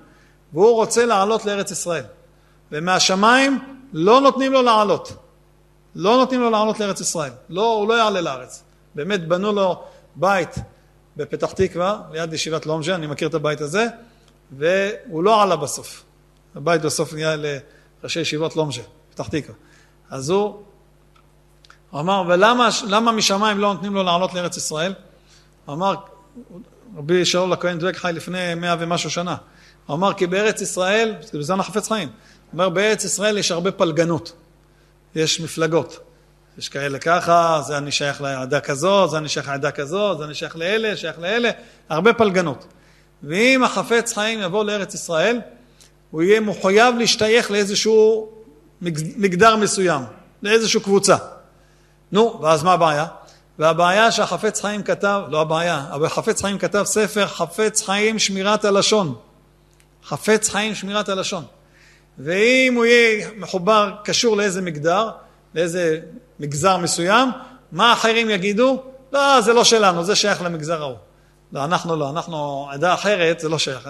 והוא 0.52 0.74
רוצה 0.74 1.06
לעלות 1.06 1.44
לארץ 1.44 1.70
ישראל. 1.70 2.04
ומהשמיים 2.72 3.58
לא 3.92 4.20
נותנים 4.20 4.52
לו 4.52 4.62
לעלות. 4.62 5.12
לא 5.94 6.16
נותנים 6.16 6.40
לו 6.40 6.50
לעלות 6.50 6.80
לארץ 6.80 7.00
ישראל. 7.00 7.30
לא, 7.48 7.72
הוא 7.72 7.88
לא 7.88 7.94
יעלה 7.94 8.20
לארץ. 8.20 8.62
באמת 8.94 9.28
בנו 9.28 9.52
לו 9.52 9.82
בית 10.16 10.58
בפתח 11.18 11.52
תקווה, 11.52 12.00
ליד 12.12 12.32
ישיבת 12.32 12.66
לומז'ה, 12.66 12.94
אני 12.94 13.06
מכיר 13.06 13.28
את 13.28 13.34
הבית 13.34 13.60
הזה, 13.60 13.86
והוא 14.58 15.22
לא 15.22 15.42
עלה 15.42 15.56
בסוף. 15.56 16.04
הבית 16.54 16.82
בסוף 16.82 17.14
נהיה 17.14 17.36
לראשי 18.02 18.20
ישיבות 18.20 18.56
לומז'ה, 18.56 18.82
פתח 19.10 19.28
תקווה. 19.28 19.54
אז 20.10 20.30
הוא 20.30 20.62
הוא 21.90 22.00
אמר, 22.00 22.22
ולמה 22.28 23.12
משמיים 23.12 23.58
לא 23.58 23.72
נותנים 23.72 23.94
לו 23.94 24.02
לעלות 24.02 24.34
לארץ 24.34 24.56
ישראל? 24.56 24.94
הוא 25.64 25.74
אמר, 25.74 25.94
רבי 26.96 27.24
שאול 27.24 27.52
הכהן 27.52 27.78
דואק 27.78 27.96
חי 27.96 28.10
לפני 28.14 28.54
מאה 28.54 28.76
ומשהו 28.78 29.10
שנה. 29.10 29.36
הוא 29.86 29.96
אמר 29.96 30.14
כי 30.14 30.26
בארץ 30.26 30.60
ישראל, 30.60 31.14
זה 31.40 31.54
החפץ 31.54 31.88
חיים, 31.88 32.08
הוא 32.08 32.14
אומר 32.52 32.68
בארץ 32.68 33.04
ישראל 33.04 33.38
יש 33.38 33.50
הרבה 33.50 33.72
פלגנות, 33.72 34.32
יש 35.14 35.40
מפלגות. 35.40 35.98
יש 36.58 36.68
כאלה 36.68 36.98
ככה, 36.98 37.60
זה 37.66 37.78
אני 37.78 37.92
שייך 37.92 38.20
לעדה 38.20 38.60
כזו, 38.60 39.08
זה 39.08 39.18
אני 39.18 39.28
שייך 39.28 39.48
לעדה 39.48 39.70
כזו, 39.70 40.18
זה 40.18 40.24
אני 40.24 40.34
שייך 40.34 40.56
לאלה, 40.56 40.96
שייך 40.96 41.18
לאלה, 41.18 41.50
הרבה 41.88 42.12
פלגנות. 42.12 42.66
ואם 43.22 43.64
החפץ 43.64 44.12
חיים 44.12 44.40
יבוא 44.42 44.64
לארץ 44.64 44.94
ישראל, 44.94 45.40
הוא 46.10 46.22
יהיה 46.22 46.40
מחויב 46.40 46.94
להשתייך 46.98 47.50
לאיזשהו 47.50 48.32
מגדר 49.16 49.56
מסוים, 49.56 50.02
לאיזושהי 50.42 50.80
קבוצה. 50.80 51.16
נו, 52.12 52.38
ואז 52.42 52.62
מה 52.62 52.72
הבעיה? 52.72 53.06
והבעיה 53.58 54.12
שהחפץ 54.12 54.60
חיים 54.60 54.82
כתב, 54.82 55.22
לא 55.28 55.40
הבעיה, 55.40 55.86
אבל 55.90 56.08
חפץ 56.08 56.42
חיים 56.42 56.58
כתב 56.58 56.82
ספר 56.86 57.26
חפץ 57.26 57.82
חיים 57.82 58.18
שמירת 58.18 58.64
הלשון. 58.64 59.14
חפץ 60.04 60.48
חיים 60.48 60.74
שמירת 60.74 61.08
הלשון. 61.08 61.44
ואם 62.18 62.72
הוא 62.76 62.84
יהיה 62.84 63.28
מחובר, 63.36 63.92
קשור 64.04 64.36
לאיזה 64.36 64.62
מגדר, 64.62 65.10
לאיזה 65.58 66.00
מגזר 66.40 66.76
מסוים, 66.76 67.28
מה 67.72 67.90
האחרים 67.90 68.30
יגידו? 68.30 68.82
לא, 69.12 69.40
זה 69.40 69.52
לא 69.52 69.64
שלנו, 69.64 70.04
זה 70.04 70.16
שייך 70.16 70.42
למגזר 70.42 70.82
ההוא. 70.82 70.96
לא, 71.52 71.64
אנחנו 71.64 71.96
לא, 71.96 72.10
אנחנו 72.10 72.68
עדה 72.70 72.94
אחרת, 72.94 73.40
זה 73.40 73.48
לא 73.48 73.58
שייך, 73.58 73.88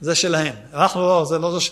זה 0.00 0.14
שלהם. 0.14 0.54
אנחנו 0.74 1.00
לא, 1.00 1.24
זה 1.24 1.38
לא... 1.38 1.60
ש... 1.60 1.70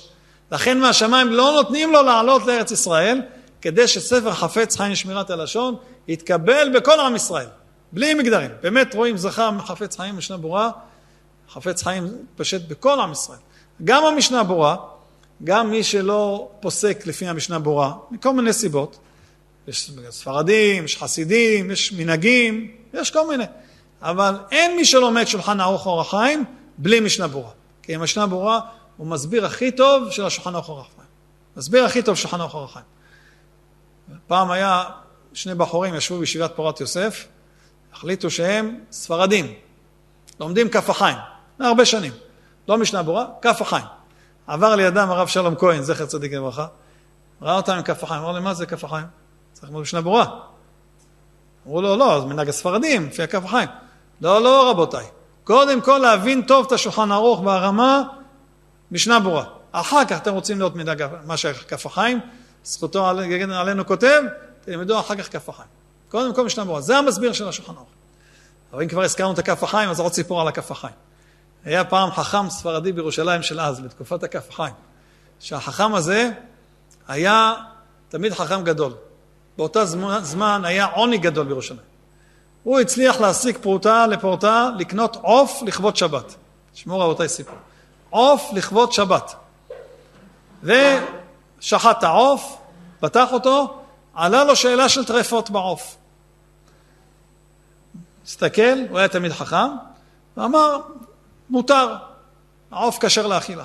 לכן 0.53 0.81
מהשמיים 0.81 1.33
לא 1.33 1.53
נותנים 1.53 1.93
לו 1.93 2.03
לעלות 2.03 2.47
לארץ 2.47 2.71
ישראל, 2.71 3.21
כדי 3.61 3.89
שספר 3.89 4.33
חפץ 4.33 4.77
חיים 4.77 4.95
שמירת 4.95 5.31
הלשון 5.31 5.77
יתקבל 6.09 6.69
בכל 6.75 7.01
עם 7.01 7.17
ישראל, 7.17 7.47
בלי 7.93 8.15
מגדרים. 8.15 8.51
באמת 8.63 8.95
רואים 8.95 9.17
זכה 9.17 9.51
מחפץ 9.51 9.97
חיים 9.97 10.17
משנה 10.17 10.37
ברורה, 10.37 10.71
חפץ 11.51 11.83
חיים 11.83 12.09
פשט 12.37 12.61
בכל 12.69 13.01
עם 13.01 13.13
ישראל. 13.13 13.39
גם 13.85 14.05
המשנה 14.05 14.43
ברורה, 14.43 14.77
גם 15.45 15.71
מי 15.71 15.83
שלא 15.83 16.49
פוסק 16.61 17.07
לפי 17.07 17.29
המשנה 17.29 17.59
ברורה, 17.59 17.93
מכל 18.11 18.33
מיני 18.33 18.53
סיבות, 18.53 18.99
יש 19.69 19.91
ספרדים, 20.11 20.85
יש 20.85 20.97
חסידים, 20.97 21.71
יש 21.71 21.93
מנהגים, 21.93 22.71
יש 22.95 23.11
כל 23.11 23.29
מיני. 23.29 23.45
אבל 24.03 24.37
אין 24.51 24.77
מי 24.77 24.85
שלומד 24.85 25.25
שולחן 25.25 25.61
ערוך 25.61 25.87
אורח 25.87 26.11
חיים 26.11 26.45
בלי 26.79 27.01
משנה 27.01 27.29
ברורה. 27.29 27.51
כי 27.83 27.95
המשנה 27.95 28.27
ברורה 28.27 28.61
הוא 28.97 29.07
מסביר 29.07 29.47
הכי 29.47 29.71
טוב 29.71 30.11
של 30.11 30.25
השולחן 30.25 30.55
ערוך 30.55 30.69
אורח 30.69 30.87
חיים. 30.97 31.09
מסביר 31.57 31.85
הכי 31.85 32.03
טוב 32.03 32.15
שולחן 32.15 32.41
ערוך 32.41 32.55
אורח 32.55 32.73
חיים. 32.73 32.87
פעם 34.27 34.51
היה 34.51 34.85
שני 35.33 35.55
בחורים 35.55 35.95
ישבו 35.95 36.19
בישיבת 36.19 36.53
פורת 36.57 36.81
יוסף, 36.81 37.27
החליטו 37.93 38.31
שהם 38.31 38.81
ספרדים, 38.93 39.55
לומדים 40.41 40.69
כף 40.69 40.91
החיים, 40.91 41.17
הרבה 41.61 41.85
שנים, 41.85 42.13
לא 42.69 42.79
משנה 42.79 43.03
ברורה, 43.03 43.27
כף 43.43 43.63
החיים. 43.63 43.85
עבר 44.47 44.77
לידם 44.77 45.11
הרב 45.11 45.29
שלום 45.29 45.55
כהן, 45.55 45.83
זכר 45.83 46.07
צדיק 46.07 46.33
לברכה, 46.33 46.67
ראה 47.43 47.57
אותם 47.57 47.73
עם 47.73 47.83
כף 47.83 48.05
החיים, 48.05 48.23
אמר 48.23 48.33
לי, 48.33 48.41
מה 48.41 48.55
זה 48.55 48.67
כף 48.67 48.85
החיים? 48.85 49.07
צריך 49.53 49.65
ללמוד 49.65 49.83
משנה 49.83 50.01
ברורה. 50.01 50.27
אמרו 51.67 51.83
לו, 51.83 51.97
לא, 51.97 52.21
זה 52.21 52.27
מנהג 52.27 52.49
הספרדים, 52.49 53.07
לפי 53.07 53.23
הכף 53.23 53.45
החיים. 53.45 53.69
לא, 54.21 54.43
לא, 54.43 54.71
רבותיי. 54.71 55.07
קודם 55.45 55.81
כל 55.81 55.99
להבין 55.99 56.43
טוב 56.43 56.67
את 56.67 56.73
השולחן 56.73 57.13
ערוך 57.13 57.41
והרמה, 57.41 58.03
משנה 58.91 59.21
ברורה. 59.21 59.45
אחר 59.73 60.05
כך 60.05 60.17
אתם 60.17 60.35
רוצים 60.35 60.59
להיות 60.59 60.77
מנהג 60.77 61.07
מה 61.25 61.37
שכף 61.37 61.87
החיים, 61.87 62.21
זכותו 62.65 63.09
עלינו 63.09 63.87
כותב, 63.87 64.23
תלמדו 64.61 65.01
אחר 65.01 65.17
כך 65.17 65.33
כף 65.33 65.49
החיים. 65.49 65.69
קודם 66.09 66.35
כל 66.35 66.45
משנה 66.45 66.65
ברורה. 66.65 66.81
זה 66.81 66.99
המסביר 66.99 67.33
של 67.33 67.49
השולחן 67.49 67.73
ערוך. 67.73 67.89
אבל 68.73 68.83
אם 68.83 68.89
כבר 68.89 69.03
הזכרנו 69.03 69.33
את 69.33 69.39
הכף 69.39 69.63
החיים, 69.63 69.91
אז 69.91 70.01
עוד 70.01 70.13
סיפור 70.13 70.41
על 70.41 70.49
הכף 70.49 70.71
החיים. 70.71 70.95
היה 71.65 71.85
פעם 71.85 72.11
חכם 72.11 72.51
ספרדי 72.51 72.93
בירושלים 72.93 73.43
של 73.43 73.61
אז, 73.61 73.81
בתקופת 73.81 74.23
הכף 74.23 74.51
החיים, 74.51 74.75
שהחכם 75.41 75.95
הזה 75.95 76.31
היה 77.09 77.55
תמיד 78.09 78.35
חכם 78.35 78.65
גדול. 78.65 78.93
באותה 79.57 79.85
זמן 80.23 80.65
היה 80.65 80.85
עוני 80.85 81.19
גדול 81.19 81.47
בירושלים. 81.47 81.81
הוא 82.63 82.81
הצליח 82.81 83.21
להשיג 83.21 83.59
פרוטה 83.59 84.07
לפורטה 84.07 84.71
לקנות 84.79 85.17
עוף 85.23 85.63
לכבוד 85.67 85.97
שבת. 85.97 86.35
תשמעו 86.73 87.01
רבותיי 87.01 87.29
סיפור. 87.29 87.59
עוף 88.11 88.51
לכבוד 88.53 88.93
שבת. 88.93 89.35
ושחט 90.63 91.99
את 91.99 92.05
העוף, 92.05 92.57
פתח 93.01 93.29
אותו, 93.33 93.81
עלה 94.15 94.45
לו 94.45 94.57
שאלה 94.57 94.89
של 94.89 95.05
טרפות 95.05 95.51
בעוף. 95.51 95.97
הסתכל, 98.27 98.79
הוא 98.91 98.99
היה 98.99 99.09
תמיד 99.09 99.33
חכם, 99.33 99.69
ואמר, 100.37 100.81
מותר, 101.51 101.97
העוף 102.71 102.99
כשר 103.01 103.27
לאכילה. 103.27 103.65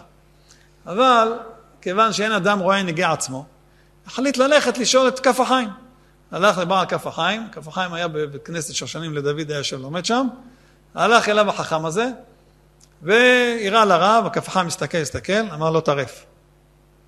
אבל 0.86 1.40
כיוון 1.82 2.14
שאין 2.14 2.32
אדם 2.32 2.60
רואה 2.60 2.84
נגיע 2.84 3.12
עצמו, 3.12 3.46
החליט 4.08 4.38
ללכת 4.38 4.78
לשאול 4.78 5.08
את 5.08 5.20
כף 5.20 5.40
החיים. 5.40 5.70
הלך 6.32 6.58
לבעל 6.58 6.86
כף 6.86 7.08
החיים, 7.08 7.48
כף 7.52 7.68
החיים 7.68 7.94
היה 7.94 8.08
בבית 8.08 8.46
כנסת 8.46 8.74
שושנים 8.74 9.14
לדוד 9.14 9.52
היה 9.52 9.58
יושב 9.58 9.80
לומד 9.80 10.06
שם, 10.06 10.28
הלך 10.96 11.30
אליו 11.30 11.50
החכם 11.50 11.86
הזה, 11.86 12.08
והראה 13.02 13.86
לרב, 13.86 14.26
הכף 14.26 14.48
החיים 14.48 14.68
מסתכל, 14.68 14.98
הסתכל, 14.98 15.50
אמר 15.54 15.70
לו 15.72 15.82
טרף. 15.82 16.26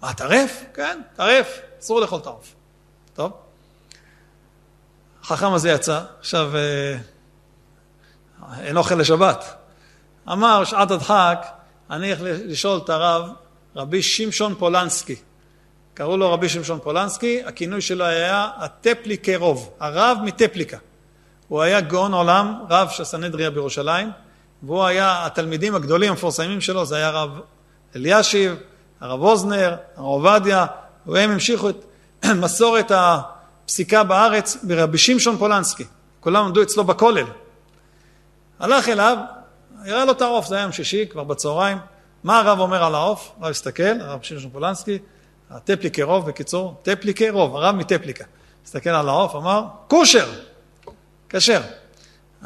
מה, 0.02 0.14
טרף? 0.14 0.64
כן, 0.74 1.02
טרף, 1.16 1.60
אסור 1.82 2.02
לאכול 2.02 2.20
את 2.20 2.26
העוף. 2.26 2.56
טוב. 3.14 3.32
החכם 5.24 5.54
הזה 5.54 5.70
יצא, 5.70 6.02
עכשיו 6.20 6.52
אה, 6.56 6.98
אין 8.60 8.78
אוכל 8.78 8.96
לשבת. 8.96 9.63
אמר, 10.32 10.64
שעת 10.64 10.92
הדחק, 10.92 11.46
אני 11.90 12.14
הולך 12.14 12.20
לשאול 12.46 12.80
את 12.84 12.90
הרב, 12.90 13.30
רבי 13.76 14.02
שמשון 14.02 14.56
פולנסקי. 14.56 15.16
קראו 15.94 16.18
לו 16.18 16.34
רבי 16.34 16.50
שמשון 16.50 16.80
פולנסקי, 16.84 17.44
הכינוי 17.46 17.82
שלו 17.82 18.06
היה 18.06 18.50
הטפליקרוב, 18.58 19.70
הרב 19.80 20.18
מטפליקה. 20.24 20.78
הוא 21.48 21.62
היה 21.62 21.82
גאון 21.82 22.14
עולם, 22.14 22.56
רב 22.70 22.90
של 22.90 23.04
סנהדריה 23.04 23.50
בירושלים, 23.50 24.12
והוא 24.64 24.84
היה, 24.84 25.26
התלמידים 25.26 25.76
הגדולים 25.76 26.10
המפורסמים 26.10 26.62
שלו, 26.62 26.86
זה 26.86 26.96
היה 26.96 27.08
הרב 27.08 27.40
אלישיב, 27.96 28.56
הרב 29.02 29.22
אוזנר, 29.22 29.76
הרב 29.96 30.06
עובדיה, 30.06 30.66
והם 31.06 31.32
המשיכו 31.32 31.70
את 31.70 31.86
מסורת 32.42 32.92
הפסיקה 32.96 34.04
בארץ 34.04 34.58
ברבי 34.64 34.98
שמשון 34.98 35.38
פולנסקי. 35.38 35.86
כולם 36.20 36.46
עמדו 36.46 36.64
אצלו 36.64 36.84
בכולל. 36.84 37.26
הלך 38.60 38.90
אליו, 38.90 39.18
הראה 39.86 40.06
לו 40.06 40.12
את 40.12 40.22
העוף, 40.22 40.48
זה 40.48 40.56
היה 40.56 40.64
יום 40.64 40.72
שישי, 40.72 41.08
כבר 41.08 41.24
בצהריים. 41.24 41.78
מה 42.24 42.40
הרב 42.40 42.60
אומר 42.60 42.84
על 42.84 42.96
העוף? 42.96 43.32
הרב 43.40 43.50
הסתכל, 43.50 44.02
הרב 44.02 44.22
שמשון 44.22 44.52
פולנסקי, 44.52 45.00
הטפליקה 45.50 46.04
רוב 46.04 46.28
בקיצור, 46.28 46.80
טפליקה 46.82 47.26
רוב, 47.32 47.56
הרב 47.56 47.76
מטפליקה. 47.76 48.26
הסתכל 48.66 48.90
על 48.90 49.10
העוף, 49.10 49.36
אמר, 49.36 49.64
כושר, 49.88 50.32
כשר. 51.30 51.62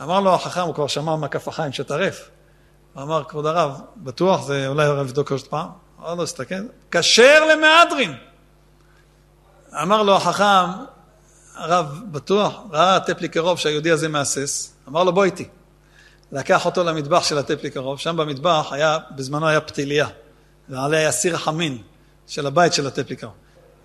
אמר 0.03 0.19
לו 0.19 0.33
החכם, 0.33 0.61
הוא 0.61 0.75
כבר 0.75 0.87
שמע 0.87 1.15
מהכף 1.15 1.47
החיים 1.47 1.71
שטרף. 1.71 2.29
אמר, 2.97 3.23
כבוד 3.23 3.45
הרב, 3.45 3.81
בטוח, 3.97 4.41
זה 4.41 4.67
אולי 4.67 4.85
הרב 4.85 5.05
יבדוק 5.05 5.31
עוד 5.31 5.47
פעם. 5.47 5.67
אמר 5.99 6.15
לו, 6.15 6.23
הסתכל, 6.23 6.55
כשר 6.91 7.45
למהדרין. 7.51 8.13
אמר 9.81 10.03
לו 10.03 10.15
החכם, 10.15 10.69
הרב 11.55 11.99
בטוח, 12.11 12.53
ראה 12.71 12.99
טפליקרוב 12.99 13.59
שהיהודי 13.59 13.91
הזה 13.91 14.07
מהסס, 14.07 14.73
אמר 14.87 15.03
לו 15.03 15.13
בוא 15.13 15.23
איתי. 15.23 15.47
לקח 16.31 16.65
אותו 16.65 16.83
למטבח 16.83 17.23
של 17.23 17.37
הטפליקרוב, 17.37 17.99
שם 17.99 18.17
במטבח 18.17 18.67
היה, 18.71 18.97
בזמנו 19.15 19.47
היה 19.47 19.61
פתיליה, 19.61 20.07
ועליה 20.69 20.99
היה 20.99 21.11
סיר 21.11 21.35
החמין. 21.35 21.77
של 22.27 22.47
הבית 22.47 22.73
של 22.73 22.87
הטפליקר. 22.87 23.29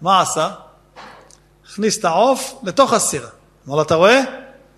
מה 0.00 0.20
עשה? 0.20 0.50
הכניס 1.64 1.98
את 1.98 2.04
העוף 2.04 2.54
לתוך 2.62 2.92
הסיר. 2.92 3.26
אמר 3.66 3.76
לו, 3.76 3.82
אתה 3.82 3.94
רואה? 3.94 4.20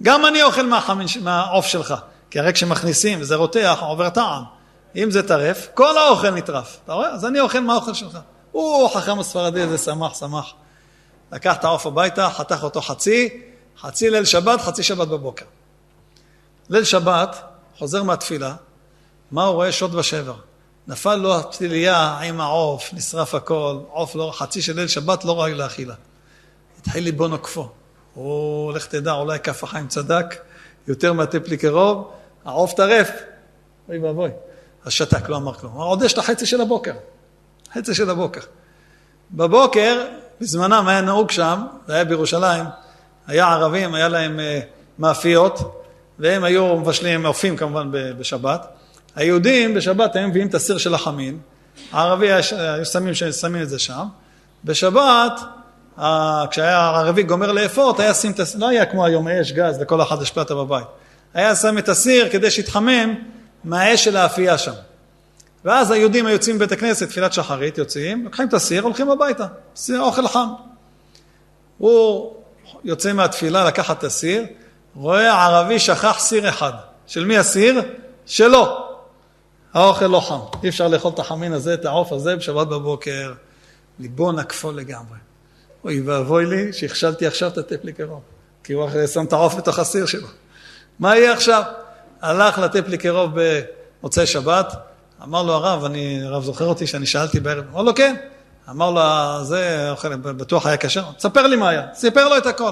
גם 0.02 0.26
אני 0.26 0.42
אוכל 0.42 0.66
מהחמין, 0.66 1.06
מהעוף 1.22 1.66
שלך. 1.66 1.94
כי 2.30 2.38
הרי 2.38 2.52
כשמכניסים 2.52 3.20
וזה 3.20 3.34
רותח, 3.34 3.78
עובר 3.80 4.08
טעם. 4.08 4.42
אם 4.96 5.10
זה 5.10 5.28
טרף, 5.28 5.68
כל 5.74 5.98
האוכל 5.98 6.30
נטרף. 6.30 6.78
אתה 6.84 6.92
רואה? 6.92 7.08
אז 7.10 7.24
אני 7.24 7.40
אוכל 7.40 7.60
מהאוכל 7.60 7.94
שלך. 7.94 8.18
הוא, 8.52 8.88
חכם 8.88 9.20
הספרדי 9.20 9.62
הזה, 9.62 9.78
שמח, 9.78 10.14
שמח. 10.14 10.52
לקח 11.32 11.56
את 11.56 11.64
העוף 11.64 11.86
הביתה, 11.86 12.30
חתך 12.30 12.62
אותו 12.62 12.80
חצי, 12.80 13.42
חצי 13.80 14.10
ליל 14.10 14.24
שבת, 14.24 14.60
חצי 14.60 14.82
שבת 14.82 15.08
בבוקר. 15.08 15.44
ליל 16.70 16.84
שבת, 16.84 17.42
חוזר 17.78 18.02
מהתפילה, 18.02 18.54
מה 19.30 19.44
הוא 19.44 19.54
רואה? 19.54 19.72
שוד 19.72 19.94
ושבר. 19.94 20.34
נפל 20.88 21.14
לו 21.14 21.36
הפתיליה 21.36 22.18
עם 22.18 22.40
העוף, 22.40 22.90
נשרף 22.92 23.34
הכל, 23.34 23.78
עוף 23.88 24.14
לא, 24.14 24.32
חצי 24.34 24.62
של 24.62 24.76
ליל 24.76 24.88
שבת 24.88 25.24
לא 25.24 25.38
ראוי 25.40 25.54
לאכילה. 25.54 25.94
התחיל 26.78 27.04
ליבו 27.04 27.28
נוקפו. 27.28 27.68
הוא, 28.14 28.72
לך 28.72 28.86
תדע, 28.86 29.12
אולי 29.12 29.38
כף 29.38 29.64
החיים 29.64 29.88
צדק, 29.88 30.36
יותר 30.88 31.12
מהטפלי 31.12 31.56
קרוב, 31.56 32.10
העוף 32.44 32.72
טרף. 32.72 33.10
אוי 33.88 33.98
ואבוי. 33.98 34.30
אז 34.84 34.92
שתק, 34.92 35.28
לא 35.28 35.36
אמר 35.36 35.54
כלום. 35.54 35.72
עוד 35.72 36.02
יש 36.02 36.12
את 36.12 36.18
החצי 36.18 36.46
של 36.46 36.60
הבוקר. 36.60 36.92
חצי 37.74 37.94
של 37.94 38.10
הבוקר. 38.10 38.40
בבוקר, 39.30 40.06
בזמנם 40.40 40.88
היה 40.88 41.00
נהוג 41.00 41.30
שם, 41.30 41.66
זה 41.86 41.94
היה 41.94 42.04
בירושלים, 42.04 42.64
היה 43.26 43.46
ערבים, 43.46 43.94
היה 43.94 44.08
להם 44.08 44.38
uh, 44.38 44.64
מאפיות, 44.98 45.83
והם 46.18 46.44
היו 46.44 46.76
מבשלים, 46.76 47.26
אופים 47.26 47.56
כמובן 47.56 47.88
בשבת. 47.92 48.66
היהודים 49.16 49.74
בשבת 49.74 50.16
היו 50.16 50.28
מביאים 50.28 50.48
את 50.48 50.54
הסיר 50.54 50.78
של 50.78 50.94
החמין, 50.94 51.38
הערבי 51.92 52.32
היו 52.32 52.84
שמים, 52.84 53.14
שמים 53.14 53.62
את 53.62 53.68
זה 53.68 53.78
שם, 53.78 54.06
בשבת 54.64 55.40
כשהיה 56.50 56.78
הערבי 56.78 57.22
גומר 57.22 57.52
לאפות, 57.52 58.00
היה 58.00 58.14
שים 58.14 58.30
את 58.30 58.40
הסיר, 58.40 58.60
לא 58.60 58.68
היה 58.68 58.86
כמו 58.86 59.04
היום 59.04 59.28
אש, 59.28 59.52
גז, 59.52 59.80
לכל 59.80 60.02
אחד 60.02 60.22
יש 60.22 60.30
פלטה 60.30 60.54
בבית. 60.54 60.86
היה 61.34 61.56
שם 61.56 61.78
את 61.78 61.88
הסיר 61.88 62.28
כדי 62.28 62.50
שיתחמם 62.50 63.14
מהאש 63.64 64.04
של 64.04 64.16
האפייה 64.16 64.58
שם. 64.58 64.72
ואז 65.64 65.90
היהודים 65.90 66.26
היוצאים 66.26 66.56
מבית 66.56 66.72
הכנסת, 66.72 67.08
תפילת 67.08 67.32
שחרית, 67.32 67.78
יוצאים, 67.78 68.24
לוקחים 68.24 68.48
את 68.48 68.54
הסיר, 68.54 68.82
הולכים 68.82 69.10
הביתה. 69.10 69.46
סיר 69.76 70.00
אוכל 70.00 70.28
חם. 70.28 70.48
הוא 71.78 72.32
יוצא 72.84 73.12
מהתפילה 73.12 73.64
לקחת 73.64 73.98
את 73.98 74.04
הסיר, 74.04 74.44
רואה 74.96 75.44
ערבי 75.44 75.78
שכח 75.78 76.16
סיר 76.18 76.48
אחד. 76.48 76.72
של 77.06 77.24
מי 77.24 77.38
הסיר? 77.38 77.82
שלו. 78.26 78.78
האוכל 79.74 80.06
לא 80.06 80.20
חם. 80.20 80.38
אי 80.62 80.68
אפשר 80.68 80.88
לאכול 80.88 81.12
את 81.14 81.18
החמין 81.18 81.52
הזה, 81.52 81.74
את 81.74 81.84
העוף 81.84 82.12
הזה, 82.12 82.36
בשבת 82.36 82.66
בבוקר. 82.66 83.32
ליבו 83.98 84.32
נקפו 84.32 84.72
לגמרי. 84.72 85.18
אוי 85.84 86.00
ואבוי 86.00 86.46
לי 86.46 86.72
שהכשלתי 86.72 87.26
עכשיו 87.26 87.48
את 87.48 87.58
הטפליקרוב. 87.58 88.20
כי 88.64 88.72
הוא 88.72 88.88
שם 89.06 89.24
את 89.24 89.32
העוף 89.32 89.54
בתוך 89.54 89.78
הסיר 89.78 90.06
שלו. 90.06 90.28
מה 90.98 91.16
יהיה 91.16 91.32
עכשיו? 91.32 91.62
הלך 92.22 92.58
לטפליקרוב 92.58 93.30
במוצאי 93.34 94.26
שבת, 94.26 94.74
אמר 95.22 95.42
לו 95.42 95.52
הרב, 95.52 95.84
אני, 95.84 96.22
הרב 96.24 96.44
זוכר 96.44 96.64
אותי 96.64 96.86
שאני 96.86 97.06
שאלתי 97.06 97.40
בערב, 97.40 97.64
אמר 97.72 97.82
לו 97.82 97.94
כן. 97.94 98.16
אמר 98.70 98.90
לו, 98.90 99.44
זה 99.44 99.90
אוכל, 99.90 100.16
בטוח 100.16 100.66
היה 100.66 100.76
קשה, 100.76 101.02
תספר 101.16 101.46
לי 101.46 101.56
מה 101.56 101.68
היה, 101.68 101.86
סיפר 101.94 102.28
לו 102.28 102.36
את 102.36 102.46
הכל. 102.46 102.70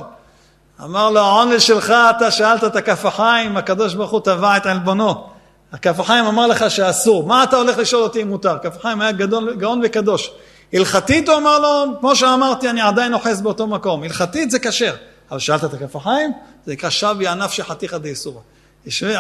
אמר 0.81 1.11
לו, 1.11 1.20
העונש 1.20 1.66
שלך, 1.66 1.93
אתה 2.16 2.31
שאלת 2.31 2.65
את 2.65 2.77
הכף 2.77 3.05
החיים, 3.05 3.57
הקדוש 3.57 3.94
ברוך 3.94 4.11
הוא 4.11 4.20
טבע 4.20 4.57
את 4.57 4.66
עלבונו. 4.66 5.27
הכף 5.73 6.01
החיים 6.01 6.24
אמר 6.24 6.47
לך 6.47 6.70
שאסור, 6.70 7.27
מה 7.27 7.44
אתה 7.44 7.57
הולך 7.57 7.78
לשאול 7.78 8.03
אותי 8.03 8.23
אם 8.23 8.28
מותר? 8.28 8.59
כף 8.62 8.77
החיים 8.77 9.01
היה 9.01 9.12
גדול, 9.12 9.55
גאון 9.55 9.81
וקדוש. 9.85 10.31
הלכתית 10.73 11.28
הוא 11.28 11.36
אמר 11.36 11.59
לו, 11.59 11.85
כמו 12.01 12.16
שאמרתי, 12.16 12.70
אני 12.70 12.81
עדיין 12.81 13.15
אוחז 13.15 13.40
באותו 13.40 13.66
מקום. 13.66 14.03
הלכתית 14.03 14.51
זה 14.51 14.59
כשר. 14.59 14.94
אבל 15.31 15.39
שאלת 15.39 15.65
את 15.65 15.74
הכף 15.74 15.97
החיים, 15.97 16.32
זה 16.66 16.73
נקרא 16.73 16.90
שווי 16.90 17.27
ענף 17.27 17.53
שחתיכא 17.53 17.99
דאיסורא. 17.99 18.40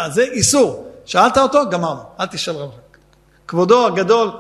זה 0.08 0.22
איסור. 0.22 0.86
שאלת 1.04 1.38
אותו, 1.38 1.70
גמרנו, 1.70 2.00
אל 2.20 2.26
תשאל 2.26 2.54
רב. 2.54 2.70
כבודו 3.48 3.86
הגדול 3.86 4.30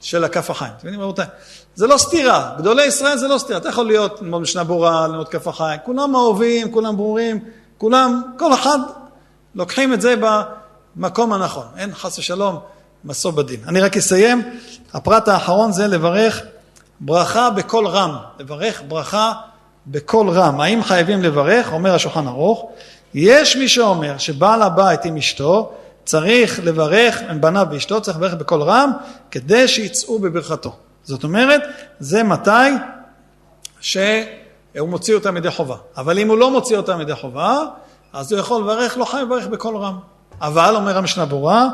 של 0.00 0.24
הכף 0.24 0.50
החיים. 0.50 0.72
אתם 0.78 0.86
מבינים 0.86 1.00
רבותיי? 1.00 1.26
זה 1.74 1.86
לא 1.86 1.96
סתירה, 1.96 2.50
גדולי 2.58 2.86
ישראל 2.86 3.18
זה 3.18 3.28
לא 3.28 3.38
סתירה. 3.38 3.58
אתה 3.58 3.68
יכול 3.68 3.86
להיות, 3.86 4.22
ללמוד 4.22 4.42
משנה 4.42 4.64
ברורה, 4.64 5.08
ללמוד 5.08 5.28
כף 5.28 5.48
החיים, 5.48 5.80
כולם 5.84 6.16
אהובים, 6.16 6.72
כולם 6.72 6.96
ברורים, 6.96 7.38
כולם, 7.78 8.22
כל 8.38 8.54
אחד 8.54 8.78
לוקחים 9.54 9.92
את 9.92 10.00
זה 10.00 10.14
במקום 10.96 11.32
הנכון. 11.32 11.64
אין 11.76 11.94
חס 11.94 12.18
ושלום 12.18 12.58
מסור 13.04 13.32
בדין. 13.32 13.60
אני 13.68 13.80
רק 13.80 13.96
אסיים, 13.96 14.42
הפרט 14.92 15.28
האחרון 15.28 15.72
זה 15.72 15.86
לברך 15.86 16.42
ברכה 17.00 17.50
בקול 17.50 17.86
רם. 17.86 18.16
לברך 18.38 18.82
ברכה 18.88 19.32
בקול 19.86 20.30
רם. 20.30 20.60
האם 20.60 20.82
חייבים 20.82 21.22
לברך? 21.22 21.72
אומר 21.72 21.94
השולחן 21.94 22.26
ערוך. 22.26 22.70
יש 23.14 23.56
מי 23.56 23.68
שאומר 23.68 24.18
שבעל 24.18 24.62
הבית 24.62 25.04
עם 25.04 25.16
אשתו 25.16 25.72
צריך 26.04 26.60
לברך, 26.64 27.22
עם 27.30 27.40
בניו 27.40 27.66
ואשתו, 27.70 28.00
צריך 28.00 28.16
לברך 28.16 28.34
בקול 28.34 28.62
רם, 28.62 28.90
כדי 29.30 29.68
שיצאו 29.68 30.18
בברכתו. 30.18 30.76
זאת 31.04 31.24
אומרת, 31.24 31.60
זה 32.00 32.22
מתי 32.22 32.70
שהוא 33.80 34.88
מוציא 34.88 35.14
אותם 35.14 35.36
ידי 35.36 35.50
חובה. 35.50 35.76
אבל 35.96 36.18
אם 36.18 36.28
הוא 36.28 36.38
לא 36.38 36.50
מוציא 36.50 36.76
אותם 36.76 37.00
ידי 37.00 37.14
חובה, 37.14 37.58
אז 38.12 38.32
הוא 38.32 38.40
יכול 38.40 38.62
לברך, 38.62 38.98
לא 38.98 39.04
חייב 39.04 39.26
לברך 39.26 39.46
בקול 39.46 39.76
רם. 39.76 39.98
אבל, 40.40 40.76
אומר 40.76 40.98
המשנה 40.98 41.24
ברורה, 41.24 41.68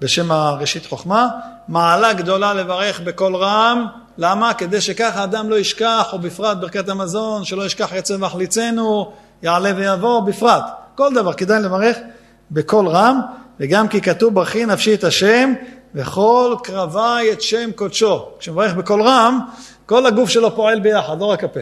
בשם 0.00 0.32
הראשית 0.32 0.86
חוכמה, 0.86 1.28
מעלה 1.68 2.12
גדולה 2.12 2.54
לברך 2.54 3.00
בקול 3.00 3.36
רם, 3.36 3.86
למה? 4.18 4.54
כדי 4.54 4.80
שככה 4.80 5.24
אדם 5.24 5.50
לא 5.50 5.58
ישכח, 5.58 6.08
או 6.12 6.18
בפרט 6.18 6.56
ברכת 6.56 6.88
המזון, 6.88 7.44
שלא 7.44 7.66
ישכח 7.66 7.92
יצא 7.94 8.16
והחליצנו, 8.20 9.12
יעלה 9.42 9.72
ויבוא, 9.76 10.20
בפרט. 10.20 10.64
כל 10.94 11.14
דבר 11.14 11.32
כדאי 11.32 11.62
לברך 11.62 11.96
בקול 12.50 12.88
רם, 12.88 13.20
וגם 13.60 13.88
כי 13.88 14.00
כתוב 14.00 14.34
ברכי 14.34 14.66
נפשי 14.66 14.94
את 14.94 15.04
השם, 15.04 15.52
וכל 15.94 16.56
קרבי 16.62 17.32
את 17.32 17.42
שם 17.42 17.70
קודשו. 17.74 18.28
כשמברך 18.38 18.74
בקול 18.74 19.02
רם, 19.02 19.40
כל 19.86 20.06
הגוף 20.06 20.30
שלו 20.30 20.56
פועל 20.56 20.80
ביחד, 20.80 21.20
לא 21.20 21.24
רק 21.24 21.44
הפה. 21.44 21.60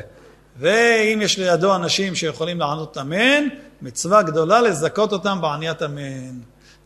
ואם 0.58 1.18
יש 1.22 1.38
לידו 1.38 1.74
אנשים 1.74 2.14
שיכולים 2.14 2.60
לענות 2.60 2.98
אמן, 2.98 3.44
מצווה 3.82 4.22
גדולה 4.22 4.60
לזכות 4.60 5.12
אותם 5.12 5.38
בעניית 5.40 5.82
אמן. 5.82 6.38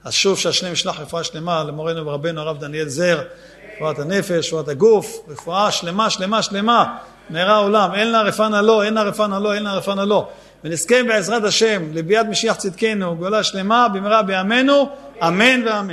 אז 0.04 0.12
שוב 0.12 0.38
שהשלם 0.38 0.72
ישלח 0.72 1.00
רפואה 1.00 1.24
שלמה 1.24 1.64
למורנו 1.64 2.06
ורבנו 2.06 2.40
הרב 2.40 2.58
דניאל 2.58 2.88
זר, 2.88 3.22
רפואת 3.76 3.98
הנפש, 3.98 4.46
רפואת 4.46 4.68
הגוף, 4.68 5.18
רפואה 5.28 5.70
שלמה, 5.70 6.10
שלמה, 6.10 6.42
שלמה, 6.42 6.96
מהרה 7.30 7.56
עולם, 7.56 7.94
אין 7.94 8.12
לה 8.12 8.22
רפנה 8.22 8.62
לו, 8.62 8.82
אין 8.82 8.94
לה 8.94 9.02
רפנה 9.02 9.38
לו, 9.38 9.52
אין 9.52 9.62
לה 9.62 9.74
רפנה 9.74 10.04
לו. 10.04 10.28
ונזכה 10.64 11.02
בעזרת 11.02 11.44
השם 11.44 11.82
לביאת 11.92 12.26
משיח 12.26 12.56
צדקנו, 12.56 13.16
גאולה 13.16 13.42
שלמה 13.42 13.88
במהרה 13.88 14.22
בימינו, 14.22 14.88
אמן 15.22 15.66
ואמן. 15.66 15.88